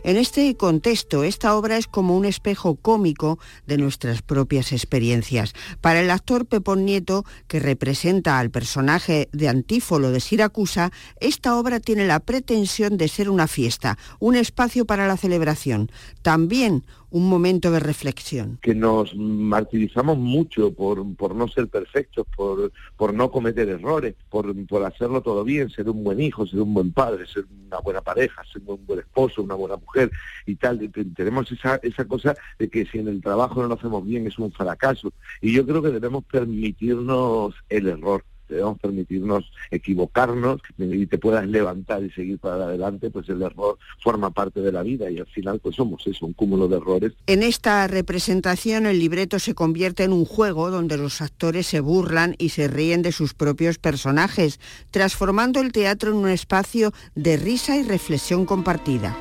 En 0.03 0.17
este 0.17 0.55
contexto, 0.55 1.23
esta 1.23 1.55
obra 1.55 1.77
es 1.77 1.87
como 1.87 2.15
un 2.15 2.25
espejo 2.25 2.75
cómico 2.75 3.39
de 3.65 3.79
nuestras 3.79 4.21
propias 4.21 4.71
experiencias. 4.71 5.53
Para 5.81 6.01
el 6.01 6.11
actor 6.11 6.45
Pepón 6.45 6.85
Nieto, 6.85 7.25
que 7.47 7.59
representa 7.59 8.37
al 8.37 8.51
personaje 8.51 9.29
de 9.31 9.49
Antífolo 9.49 10.11
de 10.11 10.19
Siracusa, 10.19 10.91
esta 11.19 11.57
obra 11.57 11.79
tiene 11.79 12.05
la 12.05 12.19
pretensión 12.19 12.97
de 12.97 13.07
ser 13.07 13.31
una 13.31 13.47
fiesta, 13.47 13.97
un 14.19 14.35
espacio 14.35 14.85
para 14.85 15.07
la 15.07 15.17
celebración, 15.17 15.91
también 16.21 16.85
un 17.11 17.29
momento 17.29 17.71
de 17.71 17.79
reflexión. 17.79 18.59
Que 18.61 18.75
nos 18.75 19.15
martirizamos 19.15 20.17
mucho 20.17 20.73
por, 20.73 21.15
por 21.15 21.35
no 21.35 21.47
ser 21.47 21.67
perfectos, 21.67 22.25
por, 22.35 22.71
por 22.97 23.13
no 23.13 23.31
cometer 23.31 23.69
errores, 23.69 24.15
por, 24.29 24.53
por 24.67 24.85
hacerlo 24.85 25.21
todo 25.21 25.43
bien, 25.43 25.69
ser 25.69 25.89
un 25.89 26.03
buen 26.03 26.19
hijo, 26.19 26.45
ser 26.45 26.61
un 26.61 26.73
buen 26.73 26.91
padre, 26.91 27.25
ser 27.27 27.45
una 27.67 27.79
buena 27.79 28.01
pareja, 28.01 28.43
ser 28.51 28.61
un 28.65 28.85
buen 28.85 28.99
esposo, 28.99 29.41
una 29.41 29.55
buena 29.55 29.77
mujer 29.77 30.11
y 30.45 30.55
tal. 30.55 30.89
Tenemos 31.15 31.51
esa, 31.51 31.79
esa 31.83 32.05
cosa 32.05 32.35
de 32.57 32.69
que 32.69 32.85
si 32.85 32.99
en 32.99 33.07
el 33.07 33.21
trabajo 33.21 33.61
no 33.61 33.67
lo 33.67 33.75
hacemos 33.75 34.05
bien 34.05 34.27
es 34.27 34.37
un 34.37 34.51
fracaso. 34.51 35.11
Y 35.41 35.53
yo 35.53 35.65
creo 35.65 35.81
que 35.81 35.89
debemos 35.89 36.23
permitirnos 36.25 37.55
el 37.69 37.87
error 37.87 38.23
debemos 38.55 38.79
permitirnos 38.79 39.45
equivocarnos 39.71 40.61
y 40.77 41.05
te 41.05 41.17
puedas 41.17 41.47
levantar 41.47 42.03
y 42.03 42.11
seguir 42.11 42.39
para 42.39 42.65
adelante, 42.65 43.09
pues 43.09 43.29
el 43.29 43.41
error 43.41 43.77
forma 44.03 44.31
parte 44.31 44.61
de 44.61 44.71
la 44.71 44.83
vida 44.83 45.09
y 45.09 45.19
al 45.19 45.27
final 45.27 45.59
pues 45.59 45.75
somos 45.75 46.05
eso, 46.07 46.25
un 46.25 46.33
cúmulo 46.33 46.67
de 46.67 46.77
errores. 46.77 47.13
En 47.27 47.43
esta 47.43 47.87
representación 47.87 48.85
el 48.85 48.99
libreto 48.99 49.39
se 49.39 49.55
convierte 49.55 50.03
en 50.03 50.13
un 50.13 50.25
juego 50.25 50.71
donde 50.71 50.97
los 50.97 51.21
actores 51.21 51.67
se 51.67 51.79
burlan 51.79 52.35
y 52.37 52.49
se 52.49 52.67
ríen 52.67 53.01
de 53.01 53.11
sus 53.11 53.33
propios 53.33 53.77
personajes, 53.77 54.59
transformando 54.91 55.61
el 55.61 55.71
teatro 55.71 56.11
en 56.11 56.17
un 56.17 56.29
espacio 56.29 56.91
de 57.15 57.37
risa 57.37 57.77
y 57.77 57.83
reflexión 57.83 58.45
compartida. 58.45 59.15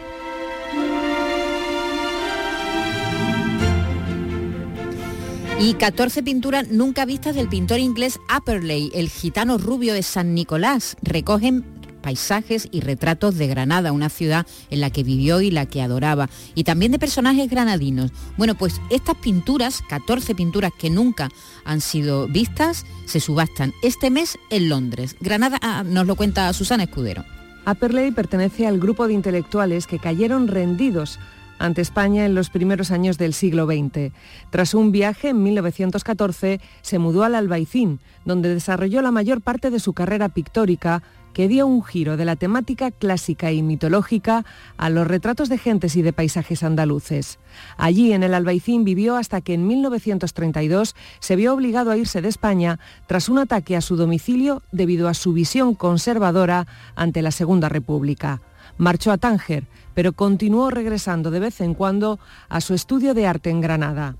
Y 5.61 5.75
14 5.75 6.23
pinturas 6.23 6.69
nunca 6.69 7.05
vistas 7.05 7.35
del 7.35 7.49
pintor 7.49 7.81
inglés 7.81 8.21
Upperley, 8.35 8.93
el 8.95 9.09
gitano 9.09 9.59
rubio 9.59 9.93
de 9.93 10.05
San 10.05 10.33
Nicolás. 10.33 10.97
Recogen 11.03 11.65
paisajes 12.01 12.69
y 12.71 12.81
retratos 12.81 13.37
de 13.37 13.49
Granada, 13.49 13.91
una 13.91 14.09
ciudad 14.09 14.47
en 14.71 14.81
la 14.81 14.91
que 14.91 15.03
vivió 15.03 15.41
y 15.41 15.51
la 15.51 15.67
que 15.67 15.83
adoraba, 15.83 16.31
y 16.55 16.63
también 16.63 16.93
de 16.93 17.01
personajes 17.01 17.51
granadinos. 17.51 18.13
Bueno, 18.37 18.55
pues 18.55 18.81
estas 18.91 19.17
pinturas, 19.17 19.83
14 19.89 20.37
pinturas 20.37 20.71
que 20.79 20.91
nunca 20.91 21.29
han 21.65 21.81
sido 21.81 22.29
vistas, 22.29 22.87
se 23.05 23.19
subastan 23.19 23.75
este 23.83 24.11
mes 24.11 24.39
en 24.51 24.69
Londres. 24.69 25.17
Granada 25.21 25.59
ah, 25.61 25.83
nos 25.85 26.07
lo 26.07 26.15
cuenta 26.15 26.53
Susana 26.53 26.85
Escudero. 26.85 27.25
Aperley 27.65 28.13
pertenece 28.13 28.69
al 28.69 28.79
grupo 28.79 29.09
de 29.09 29.15
intelectuales 29.15 29.89
que 29.89 29.99
cayeron 29.99 30.47
rendidos 30.47 31.19
ante 31.59 31.83
España 31.83 32.27
en 32.27 32.35
los 32.35 32.51
primeros 32.51 32.91
años 32.91 33.19
del 33.19 33.35
siglo 33.35 33.67
XX. 33.67 34.13
Tras 34.51 34.75
un 34.75 34.93
viaje 34.93 35.31
en 35.31 35.43
1914, 35.43 36.61
se 36.83 36.99
mudó 36.99 37.25
al 37.25 37.35
Albaicín, 37.35 38.01
donde 38.25 38.53
desarrolló 38.55 39.03
la 39.03 39.11
mayor 39.11 39.41
parte 39.41 39.71
de 39.71 39.81
su 39.81 39.93
carrera 39.93 40.29
pictórica, 40.29 41.03
que 41.33 41.47
dio 41.47 41.67
un 41.67 41.85
giro 41.85 42.17
de 42.17 42.25
la 42.25 42.35
temática 42.35 42.91
clásica 42.91 43.53
y 43.53 43.63
mitológica 43.63 44.45
a 44.77 44.91
los 44.91 45.07
retratos 45.07 45.49
de 45.49 45.59
gentes 45.59 45.95
y 45.95 46.03
de 46.03 46.13
paisajes 46.13 46.65
andaluces. 46.65 47.39
Allí, 47.77 48.13
en 48.13 48.25
el 48.25 48.35
Albaicín, 48.35 48.83
vivió 48.83 49.17
hasta 49.17 49.41
que 49.41 49.55
en 49.55 49.67
1932 49.67 50.97
se 51.21 51.37
vio 51.37 51.55
obligado 51.55 51.91
a 51.91 51.97
irse 51.97 52.23
de 52.23 52.29
España 52.29 52.81
tras 53.07 53.29
un 53.29 53.39
ataque 53.39 53.77
a 53.77 53.81
su 53.81 53.95
domicilio 53.95 54.63
debido 54.73 55.09
a 55.09 55.15
su 55.15 55.33
visión 55.33 55.75
conservadora 55.75 56.67
ante 56.97 57.23
la 57.23 57.31
Segunda 57.31 57.69
República. 57.69 58.43
Marchó 58.77 59.13
a 59.13 59.19
Tánger, 59.19 59.67
pero 59.99 60.13
continuó 60.13 60.71
regresando 60.71 61.33
de 61.33 61.41
vez 61.41 61.61
en 61.61 61.75
cuando 61.75 62.21
a 62.49 62.61
su 62.61 62.73
estudio 62.73 63.15
de 63.15 63.27
arte 63.27 63.51
en 63.51 63.61
Granada. 63.61 64.15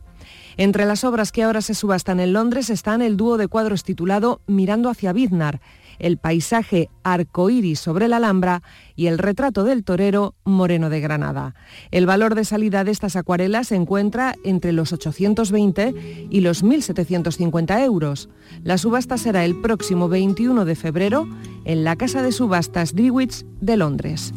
Entre 0.57 0.85
las 0.85 1.05
obras 1.05 1.31
que 1.31 1.45
ahora 1.45 1.61
se 1.61 1.73
subastan 1.73 2.19
en 2.19 2.33
Londres 2.33 2.69
están 2.69 3.01
el 3.01 3.17
dúo 3.17 3.37
de 3.37 3.47
cuadros 3.47 3.85
titulado 3.85 4.41
Mirando 4.49 4.91
hacia 4.91 5.13
Biznar, 5.13 5.61
el 6.01 6.19
paisaje 6.19 6.91
arcoíris 7.05 7.79
sobre 7.79 8.09
la 8.09 8.17
Alhambra 8.17 8.65
y 8.97 9.07
el 9.07 9.19
retrato 9.19 9.63
del 9.63 9.85
torero 9.85 10.35
Moreno 10.43 10.91
de 10.91 10.99
Granada. 10.99 11.55
El 11.93 12.07
valor 12.07 12.35
de 12.35 12.45
salida 12.45 12.83
de 12.83 12.91
estas 12.91 13.15
acuarelas 13.15 13.69
se 13.69 13.77
encuentra 13.77 14.35
entre 14.43 14.73
los 14.73 14.93
820 14.93 16.27
y 16.29 16.41
los 16.41 16.65
1.750 16.65 17.85
euros. 17.85 18.29
La 18.65 18.79
subasta 18.79 19.17
será 19.17 19.45
el 19.45 19.61
próximo 19.61 20.09
21 20.09 20.65
de 20.65 20.75
febrero 20.75 21.29
en 21.65 21.85
la 21.85 21.95
Casa 21.95 22.21
de 22.21 22.33
Subastas 22.33 22.97
Drewitz 22.97 23.45
de 23.61 23.77
Londres 23.77 24.35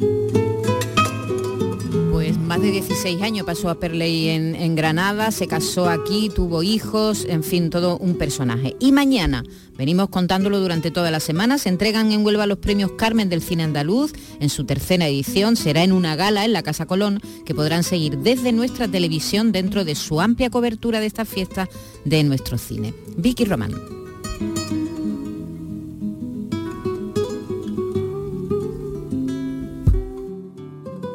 pues 2.21 2.37
más 2.37 2.61
de 2.61 2.69
16 2.69 3.19
años 3.23 3.47
pasó 3.47 3.67
a 3.71 3.79
Perley 3.79 4.29
en, 4.29 4.53
en, 4.53 4.75
Granada, 4.75 5.31
se 5.31 5.47
casó 5.47 5.89
aquí, 5.89 6.29
tuvo 6.29 6.61
hijos, 6.61 7.25
en 7.27 7.43
fin, 7.43 7.71
todo 7.71 7.97
un 7.97 8.15
personaje. 8.15 8.75
Y 8.79 8.91
mañana, 8.91 9.43
venimos 9.75 10.09
contándolo 10.09 10.59
durante 10.59 10.91
toda 10.91 11.09
la 11.09 11.19
semana, 11.19 11.57
se 11.57 11.69
entregan 11.69 12.11
en 12.11 12.23
Huelva 12.23 12.45
los 12.45 12.59
premios 12.59 12.91
Carmen 12.91 13.27
del 13.27 13.41
Cine 13.41 13.63
Andaluz, 13.63 14.13
en 14.39 14.49
su 14.49 14.65
tercera 14.65 15.07
edición, 15.07 15.55
será 15.55 15.83
en 15.83 15.93
una 15.93 16.15
gala 16.15 16.45
en 16.45 16.53
la 16.53 16.61
Casa 16.61 16.85
Colón, 16.85 17.21
que 17.43 17.55
podrán 17.55 17.83
seguir 17.83 18.19
desde 18.19 18.51
nuestra 18.51 18.87
televisión 18.87 19.51
dentro 19.51 19.83
de 19.83 19.95
su 19.95 20.21
amplia 20.21 20.51
cobertura 20.51 20.99
de 20.99 21.07
esta 21.07 21.25
fiesta 21.25 21.69
de 22.05 22.23
nuestro 22.23 22.59
cine. 22.59 22.93
Vicky 23.17 23.45
Román. 23.45 23.71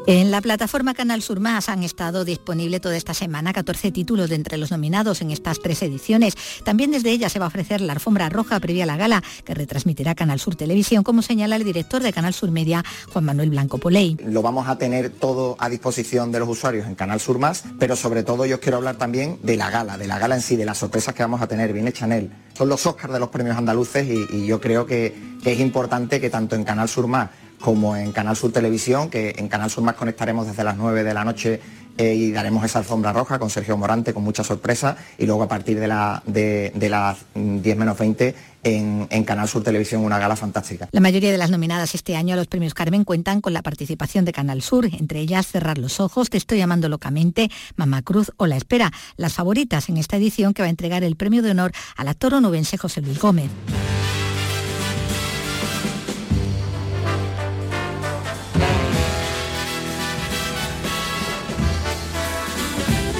En 0.08 0.30
la 0.30 0.40
plataforma 0.40 0.94
Canal 0.94 1.20
Sur 1.20 1.40
Más 1.40 1.68
han 1.68 1.82
estado 1.82 2.24
disponibles 2.24 2.80
toda 2.80 2.96
esta 2.96 3.12
semana 3.12 3.52
14 3.52 3.90
títulos 3.90 4.28
de 4.30 4.36
entre 4.36 4.56
los 4.56 4.70
nominados 4.70 5.20
en 5.20 5.32
estas 5.32 5.58
tres 5.58 5.82
ediciones. 5.82 6.36
También 6.62 6.92
desde 6.92 7.10
ella 7.10 7.28
se 7.28 7.40
va 7.40 7.46
a 7.46 7.48
ofrecer 7.48 7.80
la 7.80 7.94
alfombra 7.94 8.28
roja 8.28 8.60
previa 8.60 8.84
a 8.84 8.86
la 8.86 8.96
gala 8.96 9.24
que 9.44 9.52
retransmitirá 9.52 10.14
Canal 10.14 10.38
Sur 10.38 10.54
Televisión, 10.54 11.02
como 11.02 11.22
señala 11.22 11.56
el 11.56 11.64
director 11.64 12.04
de 12.04 12.12
Canal 12.12 12.34
Sur 12.34 12.52
Media, 12.52 12.84
Juan 13.12 13.24
Manuel 13.24 13.50
Blanco 13.50 13.78
Poley. 13.78 14.16
Lo 14.24 14.42
vamos 14.42 14.68
a 14.68 14.78
tener 14.78 15.10
todo 15.10 15.56
a 15.58 15.68
disposición 15.68 16.30
de 16.30 16.38
los 16.38 16.48
usuarios 16.48 16.86
en 16.86 16.94
Canal 16.94 17.18
Sur 17.18 17.40
Más, 17.40 17.64
pero 17.80 17.96
sobre 17.96 18.22
todo 18.22 18.46
yo 18.46 18.60
quiero 18.60 18.76
hablar 18.76 18.98
también 18.98 19.40
de 19.42 19.56
la 19.56 19.70
gala, 19.70 19.98
de 19.98 20.06
la 20.06 20.20
gala 20.20 20.36
en 20.36 20.42
sí, 20.42 20.54
de 20.54 20.66
las 20.66 20.78
sorpresas 20.78 21.16
que 21.16 21.24
vamos 21.24 21.42
a 21.42 21.48
tener. 21.48 21.72
Viene 21.72 21.92
Chanel. 21.92 22.30
Son 22.56 22.68
los 22.68 22.86
Oscars 22.86 23.12
de 23.12 23.18
los 23.18 23.30
premios 23.30 23.56
andaluces 23.56 24.06
y, 24.08 24.46
yo 24.46 24.60
creo 24.60 24.86
que, 24.86 25.36
que 25.42 25.52
es 25.52 25.58
importante 25.58 26.20
que 26.20 26.30
tanto 26.30 26.54
en 26.54 26.62
Canal 26.62 26.88
Sur 26.88 27.08
Más 27.08 27.28
como 27.60 27.96
en 27.96 28.12
Canal 28.12 28.36
Sur 28.36 28.52
Televisión, 28.52 29.10
que 29.10 29.34
en 29.36 29.48
Canal 29.48 29.70
Sur 29.70 29.84
más 29.84 29.94
conectaremos 29.94 30.46
desde 30.46 30.64
las 30.64 30.76
9 30.76 31.04
de 31.04 31.14
la 31.14 31.24
noche 31.24 31.60
eh, 31.98 32.14
y 32.14 32.30
daremos 32.30 32.62
esa 32.62 32.80
alfombra 32.80 33.10
roja 33.12 33.38
con 33.38 33.48
Sergio 33.48 33.76
Morante 33.78 34.12
con 34.12 34.22
mucha 34.22 34.44
sorpresa 34.44 34.98
y 35.16 35.24
luego 35.24 35.44
a 35.44 35.48
partir 35.48 35.80
de, 35.80 35.88
la, 35.88 36.22
de, 36.26 36.70
de 36.74 36.90
las 36.90 37.16
10 37.34 37.76
menos 37.76 37.96
20 37.96 38.34
en, 38.64 39.06
en, 39.08 39.24
Canal 39.24 39.48
Sur 39.48 39.62
Televisión 39.62 40.04
una 40.04 40.18
gala 40.18 40.36
fantástica. 40.36 40.90
La 40.92 41.00
mayoría 41.00 41.32
de 41.32 41.38
las 41.38 41.50
nominadas 41.50 41.94
este 41.94 42.14
año 42.14 42.34
a 42.34 42.36
los 42.36 42.48
premios 42.48 42.74
Carmen 42.74 43.04
cuentan 43.04 43.40
con 43.40 43.54
la 43.54 43.62
participación 43.62 44.26
de 44.26 44.32
Canal 44.32 44.60
Sur, 44.60 44.84
entre 44.84 45.20
ellas 45.20 45.46
Cerrar 45.46 45.78
los 45.78 45.98
Ojos, 45.98 46.28
Te 46.28 46.36
estoy 46.36 46.58
llamando 46.58 46.90
locamente, 46.90 47.50
Mamá 47.76 48.02
Cruz 48.02 48.30
o 48.36 48.46
La 48.46 48.56
Espera, 48.58 48.92
las 49.16 49.32
favoritas 49.32 49.88
en 49.88 49.96
esta 49.96 50.18
edición 50.18 50.52
que 50.52 50.60
va 50.60 50.66
a 50.66 50.70
entregar 50.70 51.02
el 51.02 51.16
premio 51.16 51.40
de 51.40 51.52
honor 51.52 51.72
al 51.96 52.08
actor 52.08 52.34
onubense 52.34 52.76
José 52.76 53.00
Luis 53.00 53.18
Gómez. 53.18 53.50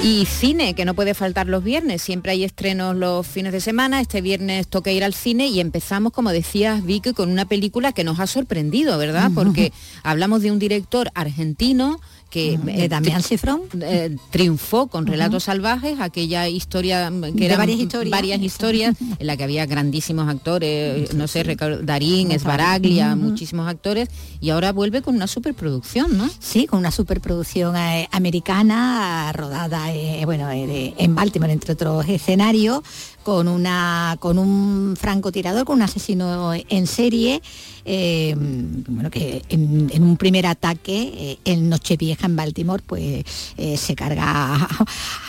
Y 0.07 0.25
cine, 0.25 0.75
que 0.75 0.85
no 0.85 0.95
puede 0.95 1.15
faltar 1.15 1.49
los 1.49 1.65
viernes, 1.65 2.01
siempre 2.01 2.31
hay 2.31 2.45
estrenos 2.45 2.95
los 2.95 3.27
fines 3.27 3.51
de 3.51 3.61
semana, 3.61 4.01
este 4.01 4.21
viernes 4.21 4.69
toca 4.69 4.93
ir 4.93 5.03
al 5.03 5.15
cine 5.15 5.49
y 5.49 5.59
empezamos, 5.59 6.13
como 6.13 6.31
decías 6.31 6.85
Vicky, 6.85 7.13
con 7.13 7.29
una 7.29 7.47
película 7.47 7.91
que 7.91 8.05
nos 8.05 8.21
ha 8.21 8.29
sorprendido, 8.29 8.99
¿verdad? 8.99 9.33
Porque 9.35 9.73
hablamos 10.05 10.43
de 10.43 10.53
un 10.53 10.61
director 10.61 11.11
argentino 11.17 11.99
que 12.37 12.59
eh, 12.67 12.89
Damián 12.91 13.23
Cifrón. 13.23 13.63
eh, 13.81 14.15
triunfó 14.29 14.89
con 14.89 15.07
Relatos 15.07 15.45
Salvajes, 15.45 16.01
aquella 16.01 16.47
historia 16.49 17.11
que 17.35 17.47
era 17.47 17.57
varias 17.57 17.81
historias, 17.81 18.11
varias 18.11 18.43
historias 18.43 18.95
en 19.19 19.27
la 19.27 19.39
que 19.39 19.45
había 19.45 19.65
grandísimos 19.65 20.29
actores, 20.29 21.15
no 21.15 21.29
sé, 21.29 21.57
Darín, 21.83 22.33
Esbaraglia, 22.33 23.17
muchísimos 23.17 23.67
actores, 23.67 24.11
y 24.39 24.51
ahora 24.51 24.73
vuelve 24.73 25.01
con 25.01 25.15
una 25.15 25.29
superproducción, 25.29 26.19
¿no? 26.19 26.29
Sí, 26.39 26.67
con 26.67 26.81
una 26.81 26.91
superproducción 26.91 27.75
eh, 27.75 28.07
americana 28.13 29.33
rodada, 29.33 29.95
eh, 29.95 30.23
bueno, 30.27 30.51
eh, 30.51 30.93
en 30.99 31.15
Baltimore, 31.15 31.55
entre 31.55 31.73
otros 31.73 32.07
escenarios, 32.07 32.83
con 33.27 33.49
una 33.49 34.17
con 34.21 34.39
un 34.39 34.95
francotirador, 34.97 35.65
con 35.65 35.79
un 35.79 35.83
asesino 35.83 36.55
en 36.55 36.87
serie. 36.87 37.43
Eh, 37.85 38.37
bueno, 38.37 39.11
que 39.11 39.43
en, 39.49 40.01
un 40.01 40.17
primer 40.17 40.47
ataque 40.47 41.13
eh, 41.17 41.39
en 41.45 41.69
Nochevieja 41.69 42.27
en 42.27 42.37
Baltimore 42.37 42.85
pues 42.87 43.25
eh, 43.57 43.77
se 43.77 43.97
carga 43.97 44.69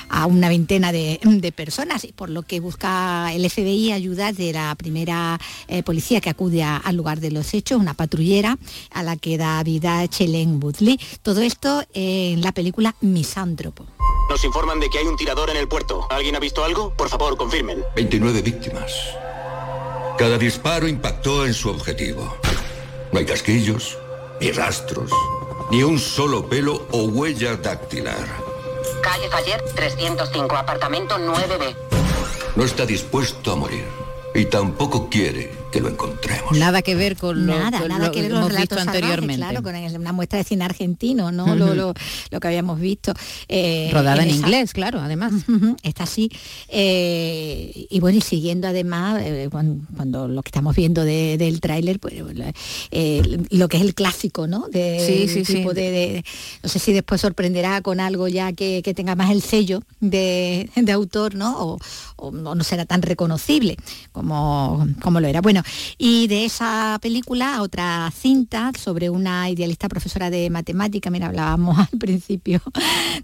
a, 0.10 0.26
una 0.28 0.48
veintena 0.48 0.91
de, 0.91 1.20
de, 1.24 1.52
personas, 1.52 2.06
por 2.16 2.30
lo 2.30 2.43
que 2.43 2.60
busca 2.60 3.34
el 3.34 3.50
FBI 3.50 3.91
ayuda 3.91 4.32
de 4.32 4.54
la 4.54 4.76
primera 4.76 5.39
policía 5.84 6.22
que 6.22 6.30
acude 6.30 6.62
al 6.64 6.95
lugar 6.95 7.20
de 7.20 7.32
los 7.32 7.52
hechos, 7.56 7.82
una 7.82 7.95
patrullera 7.95 8.60
a 8.91 9.02
la 9.02 9.18
que 9.18 9.39
da 9.39 9.64
vida 9.64 10.08
Chelen 10.08 10.64
Woodley. 10.64 11.00
Todo 11.24 11.41
esto 11.41 11.84
en 11.95 12.41
la 12.41 12.52
película 12.52 12.95
Misántropo. 13.02 13.97
Nos 14.30 14.44
informan 14.44 14.80
de 14.80 14.90
que 14.90 15.00
hay 15.00 15.06
un 15.06 15.16
tirador 15.16 15.50
en 15.50 15.58
el 15.58 15.68
puerto. 15.68 16.06
¿Alguien 16.10 16.36
ha 16.36 16.40
visto 16.40 16.64
algo? 16.64 16.92
Por 16.92 17.10
favor, 17.10 17.38
confirmen. 17.38 17.84
29 17.96 18.42
víctimas. 18.42 18.94
Cada 20.18 20.38
disparo 20.38 20.88
impactó 20.88 21.46
en 21.46 21.54
su 21.54 21.70
objetivo. 21.70 22.36
No 23.12 23.20
hay 23.20 23.26
casquillos, 23.26 23.98
ni 24.42 24.52
rastros, 24.52 25.12
ni 25.72 25.84
un 25.84 25.98
solo 25.98 26.48
pelo 26.48 26.88
o 26.92 27.04
huella 27.04 27.56
dactilar. 27.56 28.28
Calle 29.02 29.30
Faller, 29.30 29.64
305, 29.76 30.56
apartamento 30.56 31.18
9B. 31.18 31.76
No 32.56 32.64
está 32.64 32.86
dispuesto 32.86 33.54
a 33.54 33.56
morir 33.56 33.86
y 34.34 34.46
tampoco 34.46 35.10
quiere 35.10 35.54
que 35.78 35.82
lo 35.82 35.90
encontremos. 35.90 36.58
Nada 36.58 36.82
que 36.82 36.96
ver 36.96 37.18
con 37.18 37.46
lo, 37.46 37.58
nada, 37.58 37.80
con 37.80 37.90
nada 37.90 38.08
lo 38.08 38.12
que 38.12 38.22
ver 38.24 38.32
hemos 38.32 38.50
los 38.52 38.60
visto 38.60 38.80
anteriormente. 38.80 39.36
Claro, 39.38 39.62
con 39.62 39.76
una 39.76 40.12
muestra 40.12 40.40
de 40.40 40.44
cine 40.44 40.66
argentino, 40.66 41.32
¿no? 41.32 41.46
Uh 41.46 41.50
-huh. 41.50 41.56
lo, 41.56 41.76
lo, 41.76 41.94
lo, 42.32 42.40
que 42.40 42.48
habíamos 42.48 42.80
visto. 42.80 43.14
Eh, 43.48 43.90
Rodada 43.94 44.24
en, 44.24 44.30
en 44.30 44.36
esa... 44.36 44.40
inglés, 44.40 44.74
claro, 44.74 45.00
además. 45.00 45.34
Uh 45.48 45.52
-huh, 45.52 45.78
está 45.84 46.04
así. 46.06 46.32
Eh, 46.70 47.86
y 47.90 48.00
bueno, 48.00 48.18
y 48.18 48.22
siguiendo 48.22 48.68
además, 48.68 49.22
eh, 49.24 49.50
cuando, 49.52 49.86
cuando, 49.96 50.28
lo 50.28 50.42
que 50.42 50.50
estamos 50.50 50.76
viendo 50.76 51.04
de, 51.04 51.38
del 51.38 51.62
tráiler, 51.62 52.00
pues 52.00 52.16
eh, 52.92 53.22
lo 53.52 53.68
que 53.68 53.78
es 53.78 53.84
el 53.84 53.94
clásico, 53.94 54.48
¿no? 54.48 54.68
De, 54.70 55.00
sí, 55.06 55.28
sí, 55.28 55.44
tipo 55.44 55.70
sí. 55.70 55.76
De, 55.76 55.92
de, 55.92 56.26
no 56.64 56.70
sé 56.70 56.80
si 56.80 56.92
después 56.92 57.22
sorprenderá 57.22 57.82
con 57.82 58.00
algo 58.00 58.28
ya 58.28 58.52
que, 58.52 58.82
que 58.84 58.96
tenga 58.96 59.16
más 59.16 59.30
el 59.30 59.44
sello 59.44 59.82
de, 60.00 60.72
de 60.76 60.92
autor, 60.92 61.36
¿no? 61.36 61.56
O, 61.62 61.80
o, 62.16 62.32
no 62.32 62.64
será 62.64 62.86
tan 62.86 63.04
reconocible 63.04 63.78
como, 64.12 64.88
como 65.02 65.20
lo 65.20 65.28
era. 65.28 65.42
Bueno, 65.42 65.62
Y 65.97 66.28
de 66.28 66.45
esa 66.45 66.97
película, 67.01 67.61
otra 67.61 68.11
cinta 68.15 68.72
sobre 68.78 69.09
una 69.09 69.49
idealista 69.49 69.89
profesora 69.89 70.30
de 70.30 70.49
matemática, 70.49 71.09
mira, 71.09 71.28
hablábamos 71.28 71.78
al 71.91 71.99
principio 71.99 72.61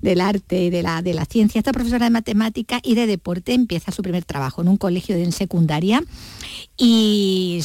del 0.01 0.21
arte 0.21 0.63
y 0.63 0.69
de 0.69 0.83
la, 0.83 1.01
de 1.01 1.13
la 1.13 1.25
ciencia, 1.25 1.59
esta 1.59 1.71
profesora 1.71 2.05
de 2.05 2.11
matemática 2.11 2.79
y 2.83 2.95
de 2.95 3.07
deporte 3.07 3.53
empieza 3.53 3.91
su 3.91 4.01
primer 4.01 4.23
trabajo 4.25 4.61
en 4.61 4.67
un 4.67 4.77
colegio 4.77 5.15
en 5.15 5.31
secundaria 5.31 6.03
y 6.75 7.61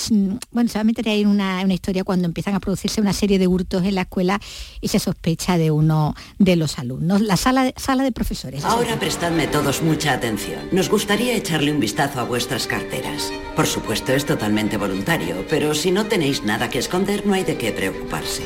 bueno, 0.50 0.68
se 0.68 0.78
va 0.78 0.82
a 0.82 0.84
meter 0.84 1.08
ahí 1.08 1.22
en 1.22 1.28
una, 1.28 1.62
una, 1.64 1.72
historia 1.72 2.04
cuando 2.04 2.26
empiezan 2.26 2.54
a 2.54 2.60
producirse 2.60 3.00
una 3.00 3.14
serie 3.14 3.38
de 3.38 3.46
hurtos 3.46 3.84
en 3.84 3.94
la 3.94 4.02
escuela 4.02 4.38
y 4.80 4.88
se 4.88 4.98
sospecha 4.98 5.56
de 5.56 5.70
uno 5.70 6.14
de 6.38 6.56
los 6.56 6.78
alumnos. 6.78 7.22
La 7.22 7.36
sala 7.36 7.64
de, 7.64 7.74
sala 7.76 8.04
de 8.04 8.12
profesores. 8.12 8.64
Ahora 8.64 8.98
prestadme 8.98 9.46
todos 9.46 9.82
mucha 9.82 10.12
atención. 10.12 10.60
Nos 10.72 10.90
gustaría 10.90 11.34
echarle 11.34 11.72
un 11.72 11.80
vistazo 11.80 12.20
a 12.20 12.24
vuestras 12.24 12.66
carteras. 12.66 13.32
Por 13.56 13.66
supuesto, 13.66 14.12
es 14.12 14.26
totalmente 14.26 14.76
voluntario, 14.76 15.46
pero 15.48 15.74
si 15.74 15.90
no 15.90 16.06
tenéis 16.06 16.44
nada 16.44 16.68
que 16.68 16.78
esconder, 16.78 17.26
no 17.26 17.32
hay 17.32 17.44
de 17.44 17.56
qué 17.56 17.72
preocuparse. 17.72 18.42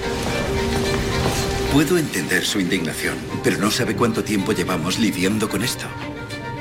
Puedo 1.73 1.99
entender 1.99 2.45
su 2.45 2.61
indignación, 2.61 3.17
pero 3.43 3.59
no 3.59 3.71
sabe 3.71 3.97
cuánto 3.97 4.23
tiempo 4.23 4.53
llevamos 4.53 4.99
lidiando 4.99 5.49
con 5.49 5.63
esto. 5.63 5.87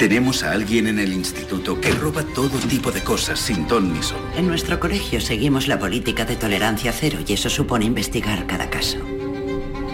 Tenemos 0.01 0.41
a 0.41 0.53
alguien 0.53 0.87
en 0.87 0.97
el 0.97 1.13
instituto 1.13 1.79
que 1.79 1.91
roba 1.91 2.23
todo 2.23 2.57
tipo 2.67 2.91
de 2.91 3.03
cosas 3.03 3.39
sin 3.39 3.67
ton 3.67 3.93
ni 3.93 4.01
son. 4.01 4.17
En 4.35 4.47
nuestro 4.47 4.79
colegio 4.79 5.21
seguimos 5.21 5.67
la 5.67 5.77
política 5.77 6.25
de 6.25 6.35
tolerancia 6.35 6.91
cero 6.91 7.19
y 7.27 7.33
eso 7.33 7.51
supone 7.51 7.85
investigar 7.85 8.47
cada 8.47 8.67
caso. 8.67 8.97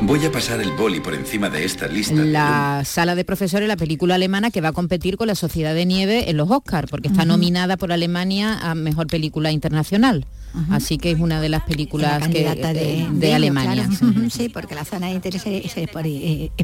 Voy 0.03 0.25
a 0.25 0.31
pasar 0.31 0.61
el 0.61 0.71
boli 0.71 1.01
por 1.01 1.13
encima 1.13 1.49
de 1.49 1.65
esta 1.65 1.89
lista. 1.89 2.15
La 2.23 2.83
sala 2.85 3.15
de 3.15 3.25
profesores, 3.25 3.67
la 3.67 3.75
película 3.75 4.15
alemana 4.15 4.49
que 4.49 4.61
va 4.61 4.69
a 4.69 4.71
competir 4.71 5.17
con 5.17 5.27
la 5.27 5.35
Sociedad 5.35 5.75
de 5.75 5.85
Nieve 5.85 6.29
en 6.29 6.37
los 6.37 6.49
Oscars, 6.49 6.89
porque 6.89 7.09
está 7.09 7.25
nominada 7.25 7.75
por 7.75 7.91
Alemania 7.91 8.57
a 8.61 8.75
Mejor 8.75 9.07
Película 9.07 9.51
Internacional. 9.51 10.25
Así 10.71 10.97
que 10.97 11.11
es 11.11 11.19
una 11.19 11.39
de 11.39 11.49
las 11.49 11.63
películas 11.63 12.27
que, 12.29 12.43
de, 12.43 13.07
de, 13.11 13.33
Alemania. 13.33 13.89
Sí, 14.29 14.49
porque 14.49 14.75
la 14.75 14.85
zona 14.85 15.07
de 15.07 15.13
interés 15.13 15.43
es, 15.45 15.75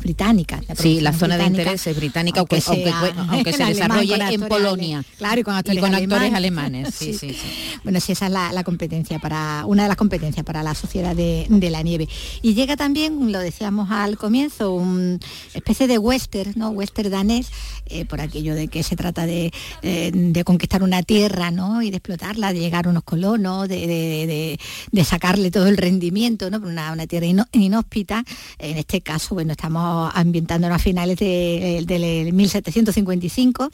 británica. 0.02 0.62
sí, 0.76 1.00
la 1.00 1.14
zona 1.14 1.38
de 1.38 1.46
interés 1.46 1.86
es 1.88 1.96
británica, 1.96 2.40
aunque, 2.40 2.62
aunque, 2.66 3.54
se 3.54 3.66
desarrolle 3.66 4.16
en 4.34 4.42
Polonia. 4.42 5.04
Claro, 5.18 5.40
y 5.40 5.44
con 5.44 5.56
actores, 5.56 6.34
alemanes. 6.34 6.94
Sí, 7.04 7.14
sí, 7.14 7.36
bueno, 7.84 8.00
sí, 8.00 8.14
esa 8.14 8.28
es 8.28 8.32
la, 8.32 8.64
competencia 8.64 9.20
para, 9.20 9.64
una 9.66 9.84
de 9.84 9.90
las 9.90 9.98
competencias 9.98 10.46
para 10.46 10.64
la 10.64 10.74
sociedad 10.74 11.16
de, 11.16 11.70
la 11.70 11.82
nieve. 11.82 12.08
Y 12.42 12.54
llega 12.54 12.76
también, 12.78 13.32
lo 13.32 13.40
decíamos 13.40 13.90
al 13.92 14.18
comienzo, 14.18 14.74
una 14.74 15.18
especie 15.54 15.88
de 15.88 15.98
western, 15.98 16.54
¿no? 16.56 16.70
Western 16.70 17.12
danés, 17.12 17.52
eh, 17.88 18.06
por 18.06 18.22
aquello 18.22 18.56
de 18.56 18.68
que 18.68 18.84
se 18.84 18.96
trata 18.96 19.26
de, 19.26 19.52
eh, 19.82 20.12
de 20.14 20.44
conquistar 20.44 20.84
una 20.84 21.04
tierra, 21.04 21.52
¿no? 21.52 21.82
Y 21.82 21.90
de 21.90 21.98
explotarla, 21.98 22.54
de 22.54 22.60
llegar 22.60 22.88
unos 22.88 23.04
colonos, 23.04 23.68
de 23.68 23.73
de, 23.78 25.04
sacarle 25.04 25.52
todo 25.52 25.68
el 25.68 25.78
rendimiento, 25.78 26.50
¿no? 26.50 26.58
Una, 26.58 27.08
tierra 27.08 27.26
inhóspita. 27.52 28.24
En 28.58 28.78
este 28.78 29.02
caso, 29.02 29.36
bueno, 29.36 29.52
estamos 29.52 30.12
ambientándonos 30.16 30.76
a 30.76 30.80
finales 30.80 31.18
del 31.18 31.86
de, 31.86 32.30
1755, 32.32 33.70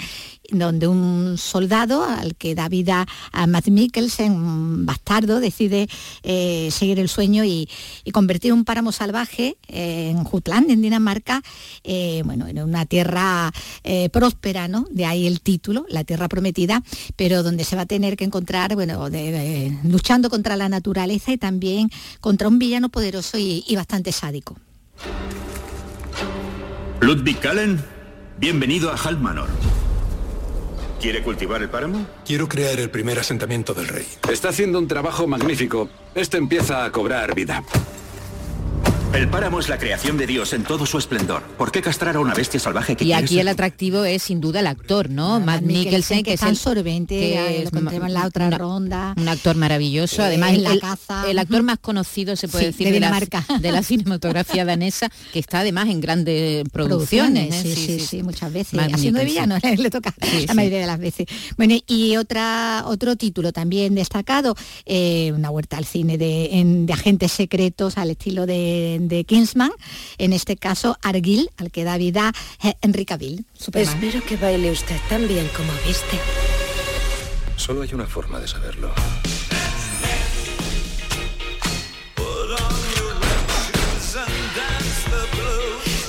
donde 0.52 0.88
un 0.88 1.38
soldado 1.38 2.04
al 2.04 2.36
que 2.36 2.56
da 2.56 2.70
vida 2.70 3.08
a 3.32 3.48
Matt 3.48 3.68
Mikkelsen, 3.68 4.32
un 4.32 4.86
bastardo, 4.86 5.40
decide 5.40 5.88
eh, 6.24 6.70
seguir 6.72 7.00
el 7.00 7.10
sueño 7.10 7.44
y, 7.44 7.70
convertir 8.12 8.54
un 8.54 8.66
páramo 8.66 8.92
salvaje 8.92 9.58
en 9.68 10.24
Jutland, 10.24 10.72
en 10.72 10.82
Dinamarca, 10.82 11.44
eh, 11.84 12.22
bueno, 12.26 12.48
en 12.48 12.60
una 12.60 12.86
tierra 12.86 13.52
eh, 13.84 14.10
próspera, 14.10 14.68
¿no? 14.68 14.88
De 14.90 15.06
ahí 15.06 15.28
el 15.28 15.42
título, 15.42 15.86
la 15.90 16.04
tierra 16.04 16.28
prometida, 16.28 16.84
pero 17.16 17.44
donde 17.44 17.64
se 17.64 17.76
va 17.76 17.84
a 17.84 17.86
tener 17.86 18.18
que 18.18 18.26
encontrar, 18.26 18.76
bueno, 18.76 19.10
de, 19.10 19.78
luchando 19.92 20.30
contra 20.30 20.56
la 20.56 20.70
naturaleza 20.70 21.32
y 21.32 21.38
también 21.38 21.90
contra 22.20 22.48
un 22.48 22.60
villano 22.60 22.90
poderoso 22.90 23.38
y, 23.38 23.64
y 23.68 23.76
bastante 23.76 24.12
sádico. 24.12 24.56
Ludwig 27.02 27.40
Kallen, 27.40 27.82
bienvenido 28.38 28.92
a 28.92 28.96
Halmanor. 28.96 29.50
¿Quiere 31.00 31.24
cultivar 31.24 31.62
el 31.62 31.70
páramo? 31.70 32.06
Quiero 32.26 32.50
crear 32.50 32.78
el 32.78 32.90
primer 32.90 33.18
asentamiento 33.20 33.74
del 33.74 33.88
rey. 33.88 34.06
Está 34.30 34.50
haciendo 34.50 34.80
un 34.80 34.88
trabajo 34.90 35.28
magnífico. 35.28 35.90
Esto 36.14 36.36
empieza 36.36 36.84
a 36.84 36.92
cobrar 36.92 37.34
vida. 37.34 37.64
El 39.12 39.28
páramo 39.28 39.60
es 39.60 39.68
la 39.70 39.80
creación 39.80 40.18
de 40.18 40.28
Dios 40.28 40.54
en 40.54 40.64
todo 40.64 40.86
su 40.86 41.00
esplendor. 41.00 41.42
¿Por 41.58 41.72
qué 41.72 41.82
castrar 41.82 42.16
a 42.16 42.20
una 42.20 42.36
bestia 42.36 42.60
salvaje 42.60 42.96
que 42.96 43.06
Y 43.06 43.14
aquí 43.14 43.40
el 43.40 43.48
atractivo 43.48 44.06
es 44.06 44.22
sin 44.22 44.40
duda 44.40 44.60
el 44.60 44.68
actor, 44.68 45.10
¿no? 45.10 45.40
Matt 45.40 45.64
Mikkelsen, 45.64 46.24
que, 46.24 46.34
es 46.34 46.44
el 46.44 46.56
sorbente, 46.56 47.16
que 47.16 47.64
es 47.64 47.74
en 47.74 48.14
la 48.14 48.28
otra 48.28 48.52
ronda. 48.52 49.16
Un 49.18 49.28
actor 49.28 49.56
maravilloso, 49.56 50.22
además 50.22 50.54
el, 50.54 50.64
la 50.64 50.78
caza. 50.78 51.30
el 51.30 51.40
actor 51.40 51.64
más 51.64 51.80
conocido 51.80 52.36
se 52.36 52.48
puede 52.48 52.68
decir 52.68 52.92
de, 52.92 53.00
la, 53.00 53.20
de 53.60 53.72
la 53.72 53.82
cinematografía 53.82 54.64
danesa, 54.64 55.10
que 55.34 55.40
está 55.40 55.62
además 55.62 55.90
en 55.90 56.02
grandes 56.02 56.64
producciones. 56.72 57.66
¿eh? 57.66 57.76
sí, 57.76 57.76
sí, 57.76 58.00
sí, 58.00 58.24
muchas 58.24 58.54
veces. 58.54 58.80
Haciendo 58.80 59.20
de 59.20 59.26
villano 59.26 59.58
le 59.78 59.90
toca 59.90 60.14
la 60.48 60.54
mayoría 60.54 60.82
de 60.82 60.88
las 60.88 61.00
veces. 61.00 61.26
Bueno, 61.58 61.76
y 61.88 62.16
otra 62.16 62.84
otro 62.86 63.16
título 63.16 63.52
también 63.54 63.96
destacado, 63.96 64.56
eh, 64.86 65.32
una 65.34 65.50
huerta 65.50 65.78
al 65.78 65.86
cine 65.86 66.20
de, 66.20 66.50
de 66.86 66.94
agentes 66.94 67.32
secretos 67.32 67.98
al 67.98 68.12
estilo 68.12 68.46
de 68.46 68.99
de 69.08 69.24
Kingsman, 69.24 69.72
en 70.18 70.34
este 70.34 70.58
caso 70.58 70.98
Arguil, 71.02 71.50
al 71.58 71.72
que 71.72 71.84
da 71.84 71.98
vida 71.98 72.34
eh, 72.64 72.74
Enrique 72.82 73.10
Cavill. 73.10 73.46
Espero 73.74 74.24
que 74.24 74.38
baile 74.38 74.72
usted 74.72 74.98
tan 75.10 75.28
bien 75.28 75.48
como 75.56 75.72
viste. 75.88 76.20
Solo 77.56 77.82
hay 77.82 77.94
una 77.94 78.06
forma 78.06 78.40
de 78.40 78.48
saberlo. 78.48 78.94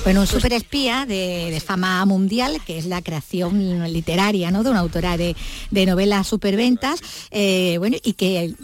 Bueno, 0.03 0.23
un 0.23 0.27
superespía 0.27 1.05
de, 1.05 1.51
de 1.51 1.61
fama 1.61 2.05
mundial, 2.07 2.59
que 2.67 2.79
es 2.79 2.87
la 2.87 3.03
creación 3.03 3.93
literaria 3.93 4.51
¿no? 4.51 4.63
de 4.63 4.71
una 4.71 4.81
autora 4.81 5.19
de, 5.19 5.37
novelas 5.71 6.27
superventas, 6.27 7.01
eh, 7.31 7.77
bueno, 7.79 7.99
y 8.03 8.15
que 8.15 8.45
eh, 8.45 8.55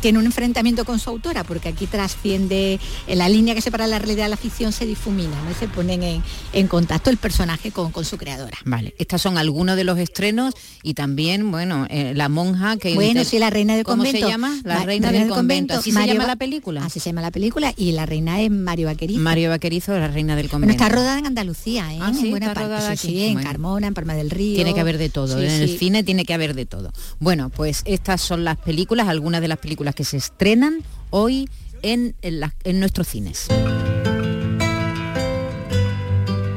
tiene 0.00 0.20
un 0.20 0.26
enfrentamiento 0.26 0.84
con 0.84 1.00
su 1.00 1.10
autora, 1.10 1.42
porque 1.42 1.68
aquí 1.68 1.86
trasciende 1.86 2.78
la 3.08 3.28
línea 3.28 3.56
que 3.56 3.60
separa 3.60 3.88
la 3.88 3.98
realidad 3.98 4.26
de 4.26 4.30
la 4.30 4.36
ficción, 4.36 4.72
se 4.72 4.86
difumina, 4.86 5.34
¿no? 5.42 5.52
se 5.58 5.66
ponen 5.66 6.22
en, 6.52 6.68
contacto 6.68 7.10
el 7.10 7.16
personaje 7.16 7.72
con, 7.72 7.92
su 8.04 8.16
creadora. 8.16 8.56
Vale, 8.64 8.94
estos 8.98 9.20
son 9.20 9.36
algunos 9.36 9.74
de 9.76 9.82
los 9.82 9.98
estrenos 9.98 10.54
y 10.84 10.94
también, 10.94 11.50
bueno, 11.50 11.86
eh, 11.90 12.12
la 12.14 12.28
monja 12.28 12.76
que... 12.76 12.94
Bueno, 12.94 13.24
sí, 13.24 13.40
la 13.40 13.50
reina 13.50 13.74
del 13.74 13.84
convento. 13.84 14.12
¿Cómo 14.12 14.26
se 14.26 14.32
llama? 14.32 14.60
La, 14.62 14.84
reina, 14.84 15.10
del, 15.10 15.28
convento. 15.28 15.74
¿Así 15.74 15.90
se 15.90 16.06
llama 16.06 16.26
la 16.26 16.36
película? 16.36 16.84
Así 16.84 17.00
se 17.00 17.10
llama 17.10 17.22
la 17.22 17.32
película 17.32 17.74
y 17.76 17.92
la 17.92 18.06
reina 18.06 18.40
es 18.40 18.50
Mario 18.50 18.86
Vaquerizo. 18.86 19.20
Mario 19.20 19.50
Vaquerizo, 19.50 19.98
la 19.98 20.06
reina 20.06 20.36
del 20.36 20.48
convento 20.48 20.67
está 20.72 20.88
rodada 20.88 21.18
en 21.18 21.26
Andalucía, 21.26 21.92
¿eh? 21.92 21.98
Ah, 22.00 22.12
en 22.14 22.30
buena 22.30 22.54
parte. 22.54 22.96
Sí, 22.96 23.24
en 23.24 23.42
Carmona, 23.42 23.86
en 23.86 23.94
Palma 23.94 24.14
del 24.14 24.30
Río. 24.30 24.56
Tiene 24.56 24.74
que 24.74 24.80
haber 24.80 24.98
de 24.98 25.08
todo. 25.08 25.40
en 25.40 25.50
el 25.50 25.78
cine 25.78 26.02
tiene 26.02 26.24
que 26.24 26.34
haber 26.34 26.54
de 26.54 26.66
todo. 26.66 26.92
Bueno, 27.18 27.50
pues 27.50 27.82
estas 27.84 28.20
son 28.20 28.44
las 28.44 28.56
películas, 28.58 29.08
algunas 29.08 29.40
de 29.40 29.48
las 29.48 29.58
películas 29.58 29.94
que 29.94 30.04
se 30.04 30.16
estrenan 30.16 30.82
hoy 31.10 31.48
en, 31.82 32.14
en 32.22 32.80
nuestros 32.80 33.08
cines. 33.08 33.48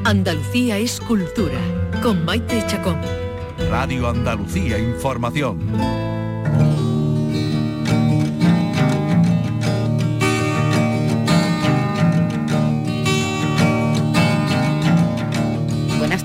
Andalucía 0.04 0.78
es 0.78 1.00
cultura, 1.00 1.58
con 2.02 2.24
Maite 2.24 2.64
Chacón. 2.66 3.00
Radio 3.70 4.08
Andalucía 4.08 4.78
Información. 4.78 6.21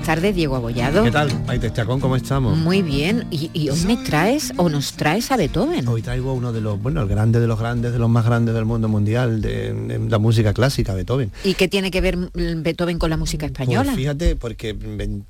Tardes, 0.08 0.34
Diego 0.34 0.56
Abollado. 0.56 1.04
¿Qué 1.04 1.10
tal, 1.10 1.28
Maite 1.44 1.70
Chacón? 1.70 2.00
¿Cómo 2.00 2.16
estamos? 2.16 2.56
Muy 2.56 2.80
bien. 2.80 3.26
Y, 3.30 3.68
hoy 3.68 3.78
me 3.82 3.98
traes 3.98 4.54
o 4.56 4.70
nos 4.70 4.94
traes 4.94 5.30
a 5.30 5.36
Beethoven. 5.36 5.86
Hoy 5.86 6.00
traigo 6.00 6.32
uno 6.32 6.50
de 6.50 6.62
los, 6.62 6.80
bueno, 6.80 7.02
el 7.02 7.08
grande 7.08 7.40
de 7.40 7.46
los 7.46 7.58
grandes, 7.58 7.92
de 7.92 7.98
los 7.98 8.08
más 8.08 8.24
grandes 8.24 8.54
del 8.54 8.64
mundo 8.64 8.88
mundial, 8.88 9.42
de, 9.42 10.00
la 10.08 10.18
música 10.18 10.54
clásica, 10.54 10.94
Beethoven. 10.94 11.30
¿Y 11.44 11.52
qué 11.52 11.68
tiene 11.68 11.90
que 11.90 12.00
ver 12.00 12.16
Beethoven 12.32 12.98
con 12.98 13.10
la 13.10 13.18
música 13.18 13.48
pues 13.48 13.50
española? 13.50 13.90
Pues 13.90 13.96
fíjate, 13.96 14.34
porque 14.34 14.74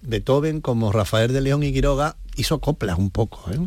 Beethoven, 0.02 0.60
como 0.60 0.92
Rafael 0.92 1.32
de 1.32 1.40
León 1.40 1.64
y 1.64 1.72
Quiroga, 1.72 2.14
hizo 2.36 2.60
coplas 2.60 2.98
un 2.98 3.10
poco. 3.10 3.50
¿eh? 3.50 3.58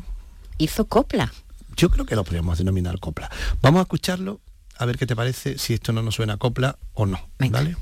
¿Hizo 0.60 0.86
copla? 0.86 1.34
Yo 1.76 1.90
creo 1.90 2.06
que 2.06 2.16
lo 2.16 2.24
podríamos 2.24 2.58
denominar 2.58 3.02
copla. 3.02 3.30
Vamos 3.62 3.80
a 3.80 3.82
escucharlo, 3.82 4.40
a 4.78 4.86
ver 4.86 4.98
qué 4.98 5.06
te 5.06 5.18
parece, 5.18 5.58
si 5.58 5.74
esto 5.74 5.92
no 5.92 6.04
nos 6.04 6.16
suena 6.16 6.38
copla 6.38 6.78
o 6.94 7.06
no. 7.06 7.20
¿Vale? 7.38 7.76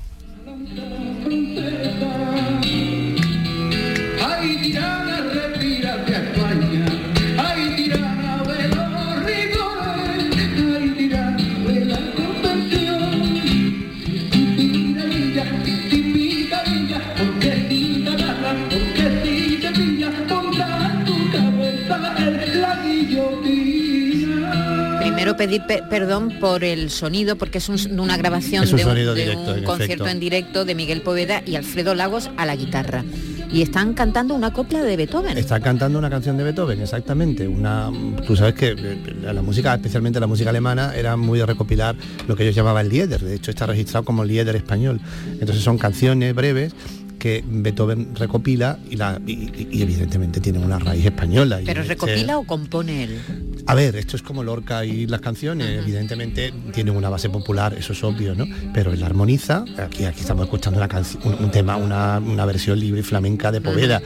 Pedir 25.40 25.62
pe- 25.66 25.82
perdón 25.88 26.34
por 26.38 26.64
el 26.64 26.90
sonido, 26.90 27.36
porque 27.36 27.56
es 27.58 27.68
un- 27.70 27.98
una 27.98 28.18
grabación 28.18 28.64
Es 28.64 28.72
un 28.72 28.76
de 28.76 28.84
un, 28.84 28.90
sonido 28.90 29.14
de 29.14 29.22
directo, 29.22 29.52
un 29.52 29.58
en 29.58 29.64
concierto 29.64 29.92
efecto. 30.04 30.08
en 30.08 30.20
directo 30.20 30.64
de 30.66 30.74
Miguel 30.74 31.00
Poveda 31.00 31.42
y 31.46 31.56
Alfredo 31.56 31.94
Lagos 31.94 32.30
a 32.36 32.44
la 32.44 32.56
guitarra. 32.56 33.04
Y 33.50 33.62
están 33.62 33.94
cantando 33.94 34.34
una 34.34 34.52
copla 34.52 34.82
de 34.82 34.96
Beethoven. 34.98 35.38
Está 35.38 35.58
cantando 35.58 35.98
una 35.98 36.10
canción 36.10 36.36
de 36.36 36.44
Beethoven, 36.44 36.80
exactamente. 36.82 37.48
Una, 37.48 37.90
tú 38.26 38.36
sabes 38.36 38.54
que 38.54 38.68
eh, 38.78 38.98
la 39.32 39.40
música, 39.42 39.74
especialmente 39.74 40.20
la 40.20 40.26
música 40.26 40.50
alemana, 40.50 40.94
era 40.94 41.16
muy 41.16 41.38
de 41.38 41.46
recopilar 41.46 41.96
lo 42.28 42.36
que 42.36 42.42
ellos 42.44 42.54
llamaban 42.54 42.88
Lieder. 42.90 43.20
De 43.20 43.34
hecho, 43.34 43.50
está 43.50 43.64
registrado 43.66 44.04
como 44.04 44.24
Lieder 44.24 44.54
español. 44.56 45.00
Entonces 45.40 45.64
son 45.64 45.78
canciones 45.78 46.34
breves 46.34 46.74
que 47.20 47.44
Beethoven 47.46 48.16
recopila 48.16 48.78
y, 48.90 48.96
la, 48.96 49.20
y, 49.24 49.80
evidentemente 49.80 50.40
tienen 50.40 50.64
una 50.64 50.80
raíz 50.80 51.04
española. 51.06 51.60
Y 51.62 51.66
¿Pero 51.66 51.82
este- 51.82 51.94
recopila 51.94 52.38
o 52.38 52.44
compone 52.44 53.04
él? 53.04 53.20
a 53.66 53.74
ver, 53.74 53.94
esto 53.94 54.16
es 54.16 54.22
como 54.22 54.42
Lorca 54.42 54.84
y 54.84 55.06
las 55.06 55.20
canciones, 55.20 55.68
evidentemente 55.82 56.52
tienen 56.72 56.96
una 56.96 57.08
base 57.08 57.28
popular, 57.28 57.74
eso 57.74 57.92
es 57.92 58.02
obvio, 58.02 58.34
¿no? 58.34 58.44
Pero 58.74 58.92
él 58.92 59.02
armoniza, 59.04 59.64
aquí, 59.78 60.04
aquí 60.06 60.20
estamos 60.22 60.44
escuchando 60.46 60.78
una 60.80 60.88
canción, 60.88 61.22
un, 61.24 61.44
un 61.44 61.50
tema, 61.52 61.76
una, 61.76 62.18
una 62.18 62.44
versión 62.46 62.80
libre 62.80 63.00
y 63.00 63.02
flamenca 63.04 63.52
de 63.52 63.60
Poveda, 63.60 64.02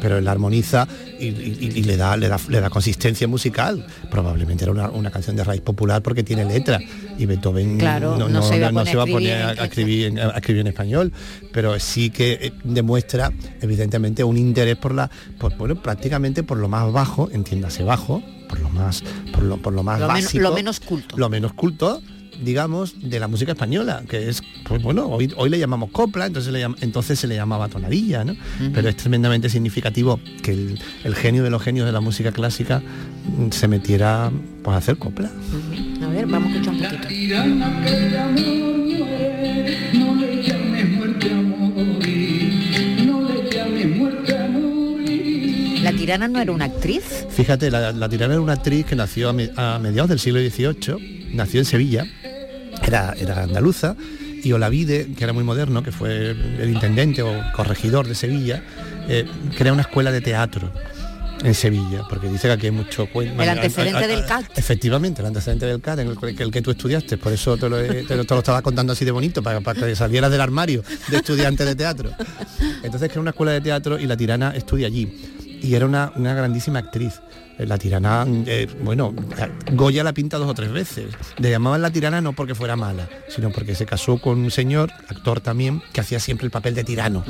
pero 0.00 0.18
él 0.18 0.28
armoniza 0.28 0.86
y, 1.18 1.30
le, 1.82 1.96
da, 1.96 2.16
le, 2.16 2.28
da, 2.28 2.38
le 2.48 2.60
da 2.60 2.70
consistencia 2.70 3.26
musical. 3.26 3.84
Probablemente 4.08 4.62
era 4.64 4.72
una, 4.72 4.88
una 4.90 5.10
canción 5.10 5.34
de 5.34 5.42
raíz 5.42 5.62
popular 5.62 6.00
porque 6.02 6.22
tiene 6.22 6.44
letra 6.44 6.78
y 7.18 7.26
Beethoven 7.26 7.78
Claro, 7.78 8.16
no, 8.16 8.28
no 8.28 8.40
no- 8.40 8.42
se 8.42 8.56
iba 8.58 8.68
a 8.68 8.70
no 8.72 8.78
poner 8.80 8.90
se 8.92 8.96
va 8.96 9.02
a 9.02 9.06
poner 9.06 9.42
a, 9.42 9.64
escribir, 9.64 10.06
en, 10.06 10.18
a 10.20 10.28
escribir 10.28 10.60
en 10.60 10.66
español, 10.68 11.12
pero 11.52 11.78
sí 11.80 12.10
que 12.10 12.38
eh, 12.40 12.52
demuestra 12.64 13.32
evidentemente 13.60 14.24
un 14.24 14.36
interés 14.36 14.76
por 14.76 14.94
la, 14.94 15.10
por, 15.38 15.56
bueno, 15.56 15.76
prácticamente 15.82 16.42
por 16.42 16.58
lo 16.58 16.68
más 16.68 16.92
bajo, 16.92 17.28
entiéndase 17.32 17.82
bajo, 17.84 18.22
por 18.48 18.60
lo 18.60 18.70
más, 18.70 19.02
por 19.32 19.42
lo, 19.42 19.56
por 19.58 19.72
lo 19.72 19.82
más 19.82 20.00
Lo, 20.00 20.06
men- 20.08 20.22
básico, 20.24 20.42
lo 20.42 20.52
menos 20.54 20.80
culto. 20.80 21.16
lo 21.16 21.28
menos 21.28 21.52
culto 21.54 22.02
digamos 22.40 22.94
de 23.02 23.18
la 23.18 23.26
música 23.26 23.50
española 23.50 24.04
que 24.08 24.28
es 24.28 24.42
pues 24.62 24.80
bueno 24.80 25.08
hoy, 25.08 25.28
hoy 25.36 25.50
le 25.50 25.58
llamamos 25.58 25.90
copla 25.90 26.26
entonces 26.26 26.52
le 26.52 26.64
llam- 26.64 26.76
entonces 26.82 27.18
se 27.18 27.26
le 27.26 27.34
llamaba 27.34 27.66
tonadilla 27.68 28.22
¿no? 28.22 28.36
pero 28.72 28.88
es 28.88 28.96
tremendamente 28.96 29.48
significativo 29.50 30.20
que 30.40 30.52
el, 30.52 30.78
el 31.02 31.16
genio 31.16 31.42
de 31.42 31.50
los 31.50 31.60
genios 31.60 31.84
de 31.84 31.90
la 31.90 31.98
música 32.00 32.30
clásica 32.30 32.80
mm, 33.36 33.50
se 33.50 33.66
metiera 33.66 34.30
pues 34.62 34.72
a 34.72 34.78
hacer 34.78 34.98
copla 34.98 35.32
A 36.00 36.06
ver, 36.10 36.26
vamos 36.26 36.52
a 36.52 36.60
escuchar 36.60 36.74
un 36.74 37.00
poquito. 37.00 37.38
¿La 45.90 45.96
tirana 45.96 46.28
no 46.28 46.38
era 46.40 46.52
una 46.52 46.66
actriz? 46.66 47.26
Fíjate, 47.30 47.70
la, 47.70 47.92
la 47.92 48.08
tirana 48.10 48.34
era 48.34 48.42
una 48.42 48.52
actriz 48.54 48.84
que 48.84 48.94
nació 48.94 49.30
a, 49.30 49.32
me- 49.32 49.50
a 49.56 49.78
mediados 49.78 50.10
del 50.10 50.18
siglo 50.18 50.38
XVIII, 50.40 51.30
nació 51.32 51.60
en 51.60 51.64
Sevilla, 51.64 52.06
era, 52.86 53.14
era 53.18 53.44
andaluza, 53.44 53.96
y 54.44 54.52
Olavide, 54.52 55.12
que 55.16 55.24
era 55.24 55.32
muy 55.32 55.44
moderno, 55.44 55.82
que 55.82 55.90
fue 55.90 56.32
el 56.32 56.68
intendente 56.70 57.22
o 57.22 57.32
corregidor 57.56 58.06
de 58.06 58.14
Sevilla, 58.14 58.62
eh, 59.08 59.24
crea 59.56 59.72
una 59.72 59.80
escuela 59.82 60.12
de 60.12 60.20
teatro 60.20 60.70
en 61.42 61.54
Sevilla, 61.54 62.02
porque 62.08 62.28
dice 62.28 62.48
que 62.48 62.52
aquí 62.52 62.66
hay 62.66 62.72
mucho 62.72 63.08
El 63.14 63.48
antecedente 63.48 64.06
del 64.08 64.26
CAT. 64.26 64.58
Efectivamente, 64.58 65.22
el 65.22 65.26
antecedente 65.28 65.64
del 65.66 65.80
CAT, 65.80 66.00
en 66.00 66.08
el, 66.08 66.18
que- 66.36 66.42
el 66.42 66.50
que 66.50 66.60
tú 66.60 66.70
estudiaste, 66.70 67.16
por 67.16 67.32
eso 67.32 67.56
te 67.56 67.66
lo, 67.68 67.78
te 67.78 68.14
lo- 68.14 68.24
te 68.26 68.34
lo 68.34 68.40
estaba 68.40 68.60
contando 68.60 68.92
así 68.92 69.06
de 69.06 69.10
bonito, 69.10 69.42
para, 69.42 69.60
para 69.62 69.86
que 69.86 69.96
salieras 69.96 70.30
del 70.30 70.40
armario 70.42 70.82
de 71.08 71.16
estudiante 71.16 71.64
de 71.64 71.74
teatro. 71.74 72.10
Entonces 72.82 73.08
crea 73.08 73.22
una 73.22 73.30
escuela 73.30 73.52
de 73.52 73.60
teatro 73.62 73.98
y 73.98 74.06
la 74.06 74.16
tirana 74.18 74.52
estudia 74.54 74.86
allí. 74.86 75.10
Y 75.62 75.74
era 75.74 75.86
una, 75.86 76.12
una 76.16 76.34
grandísima 76.34 76.78
actriz. 76.78 77.20
Eh, 77.58 77.66
La 77.66 77.76
tirana, 77.78 78.24
eh, 78.46 78.68
bueno, 78.82 79.14
Goya 79.72 80.04
la 80.04 80.12
pinta 80.12 80.38
dos 80.38 80.48
o 80.48 80.54
tres 80.54 80.70
veces. 80.72 81.06
Le 81.38 81.50
llamaban 81.50 81.82
la 81.82 81.90
tirana 81.90 82.20
no 82.20 82.32
porque 82.32 82.54
fuera 82.54 82.76
mala, 82.76 83.08
sino 83.28 83.50
porque 83.50 83.74
se 83.74 83.84
casó 83.86 84.18
con 84.18 84.38
un 84.38 84.50
señor, 84.50 84.90
actor 85.08 85.40
también, 85.40 85.82
que 85.92 86.00
hacía 86.00 86.20
siempre 86.20 86.44
el 86.46 86.50
papel 86.50 86.74
de 86.74 86.84
tirano. 86.84 87.24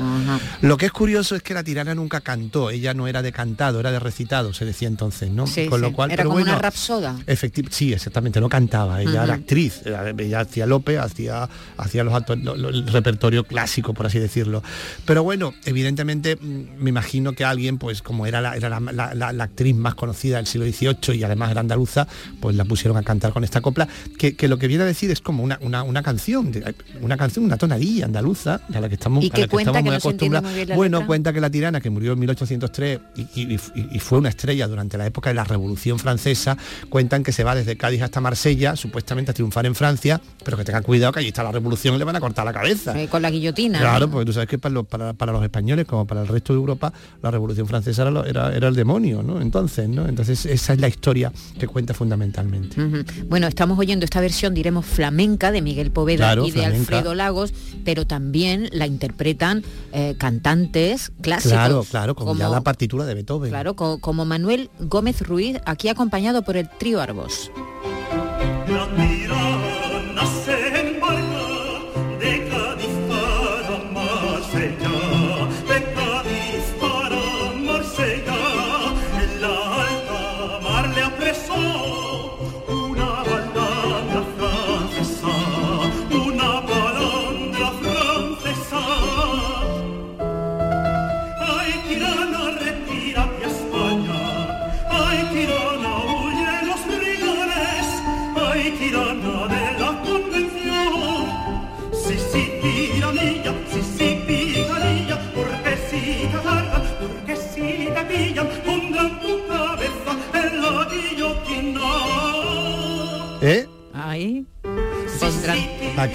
Lo 0.61 0.77
que 0.77 0.85
es 0.85 0.91
curioso 0.91 1.35
es 1.35 1.41
que 1.43 1.53
la 1.53 1.63
tirana 1.63 1.95
nunca 1.95 2.21
cantó, 2.21 2.69
ella 2.69 2.93
no 2.93 3.07
era 3.07 3.21
de 3.21 3.31
cantado, 3.31 3.79
era 3.79 3.91
de 3.91 3.99
recitado, 3.99 4.53
se 4.53 4.65
decía 4.65 4.87
entonces, 4.87 5.29
¿no? 5.31 5.47
Sí, 5.47 5.65
con 5.67 5.81
lo 5.81 5.93
cual, 5.93 6.11
era 6.11 6.17
pero 6.23 6.29
como 6.29 6.39
bueno, 6.41 6.51
una 6.53 6.61
rapsoda. 6.61 7.15
Sí, 7.71 7.93
exactamente, 7.93 8.39
no 8.39 8.49
cantaba, 8.49 9.01
ella 9.01 9.23
era 9.23 9.33
actriz, 9.33 9.81
ella 9.85 10.39
hacía 10.41 10.65
Lope, 10.65 10.97
hacía, 10.99 11.49
hacía 11.77 12.03
los 12.03 12.13
lo- 12.43 12.55
lo- 12.55 12.69
el 12.69 12.87
repertorio 12.87 13.43
clásico, 13.45 13.93
por 13.93 14.05
así 14.05 14.19
decirlo. 14.19 14.61
Pero 15.05 15.23
bueno, 15.23 15.53
evidentemente 15.65 16.35
mm, 16.35 16.81
me 16.81 16.89
imagino 16.89 17.33
que 17.33 17.45
alguien, 17.45 17.77
pues 17.77 18.01
como 18.01 18.25
era 18.27 18.41
la, 18.41 18.55
era 18.55 18.69
la, 18.69 18.79
la- 18.79 19.15
la- 19.15 19.33
la 19.33 19.43
actriz 19.43 19.75
más 19.75 19.95
conocida 19.95 20.18
del 20.27 20.45
siglo 20.45 20.65
XVIII 20.67 21.17
y 21.17 21.23
además 21.23 21.51
era 21.51 21.61
andaluza, 21.61 22.07
pues 22.39 22.55
la 22.55 22.65
pusieron 22.65 22.97
a 22.97 23.03
cantar 23.03 23.31
con 23.33 23.43
esta 23.43 23.61
copla, 23.61 23.87
que, 24.17 24.35
que 24.35 24.47
lo 24.47 24.57
que 24.57 24.67
viene 24.67 24.83
a 24.83 24.87
decir 24.87 25.09
es 25.11 25.21
como 25.21 25.43
una, 25.43 25.57
una, 25.61 25.83
una 25.83 26.03
canción, 26.03 26.51
una 27.01 27.17
canción, 27.17 27.45
una 27.45 27.57
tonadilla 27.57 28.05
andaluza, 28.05 28.61
a 28.73 28.79
la 28.79 28.89
que 28.89 28.95
estamos, 28.95 29.23
¿Y 29.23 29.27
a 29.27 29.29
la 29.39 29.47
que 29.47 29.55
estamos 29.57 29.77
que 29.77 29.83
muy 29.83 29.95
acostumbrados. 29.95 30.51
muy 30.51 30.65
Bueno, 30.75 30.97
letra? 30.97 31.07
cuenta 31.07 31.33
que 31.33 31.41
la 31.41 31.49
tirana, 31.49 31.79
que 31.81 31.89
murió 31.89 32.13
en 32.13 32.19
1803 32.19 32.99
y, 33.15 33.21
y- 33.21 33.53
y- 33.55 33.59
y 33.95 33.99
fue 33.99 34.17
una 34.17 34.29
estrella 34.29 34.67
durante 34.67 34.97
la 34.97 35.05
época 35.05 35.29
de 35.29 35.35
la 35.35 35.43
Revolución 35.43 35.99
Francesa, 35.99 36.57
cuentan 36.89 37.23
que 37.23 37.31
se 37.31 37.43
va 37.43 37.55
desde 37.55 37.77
Cádiz 37.77 38.01
hasta 38.01 38.19
Marsella, 38.21 38.75
supuestamente 38.75 39.31
a 39.31 39.33
triunfar 39.33 39.65
en 39.65 39.75
Francia, 39.75 40.19
pero 40.43 40.57
que 40.57 40.63
tengan 40.65 40.83
cuidado 40.83 41.13
que 41.13 41.19
allí 41.19 41.29
está 41.29 41.43
la 41.43 41.51
revolución 41.51 41.95
y 41.95 41.97
le 41.97 42.03
van 42.03 42.15
a 42.15 42.19
cortar 42.19 42.45
la 42.45 42.53
cabeza. 42.53 42.99
Eh, 42.99 43.07
con 43.07 43.21
la 43.21 43.29
guillotina. 43.31 43.79
Claro, 43.79 44.07
¿no? 44.07 44.11
porque 44.11 44.25
tú 44.25 44.33
sabes 44.33 44.49
que 44.49 44.57
para 44.57 44.73
los, 44.73 44.85
para, 44.87 45.13
para 45.13 45.31
los 45.31 45.43
españoles, 45.43 45.85
como 45.85 46.05
para 46.05 46.21
el 46.21 46.27
resto 46.27 46.53
de 46.53 46.59
Europa, 46.59 46.91
la 47.21 47.31
Revolución 47.31 47.67
Francesa 47.67 48.07
era, 48.07 48.23
era, 48.27 48.55
era 48.55 48.67
el 48.67 48.75
demonio, 48.75 49.21
¿no? 49.23 49.41
Entonces, 49.41 49.87
¿no? 49.87 50.07
Entonces 50.09 50.45
esa 50.45 50.73
es 50.73 50.79
la 50.79 50.87
historia 50.87 51.31
que 51.59 51.67
cuenta 51.67 51.93
fundamentalmente. 51.93 52.75
Bueno, 53.27 53.47
estamos 53.47 53.77
oyendo 53.79 54.05
esta 54.05 54.19
versión, 54.21 54.53
diremos, 54.53 54.85
flamenca 54.85 55.51
de 55.51 55.61
Miguel 55.61 55.91
Poveda 55.91 56.17
Claro, 56.25 56.45
y 56.45 56.51
de. 56.51 56.65
Alfredo 56.65 57.15
Lagos, 57.15 57.53
pero 57.85 58.05
también 58.05 58.69
la 58.71 58.85
interpretan 58.87 59.63
eh, 59.93 60.15
cantantes 60.17 61.11
clásicos. 61.21 61.51
Claro, 61.53 61.83
claro, 61.89 62.15
como, 62.15 62.33
ya 62.35 62.45
como- 62.45 62.55
la 62.55 62.61
partitura 62.61 63.05
de 63.05 63.13
Beethoven. 63.15 63.49
Claro, 63.49 63.75
co- 63.75 63.99
como 63.99 64.25
Manuel 64.25 64.69
Gómez 64.79 65.21
Ruiz, 65.21 65.57
aquí 65.65 65.89
acompañado 65.89 66.41
por 66.43 66.57
el 66.57 66.69
trío 66.79 67.01
Arbos. 67.01 67.51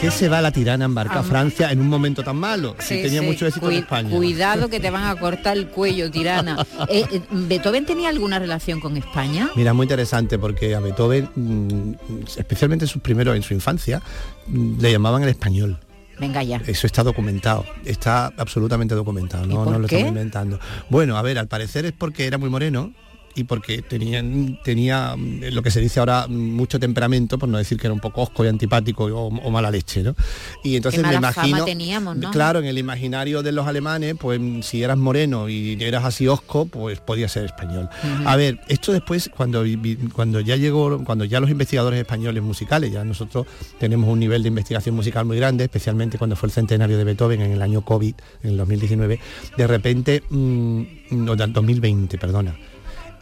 Qué 0.05 0.11
se 0.11 0.29
va 0.29 0.41
la 0.41 0.51
tirana 0.53 0.85
a 0.85 0.87
embarcar 0.87 1.19
a 1.19 1.21
Ah. 1.21 1.25
Francia 1.25 1.71
en 1.73 1.81
un 1.81 1.89
momento 1.89 2.23
tan 2.23 2.37
malo? 2.37 2.77
Si 2.79 3.01
tenía 3.03 3.21
sí. 3.21 3.27
mucho 3.27 3.47
éxito 3.47 3.71
en 3.71 3.77
Cui- 3.77 3.81
España. 3.81 4.11
Cuidado 4.11 4.69
que 4.69 4.81
te 4.81 4.91
van 4.91 5.05
a 5.05 5.17
cortar 5.17 5.57
el 5.57 5.69
cuello, 5.69 6.11
tirana. 6.11 6.57
Eh, 6.89 7.05
eh, 7.11 7.21
¿Beethoven 7.31 7.87
tenía 7.87 8.09
alguna 8.11 8.39
relación 8.39 8.81
con 8.81 8.97
España? 8.97 9.49
Mira, 9.57 9.73
muy 9.75 9.85
interesante 9.85 10.39
porque 10.39 10.75
a 10.75 10.81
Beethoven, 10.81 11.29
mm, 11.35 11.93
especialmente 12.37 12.85
en 12.85 12.89
sus 12.89 13.01
primeros, 13.03 13.35
en 13.37 13.43
su 13.43 13.55
infancia, 13.55 14.03
mm, 14.47 14.81
le 14.81 14.93
llamaban 14.93 15.23
el 15.23 15.29
español. 15.31 15.79
Venga 16.21 16.43
ya. 16.45 16.61
Eso 16.67 16.87
está 16.87 17.03
documentado, 17.03 17.65
está 17.85 18.33
absolutamente 18.37 18.95
documentado, 18.95 19.47
no, 19.47 19.65
por 19.65 19.73
no 19.73 19.79
lo 19.81 19.89
qué? 19.89 19.97
estamos 19.97 20.11
inventando. 20.17 20.61
Bueno, 20.89 21.17
a 21.17 21.23
ver, 21.23 21.39
al 21.41 21.49
parecer 21.49 21.87
es 21.87 21.93
porque 21.93 22.27
era 22.27 22.39
muy 22.39 22.51
moreno 22.51 22.93
y 23.35 23.45
porque 23.45 23.83
tenían, 23.83 24.61
tenía 24.63 25.17
mm, 25.17 25.45
lo 25.53 25.63
que 25.63 25.71
se 25.71 25.81
dice 25.81 26.01
ahora 26.01 26.27
mm, 26.29 26.33
mucho 26.33 26.79
temperamento, 26.79 27.39
por 27.39 27.49
no 27.49 27.59
decir 27.59 27.79
que 27.79 27.87
era 27.87 27.95
un 27.95 28.01
poco 28.01 28.23
osco 28.23 28.45
y 28.45 28.49
antipático 28.49 29.05
o, 29.05 29.27
o 29.29 29.51
mala 29.51 29.71
leche, 29.71 30.03
¿no? 30.03 30.15
Y 30.63 30.77
entonces 30.77 31.01
Qué 31.01 31.07
me 31.07 31.15
mala 31.15 31.33
fama 31.33 31.49
imagino, 31.49 31.65
teníamos, 31.65 32.17
¿no? 32.17 32.31
claro, 32.31 32.59
en 32.61 32.67
el 32.67 32.79
imaginario 32.79 33.43
de 33.43 33.53
los 33.53 33.67
alemanes, 33.67 34.15
pues 34.19 34.41
mm, 34.41 34.63
si 34.63 34.83
eras 34.83 34.99
moreno 34.99 35.49
y 35.49 35.77
eras 35.81 36.05
así 36.05 36.29
osco, 36.29 36.67
pues 36.67 37.01
podía 37.01 37.29
ser 37.29 37.45
español. 37.45 37.89
A 38.25 38.37
ver, 38.37 38.61
esto 38.69 38.93
después 38.93 39.31
cuando 39.35 39.65
cuando 40.13 40.41
ya 40.41 40.57
llegó, 40.57 41.03
cuando 41.05 41.25
ya 41.25 41.41
los 41.41 41.51
investigadores 41.51 42.01
españoles 42.01 42.43
musicales, 42.43 42.93
ya 42.93 43.05
nosotros 43.05 43.47
tenemos 43.79 44.09
un 44.09 44.19
nivel 44.19 44.43
de 44.43 44.49
investigación 44.49 44.95
musical 44.95 45.25
muy 45.25 45.37
grande, 45.37 45.65
especialmente 45.65 46.19
cuando 46.19 46.37
fue 46.37 46.49
el 46.49 46.53
centenario 46.53 46.97
de 46.97 47.05
Beethoven 47.05 47.41
en 47.41 47.53
el 47.53 47.63
año 47.63 47.83
COVID, 47.83 48.15
en 48.43 48.51
el 48.51 48.57
2019, 48.57 49.21
de 49.57 49.67
repente, 49.67 50.23
mm, 50.29 50.83
no, 51.11 51.37
del 51.37 51.53
2020, 51.53 52.19
perdona. 52.19 52.57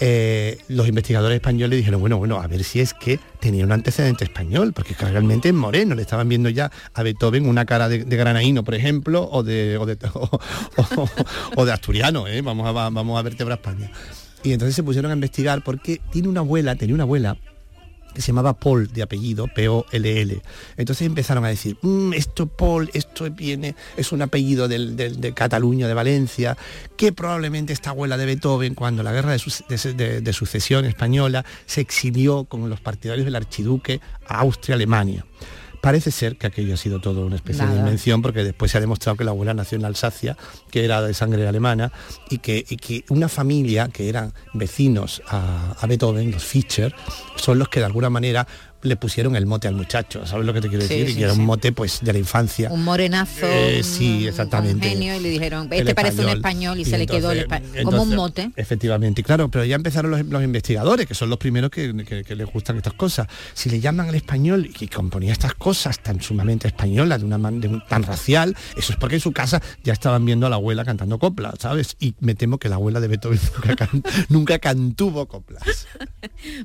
Eh, 0.00 0.58
los 0.68 0.88
investigadores 0.88 1.36
españoles 1.36 1.76
dijeron, 1.78 2.00
bueno, 2.00 2.18
bueno, 2.18 2.40
a 2.40 2.46
ver 2.46 2.64
si 2.64 2.80
es 2.80 2.94
que 2.94 3.18
tenía 3.40 3.64
un 3.64 3.72
antecedente 3.72 4.24
español, 4.24 4.72
porque 4.72 4.94
realmente 4.98 5.48
es 5.48 5.54
moreno, 5.54 5.94
le 5.94 6.02
estaban 6.02 6.28
viendo 6.28 6.48
ya 6.48 6.70
a 6.94 7.02
Beethoven 7.02 7.46
una 7.48 7.64
cara 7.64 7.88
de, 7.88 8.04
de 8.04 8.16
granaíno, 8.16 8.64
por 8.64 8.74
ejemplo, 8.74 9.28
o 9.30 9.42
de, 9.42 9.76
o 9.78 9.86
de, 9.86 9.96
o- 11.56 11.64
de 11.64 11.72
asturiano, 11.72 12.26
¿eh? 12.26 12.40
vamos, 12.42 12.66
a, 12.66 12.72
vamos 12.72 13.18
a 13.18 13.22
España. 13.56 13.90
Y 14.42 14.52
entonces 14.52 14.74
se 14.74 14.82
pusieron 14.82 15.10
a 15.10 15.14
investigar 15.14 15.62
porque 15.62 16.00
tiene 16.10 16.28
una 16.28 16.40
abuela, 16.40 16.74
tenía 16.74 16.94
una 16.94 17.04
abuela 17.04 17.36
que 18.14 18.20
se 18.22 18.28
llamaba 18.28 18.54
Paul 18.54 18.88
de 18.92 19.02
apellido, 19.02 19.48
P-O-L-L. 19.48 20.42
Entonces 20.76 21.06
empezaron 21.06 21.44
a 21.44 21.48
decir, 21.48 21.76
"Mm, 21.82 22.12
esto 22.14 22.46
Paul, 22.46 22.90
esto 22.94 23.30
viene, 23.30 23.74
es 23.96 24.12
un 24.12 24.22
apellido 24.22 24.68
del- 24.68 24.96
del- 24.96 25.20
de 25.20 25.32
Cataluña, 25.32 25.88
de 25.88 25.94
Valencia, 25.94 26.56
que 26.96 27.12
probablemente 27.12 27.72
esta 27.72 27.90
abuela 27.90 28.16
de 28.16 28.26
Beethoven, 28.26 28.74
cuando 28.74 29.02
la 29.02 29.12
guerra 29.12 29.36
de, 29.36 30.20
de 30.20 30.32
sucesión 30.32 30.84
española 30.84 31.44
se 31.66 31.80
exilió 31.80 32.44
con 32.44 32.68
los 32.68 32.80
partidarios 32.80 33.24
del 33.24 33.36
archiduque 33.36 34.00
a 34.26 34.38
Austria-Alemania. 34.40 35.24
Parece 35.82 36.12
ser 36.12 36.36
que 36.36 36.46
aquello 36.46 36.74
ha 36.74 36.76
sido 36.76 37.00
todo 37.00 37.26
una 37.26 37.34
especie 37.34 37.66
de 37.66 37.76
invención 37.76 38.22
porque 38.22 38.44
después 38.44 38.70
se 38.70 38.78
ha 38.78 38.80
demostrado 38.80 39.16
que 39.16 39.24
la 39.24 39.32
abuela 39.32 39.52
nació 39.52 39.76
en 39.78 39.84
Alsacia, 39.84 40.36
que 40.70 40.84
era 40.84 41.02
de 41.02 41.12
sangre 41.12 41.44
alemana, 41.48 41.90
y 42.30 42.38
que, 42.38 42.64
y 42.68 42.76
que 42.76 43.04
una 43.08 43.28
familia 43.28 43.88
que 43.88 44.08
eran 44.08 44.32
vecinos 44.54 45.22
a, 45.26 45.72
a 45.72 45.86
Beethoven, 45.88 46.30
los 46.30 46.44
Fischer, 46.44 46.94
son 47.34 47.58
los 47.58 47.68
que 47.68 47.80
de 47.80 47.86
alguna 47.86 48.10
manera 48.10 48.46
le 48.82 48.96
pusieron 48.96 49.36
el 49.36 49.46
mote 49.46 49.68
al 49.68 49.74
muchacho, 49.74 50.26
¿sabes 50.26 50.44
lo 50.46 50.52
que 50.52 50.60
te 50.60 50.68
quiero 50.68 50.82
decir? 50.82 51.06
sí, 51.10 51.18
y 51.18 51.22
era 51.22 51.32
sí. 51.34 51.40
un 51.40 51.46
mote 51.46 51.72
pues 51.72 52.00
de 52.02 52.12
la 52.12 52.18
infancia. 52.18 52.70
Un 52.70 52.84
morenazo, 52.84 53.46
Eh, 53.46 53.82
sí, 53.82 54.26
exactamente. 54.26 54.86
un 54.86 54.92
genio, 54.92 55.16
y 55.16 55.20
le 55.20 55.28
dijeron, 55.30 55.68
este 55.70 55.94
parece 55.94 56.22
un 56.22 56.28
español. 56.30 56.78
y, 56.78 56.82
Y 56.82 56.84
se 56.84 56.98
le 56.98 57.06
quedó 57.06 57.30
el 57.32 57.40
entonces- 57.40 57.84
como 57.84 58.02
un 58.02 58.14
mote. 58.14 58.50
Efectivamente, 58.56 59.20
y 59.20 59.24
claro, 59.24 59.48
pero 59.50 59.64
ya 59.64 59.76
empezaron 59.76 60.10
los, 60.10 60.24
los 60.26 60.42
investigadores, 60.42 61.06
que 61.06 61.14
son 61.14 61.30
los 61.30 61.38
primeros 61.38 61.70
que, 61.70 61.94
que- 62.04 62.24
que 62.24 62.34
les 62.36 62.46
gustan 62.52 62.76
estas 62.76 62.92
cosas. 62.94 63.26
Si 63.54 63.70
le 63.70 63.80
llaman 63.80 64.08
al 64.08 64.14
español 64.14 64.70
y 64.78 64.88
componía 64.88 65.32
estas 65.32 65.54
cosas 65.54 66.00
tan 66.02 66.20
sumamente 66.20 66.68
españolas, 66.68 67.20
de 67.20 67.26
una 67.26 67.38
man- 67.38 67.60
de 67.60 67.68
un- 67.68 67.84
tan 67.86 68.02
racial, 68.02 68.56
eso 68.76 68.92
es 68.92 68.98
porque 68.98 69.16
en 69.16 69.20
su 69.20 69.32
casa 69.32 69.62
ya 69.84 69.92
estaban 69.92 70.24
viendo 70.24 70.46
a 70.46 70.50
la 70.50 70.56
abuela 70.56 70.84
cantando 70.84 71.18
coplas, 71.18 71.54
¿sabes? 71.58 71.96
Y 72.00 72.14
me 72.20 72.34
temo 72.34 72.58
que 72.58 72.68
la 72.68 72.76
abuela 72.76 73.00
de 73.00 73.08
Beethoven 73.08 73.38
nunca, 73.56 73.76
can- 73.76 74.02
nunca 74.28 74.58
cantuvo 74.58 75.26
coplas. 75.26 75.86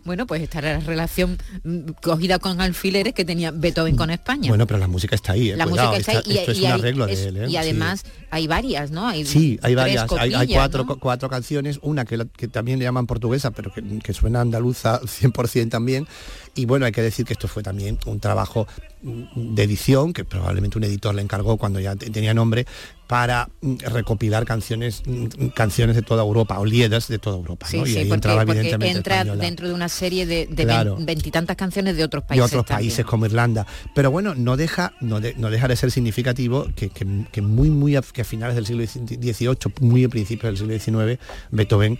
Bueno, 0.06 0.26
pues 0.26 0.42
esta 0.42 0.60
era 0.60 0.74
la 0.74 0.80
relación 0.80 1.38
mm, 1.64 1.92
cogida 2.08 2.40
con 2.40 2.60
alfileres 2.60 3.14
que 3.14 3.24
tenía 3.26 3.52
Beethoven 3.52 3.96
con 3.96 4.10
España. 4.10 4.50
Bueno, 4.50 4.66
pero 4.66 4.80
la 4.80 4.88
música 4.88 5.16
está 5.16 5.34
ahí, 5.34 5.52
¿eh? 5.52 5.56
la 5.58 5.66
Cuidado, 5.68 5.92
música 5.92 6.00
está 6.14 6.30
ahí 6.30 6.38
esto 6.38 6.52
es 6.52 6.58
y, 6.58 6.62
un 6.62 6.68
hay- 6.68 6.72
arreglo 6.80 7.06
es- 7.08 7.20
de 7.22 7.28
él, 7.30 7.38
¿eh? 7.38 7.46
y 7.48 7.52
Sí. 7.52 7.58
además 7.58 8.04
hay 8.32 8.48
varias, 8.48 8.92
¿no? 8.92 9.08
Hay 9.08 9.26
Sí, 9.26 9.60
hay 9.62 9.76
varias, 9.76 10.08
hay, 10.20 10.48
cuatro, 10.48 10.86
cuatro 11.00 11.30
canciones, 11.30 11.80
una 11.84 12.06
que, 12.06 12.18
la- 12.18 12.26
que 12.26 12.48
también 12.48 12.80
le 12.80 12.86
llaman 12.86 13.06
portuguesa, 13.06 13.52
pero 13.52 13.72
que, 13.74 13.84
que 14.00 14.14
suena 14.14 14.42
andaluza 14.42 15.00
100% 15.06 15.70
también. 15.70 16.08
Y 16.56 16.66
bueno, 16.66 16.86
hay 16.88 16.92
que 16.92 17.02
decir 17.04 17.26
que 17.26 17.34
esto 17.34 17.48
fue 17.48 17.62
también 17.62 18.00
un 18.08 18.20
trabajo 18.20 18.68
mm, 19.04 19.54
de 19.54 19.64
edición, 19.64 20.12
que 20.14 20.26
probablemente 20.26 20.78
un 20.78 20.84
editor 20.86 21.14
le 21.14 21.22
encargó 21.22 21.58
cuando 21.58 21.80
ya 21.80 21.96
te- 21.96 22.10
tenía 22.10 22.34
nombre, 22.34 22.66
para 23.08 23.50
mm, 23.62 23.76
recopilar 23.88 24.46
canciones 24.46 25.02
mm, 25.06 25.48
canciones 25.56 25.96
de 25.96 26.02
toda 26.02 26.24
Europa, 26.24 26.60
o 26.60 26.66
lieders 26.66 27.08
de 27.08 27.20
toda 27.20 27.38
Europa. 27.38 27.66
Sí, 27.68 27.78
¿no? 27.78 27.86
y 27.88 27.92
sí, 27.92 27.98
ahí 28.00 28.04
porque, 28.06 28.16
entraba 28.16 28.42
evidentemente 28.44 28.98
entra 28.98 29.16
española. 29.18 29.42
dentro 29.44 29.68
de 29.68 29.74
una 29.74 29.90
serie 29.90 30.26
de, 30.26 30.48
de 30.48 30.64
Claro. 30.64 30.98
veintitantas 31.00 31.56
canciones 31.56 31.96
de 31.98 32.04
otros 32.04 32.24
de 32.24 32.28
países. 32.28 32.46
otros 32.48 32.66
también. 32.66 32.90
países 32.90 33.06
como 33.06 33.26
Irlanda. 33.26 33.66
Pero 33.96 34.12
bueno, 34.12 34.36
no 34.36 34.58
deja, 34.58 34.94
no, 35.02 35.20
de- 35.22 35.34
no 35.38 35.50
deja 35.50 35.68
de 35.68 35.76
ser 35.76 35.92
significativo 35.92 36.68
que, 36.76 36.90
que- 36.90 37.26
que 37.32 37.42
muy, 37.42 37.70
muy 37.70 37.96
a, 37.96 38.02
que 38.02 38.22
a 38.22 38.26
finales 38.26 38.56
del 38.56 38.66
siglo 38.66 38.86
XVIII, 38.86 39.58
muy 39.82 40.04
a 40.04 40.10
principios 40.10 40.60
del 40.60 40.80
siglo 40.82 41.00
XIX, 41.08 41.20
Beethoven 41.52 41.98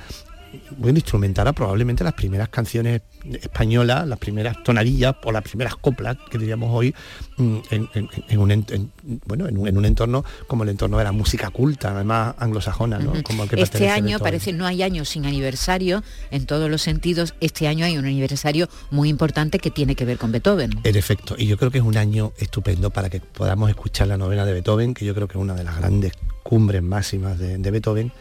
bueno, 0.78 0.98
instrumentara 0.98 1.54
probablemente 1.54 2.04
las 2.04 2.14
primeras 2.14 2.50
canciones 2.50 3.02
españolas, 3.42 4.08
las 4.08 4.18
primeras 4.20 4.62
tonadillas 4.64 5.16
o 5.24 5.32
las 5.32 5.44
primeras 5.44 5.76
coplas 5.76 6.18
que 6.30 6.38
diríamos 6.38 6.70
hoy 6.74 6.94
mm, 7.38 7.58
en, 7.72 7.90
en- 7.94 8.10
en 8.30 8.40
un, 8.40 8.52
en- 8.52 8.92
bueno, 9.26 9.48
en, 9.48 9.58
un, 9.58 9.68
en 9.68 9.78
un 9.78 9.86
entorno 9.86 10.24
como 10.48 10.64
el 10.64 10.70
entorno 10.70 10.98
de 10.98 11.04
la 11.04 11.12
música 11.12 11.50
culta, 11.50 11.92
además 11.92 12.36
anglosajona, 12.40 13.00
¿no? 13.00 13.14
Como 13.24 13.48
que 13.48 13.62
Este 13.62 13.90
año 13.90 14.20
parece 14.20 14.54
no 14.54 14.66
hay 14.66 14.84
año 14.84 15.06
sin 15.06 15.26
aniversario 15.26 16.04
en 16.32 16.46
todos 16.46 16.70
los 16.70 16.82
sentidos. 16.82 17.36
Este 17.42 17.68
año 17.68 17.86
hay 17.86 17.98
un 17.98 18.06
aniversario 18.06 18.70
muy 18.92 19.10
importante 19.10 19.60
que 19.60 19.72
tiene 19.72 19.96
que 19.96 20.06
ver 20.06 20.18
con 20.18 20.32
Beethoven. 20.32 20.72
En 20.84 20.96
efecto, 20.96 21.36
y 21.38 21.48
yo 21.48 21.58
creo 21.58 21.72
que 21.72 21.80
es 21.80 21.84
un 21.84 21.98
año 21.98 22.34
estupendo 22.38 22.90
para 22.92 23.10
que 23.10 23.20
podamos 23.20 23.70
escuchar 23.70 24.08
la 24.08 24.18
novena 24.18 24.46
de 24.46 24.54
Beethoven, 24.54 24.94
que 24.94 25.06
yo 25.06 25.14
creo 25.14 25.28
que 25.28 25.38
es 25.38 25.42
una 25.42 25.54
de 25.56 25.64
las 25.64 25.78
grandes 25.78 26.14
cumbres 26.44 26.82
máximas 26.82 27.38
de, 27.38 27.58
de 27.58 27.72
Beethoven, 27.72 28.12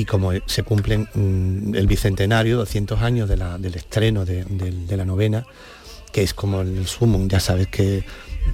y 0.00 0.04
como 0.04 0.30
se 0.46 0.62
cumplen 0.62 1.08
mm, 1.14 1.74
el 1.74 1.86
bicentenario, 1.86 2.58
200 2.58 3.00
años 3.02 3.28
del 3.28 3.74
estreno 3.74 4.24
de 4.26 4.96
la 4.96 5.04
novena, 5.04 5.46
que 6.12 6.22
es 6.22 6.34
como 6.34 6.60
el 6.60 6.86
sumum, 6.86 7.28
ya 7.28 7.40
sabes 7.40 7.68
que, 7.68 8.04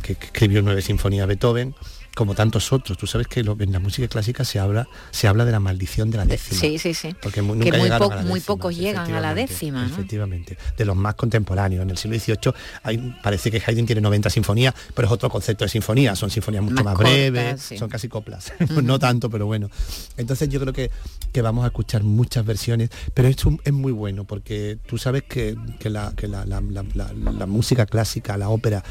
que- 0.03 0.14
que 0.14 0.26
escribió 0.26 0.62
nueve 0.62 0.82
sinfonías 0.82 1.26
Beethoven, 1.26 1.74
como 2.14 2.34
tantos 2.34 2.72
otros. 2.72 2.98
Tú 2.98 3.06
sabes 3.06 3.26
que 3.26 3.42
lo- 3.42 3.56
en 3.58 3.72
la 3.72 3.78
música 3.80 4.06
clásica 4.08 4.44
se 4.44 4.58
habla, 4.58 4.86
se 5.10 5.28
habla 5.28 5.44
de 5.44 5.52
la 5.52 5.60
maldición 5.60 6.10
de 6.10 6.18
la 6.18 6.24
décima. 6.26 6.60
Sí, 6.60 6.78
sí, 6.78 6.92
sí. 6.94 7.14
Porque 7.22 7.40
mu- 7.42 7.58
que 7.58 7.70
nunca 7.72 7.98
muy, 7.98 8.08
po- 8.08 8.22
muy 8.22 8.40
pocos 8.40 8.76
llegan 8.76 9.10
a 9.12 9.20
la 9.20 9.34
décima. 9.34 9.86
¿no? 9.86 9.92
Efectivamente, 9.94 10.56
de 10.76 10.84
los 10.84 10.94
más 10.96 11.14
contemporáneos. 11.14 11.82
En 11.82 11.90
el 11.90 11.96
siglo 11.98 12.18
XVIII 12.18 12.52
hay- 12.82 13.16
parece 13.22 13.50
que 13.50 13.62
Haydn 13.64 13.86
tiene 13.86 14.00
90 14.00 14.28
sinfonías, 14.30 14.74
pero 14.94 15.06
es 15.08 15.12
otro 15.12 15.30
concepto 15.30 15.64
de 15.64 15.68
sinfonía, 15.70 16.14
son 16.16 16.30
sinfonías 16.30 16.62
mucho 16.62 16.76
Más 16.76 16.84
más, 16.84 16.98
breves, 16.98 17.62
sí. 17.62 17.78
son 17.78 17.88
casi 17.88 18.08
coplas, 18.08 18.52
no 18.82 18.98
tanto, 18.98 19.30
pero 19.30 19.46
bueno. 19.46 19.70
Entonces 20.16 20.48
yo 20.48 20.60
creo 20.60 20.72
que, 20.72 20.90
que 21.32 21.42
vamos 21.42 21.64
a 21.64 21.68
escuchar 21.68 22.02
muchas 22.02 22.44
versiones, 22.44 22.90
pero 23.14 23.28
esto 23.28 23.56
es 23.64 23.72
muy 23.72 23.92
bueno, 23.92 24.24
porque 24.24 24.78
tú 24.86 24.98
sabes 24.98 25.22
que, 25.22 25.56
que 25.78 25.88
la, 25.90 26.12
que 26.16 26.28
la- 26.28 26.44
la 26.44 27.46
música 27.46 27.86
clásica, 27.86 28.36
la 28.36 28.48
ópera, 28.50 28.82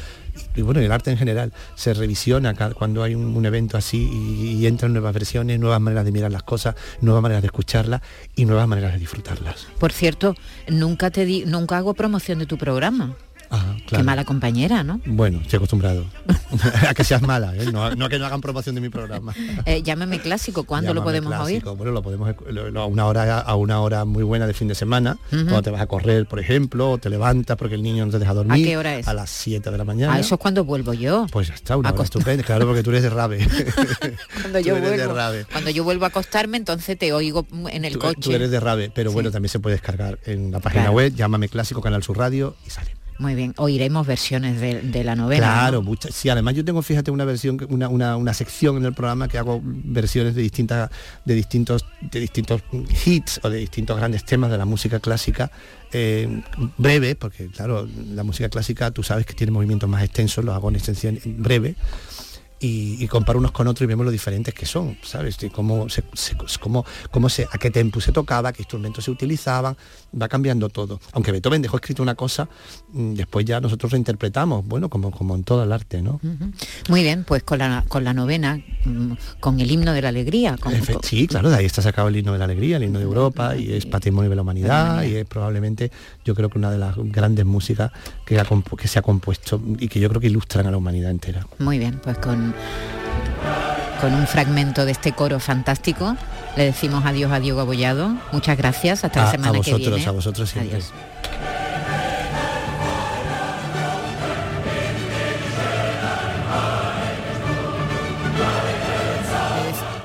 y 0.54 0.62
bueno, 0.62 0.80
el 0.80 0.92
arte 0.92 1.10
en 1.10 1.18
general, 1.18 1.52
se 1.74 1.94
revisiona 1.94 2.54
cuando 2.74 3.02
hay 3.02 3.14
un, 3.14 3.36
un 3.36 3.46
evento 3.46 3.76
así 3.76 4.08
y, 4.12 4.52
y 4.58 4.66
entran 4.66 4.92
nuevas 4.92 5.14
versiones, 5.14 5.58
nuevas 5.58 5.80
maneras 5.80 6.04
de 6.04 6.12
mirar 6.12 6.30
las 6.30 6.42
cosas, 6.42 6.74
nuevas 7.00 7.22
maneras 7.22 7.42
de 7.42 7.46
escucharlas 7.46 8.02
y 8.36 8.44
nuevas 8.44 8.68
maneras 8.68 8.92
de 8.92 8.98
disfrutarlas. 8.98 9.66
Por 9.78 9.92
cierto, 9.92 10.34
nunca 10.68 11.10
te 11.10 11.24
di, 11.24 11.44
nunca 11.46 11.78
hago 11.78 11.94
promoción 11.94 12.38
de 12.38 12.46
tu 12.46 12.58
programa. 12.58 13.16
Qué 13.86 14.02
mala 14.02 14.24
compañera, 14.24 14.82
¿no? 14.82 15.00
Bueno, 15.04 15.40
estoy 15.42 15.58
acostumbrado. 15.58 16.04
a 16.88 16.94
que 16.94 17.04
seas 17.04 17.20
mala, 17.22 17.54
¿eh? 17.56 17.70
no, 17.72 17.94
no 17.94 18.06
a 18.06 18.08
que 18.08 18.18
no 18.18 18.24
hagan 18.26 18.40
promoción 18.40 18.74
de 18.74 18.80
mi 18.80 18.88
programa. 18.88 19.34
Eh, 19.66 19.82
llámame 19.82 20.18
clásico, 20.20 20.64
¿cuándo 20.64 20.92
lo 20.94 21.04
podemos 21.04 21.32
clásico. 21.34 21.70
oír? 21.70 21.76
Bueno, 21.78 21.92
lo 21.92 22.02
podemos 22.02 22.28
esc- 22.30 22.50
lo- 22.50 22.70
lo- 22.70 22.80
a 22.82 22.86
una 22.86 23.06
hora 23.06 23.38
a 23.40 23.54
una 23.54 23.80
hora 23.80 24.04
muy 24.04 24.22
buena 24.24 24.46
de 24.46 24.54
fin 24.54 24.66
de 24.68 24.74
semana, 24.74 25.18
Ujú. 25.30 25.42
cuando 25.44 25.62
te 25.62 25.70
vas 25.70 25.80
a 25.80 25.86
correr, 25.86 26.26
por 26.26 26.40
ejemplo, 26.40 26.90
o 26.92 26.98
te 26.98 27.08
levantas 27.10 27.56
porque 27.56 27.74
el 27.76 27.82
niño 27.82 28.04
no 28.06 28.10
te 28.12 28.18
deja 28.18 28.34
dormir. 28.34 28.64
¿A 28.66 28.68
qué 28.68 28.76
hora 28.76 28.96
es? 28.96 29.06
A 29.08 29.14
las 29.14 29.30
7 29.30 29.70
de 29.70 29.78
la 29.78 29.84
mañana. 29.84 30.14
A 30.14 30.18
eso 30.18 30.34
es 30.34 30.40
cuando 30.40 30.64
vuelvo 30.64 30.94
yo. 30.94 31.26
Pues 31.30 31.48
ya 31.48 31.54
está, 31.54 31.76
una 31.76 31.90
hora 31.92 32.02
estupenda, 32.02 32.42
claro, 32.42 32.66
porque 32.66 32.82
tú 32.82 32.90
eres 32.90 33.02
de 33.02 33.10
rave. 33.10 33.46
Cuando 34.40 34.58
yo 34.60 34.76
vuelvo, 34.78 35.14
cuando 35.52 35.70
yo 35.70 35.84
vuelvo 35.84 36.04
a 36.04 36.08
acostarme, 36.08 36.56
entonces 36.56 36.98
te 36.98 37.12
oigo 37.12 37.46
en 37.70 37.84
el 37.84 37.92
Tú, 37.94 37.98
coche. 38.00 38.20
tú 38.20 38.32
eres 38.32 38.50
de 38.50 38.58
rave, 38.60 38.90
pero 38.94 39.12
bueno, 39.12 39.30
también 39.30 39.50
se 39.50 39.58
puede 39.60 39.74
descargar 39.76 40.18
en 40.26 40.50
la 40.50 40.60
página 40.60 40.82
Claro. 40.84 40.96
web, 40.96 41.14
llámame 41.14 41.48
clásico, 41.48 41.80
Canal 41.80 42.02
Sur 42.02 42.18
Radio 42.18 42.56
y 42.66 42.70
sale. 42.70 42.90
Muy 43.18 43.34
bien, 43.34 43.54
oiremos 43.56 44.06
versiones 44.06 44.60
de, 44.60 45.04
la 45.04 45.14
novela. 45.14 45.46
Claro, 45.46 45.78
¿no? 45.78 45.82
muchas. 45.82 46.14
Sí, 46.14 46.28
además 46.28 46.54
yo 46.54 46.64
tengo, 46.64 46.82
fíjate, 46.82 47.10
una 47.10 47.24
versión, 47.24 47.58
una, 47.68 47.88
una, 47.88 48.16
una 48.16 48.34
sección 48.34 48.76
en 48.78 48.84
el 48.84 48.94
programa 48.94 49.28
que 49.28 49.38
hago 49.38 49.60
versiones 49.62 50.34
de 50.34 50.42
distintas, 50.42 50.90
de 51.24 51.34
distintos, 51.34 51.84
de 52.00 52.20
distintos 52.20 52.62
hits 53.04 53.40
o 53.42 53.50
de 53.50 53.58
distintos 53.58 53.96
grandes 53.96 54.24
temas 54.24 54.50
de 54.50 54.58
la 54.58 54.64
música 54.64 55.00
clásica. 55.00 55.50
eh, 55.92 56.42
breve, 56.78 57.14
porque 57.14 57.48
claro, 57.48 57.86
la 58.12 58.22
música 58.24 58.48
clásica 58.48 58.90
tú 58.90 59.02
sabes 59.02 59.26
que 59.26 59.34
tiene 59.34 59.52
movimientos 59.52 59.88
más 59.88 60.02
extensos, 60.02 60.44
los 60.44 60.54
hago 60.54 60.68
en 60.70 60.76
extensión 60.76 61.18
breve. 61.24 61.76
Y, 62.62 62.96
y 63.02 63.08
comparo 63.08 63.38
unos 63.40 63.50
con 63.52 63.66
otros 63.66 63.82
y 63.82 63.86
vemos 63.86 64.06
lo 64.06 64.12
diferentes 64.12 64.54
que 64.54 64.64
son, 64.66 64.96
¿sabes? 65.02 65.36
Y 65.42 65.50
cómo 65.50 65.88
se, 65.88 66.04
se- 66.14 66.36
cómo, 66.60 66.84
cómo 67.10 67.28
se, 67.28 67.42
a 67.50 67.58
qué 67.58 67.70
tempo 67.70 68.00
se 68.00 68.12
tocaba, 68.12 68.52
qué 68.52 68.62
instrumentos 68.62 69.04
se 69.04 69.10
utilizaban, 69.10 69.76
va 70.20 70.28
cambiando 70.28 70.68
todo. 70.68 71.00
Aunque 71.12 71.32
Beethoven 71.32 71.60
dejó 71.60 71.76
escrito 71.76 72.02
una 72.04 72.14
cosa, 72.14 72.48
mm, 72.92 73.14
después 73.14 73.44
ya 73.44 73.60
nosotros 73.60 73.90
reinterpretamos, 73.90 74.64
bueno, 74.66 74.88
como, 74.88 75.10
como 75.10 75.34
en 75.34 75.42
todo 75.42 75.64
el 75.64 75.72
arte, 75.72 76.02
¿no? 76.02 76.20
Muy 76.88 77.02
bien, 77.02 77.24
pues 77.24 77.42
con 77.42 77.58
la, 77.58 77.84
con 77.88 78.04
la 78.04 78.14
novena, 78.14 78.60
mm, 78.84 79.12
con 79.40 79.58
el 79.58 79.68
himno 79.70 79.92
de 79.92 80.02
la 80.02 80.08
alegría. 80.10 80.56
Con, 80.56 80.72
Efe- 80.72 80.98
sí, 81.02 81.26
claro, 81.26 81.50
de 81.50 81.56
ahí 81.56 81.66
está 81.66 81.82
sacado 81.82 82.06
el 82.08 82.16
himno 82.16 82.32
de 82.32 82.38
la 82.38 82.44
alegría, 82.44 82.76
el 82.76 82.84
himno 82.84 83.00
de 83.00 83.04
Europa, 83.04 83.56
y 83.56 83.72
es 83.72 83.86
patrimonio 83.86 84.30
de 84.30 84.36
la 84.36 84.42
humanidad, 84.42 85.02
y 85.02 85.16
es 85.16 85.26
probablemente, 85.26 85.90
yo 86.24 86.34
creo 86.36 86.48
que 86.48 86.58
una 86.58 86.70
de 86.70 86.78
las 86.78 86.94
grandes 86.96 87.44
músicas 87.44 87.90
que, 88.24 88.38
ha 88.38 88.46
que 88.78 88.86
se 88.88 88.98
ha 89.00 89.02
compuesto 89.02 89.60
y 89.80 89.88
que 89.88 89.98
yo 89.98 90.08
creo 90.08 90.20
que 90.20 90.28
ilustran 90.28 90.66
a 90.66 90.70
la 90.70 90.76
humanidad 90.76 91.10
entera. 91.10 91.44
Muy 91.58 91.78
bien, 91.78 92.00
pues 92.02 92.18
con, 92.18 92.51
con 94.00 94.14
un 94.14 94.26
fragmento 94.26 94.84
de 94.84 94.92
este 94.92 95.12
coro 95.12 95.38
fantástico 95.38 96.16
le 96.56 96.64
decimos 96.64 97.04
adiós 97.06 97.32
a 97.32 97.40
Diego 97.40 97.60
Abollado. 97.60 98.14
Muchas 98.32 98.56
gracias, 98.58 99.04
hasta 99.04 99.20
la 99.20 99.26
A, 99.26 99.28
a 99.28 99.30
semana 99.32 99.52
que 99.52 99.58
vosotros, 99.58 99.88
viene. 99.88 100.06
a 100.06 100.10
vosotros 100.10 100.50
siempre. 100.50 100.76
Adiós. 100.76 100.92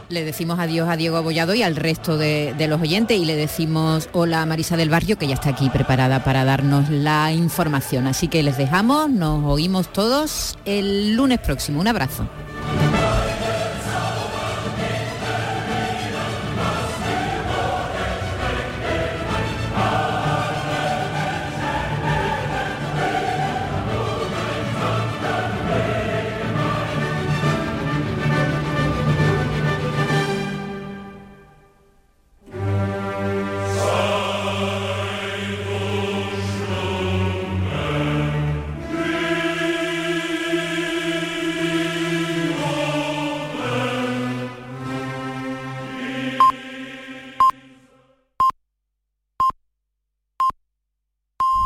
Le 0.10 0.24
decimos 0.24 0.58
adiós 0.60 0.88
a 0.88 0.96
Diego 0.96 1.18
Abollado 1.18 1.54
y 1.54 1.64
al 1.64 1.76
resto 1.76 2.18
de, 2.18 2.56
de 2.58 2.68
los 2.68 2.82
oyentes 2.82 3.20
y 3.20 3.26
le 3.26 3.36
decimos 3.36 4.08
hola 4.14 4.42
a 4.42 4.46
Marisa 4.46 4.78
del 4.78 4.90
Barrio 4.90 5.18
que 5.18 5.28
ya 5.28 5.34
está 5.34 5.50
aquí 5.50 5.70
preparada 5.70 6.24
para 6.24 6.46
darnos 6.46 6.90
la 6.90 7.34
información. 7.34 8.08
Así 8.08 8.30
que 8.30 8.42
les 8.42 8.58
dejamos, 8.58 9.10
nos 9.10 9.44
oímos 9.44 9.92
todos 9.92 10.58
el 10.64 11.16
lunes 11.16 11.40
próximo. 11.40 11.82
Un 11.82 11.90
abrazo. 11.90 12.26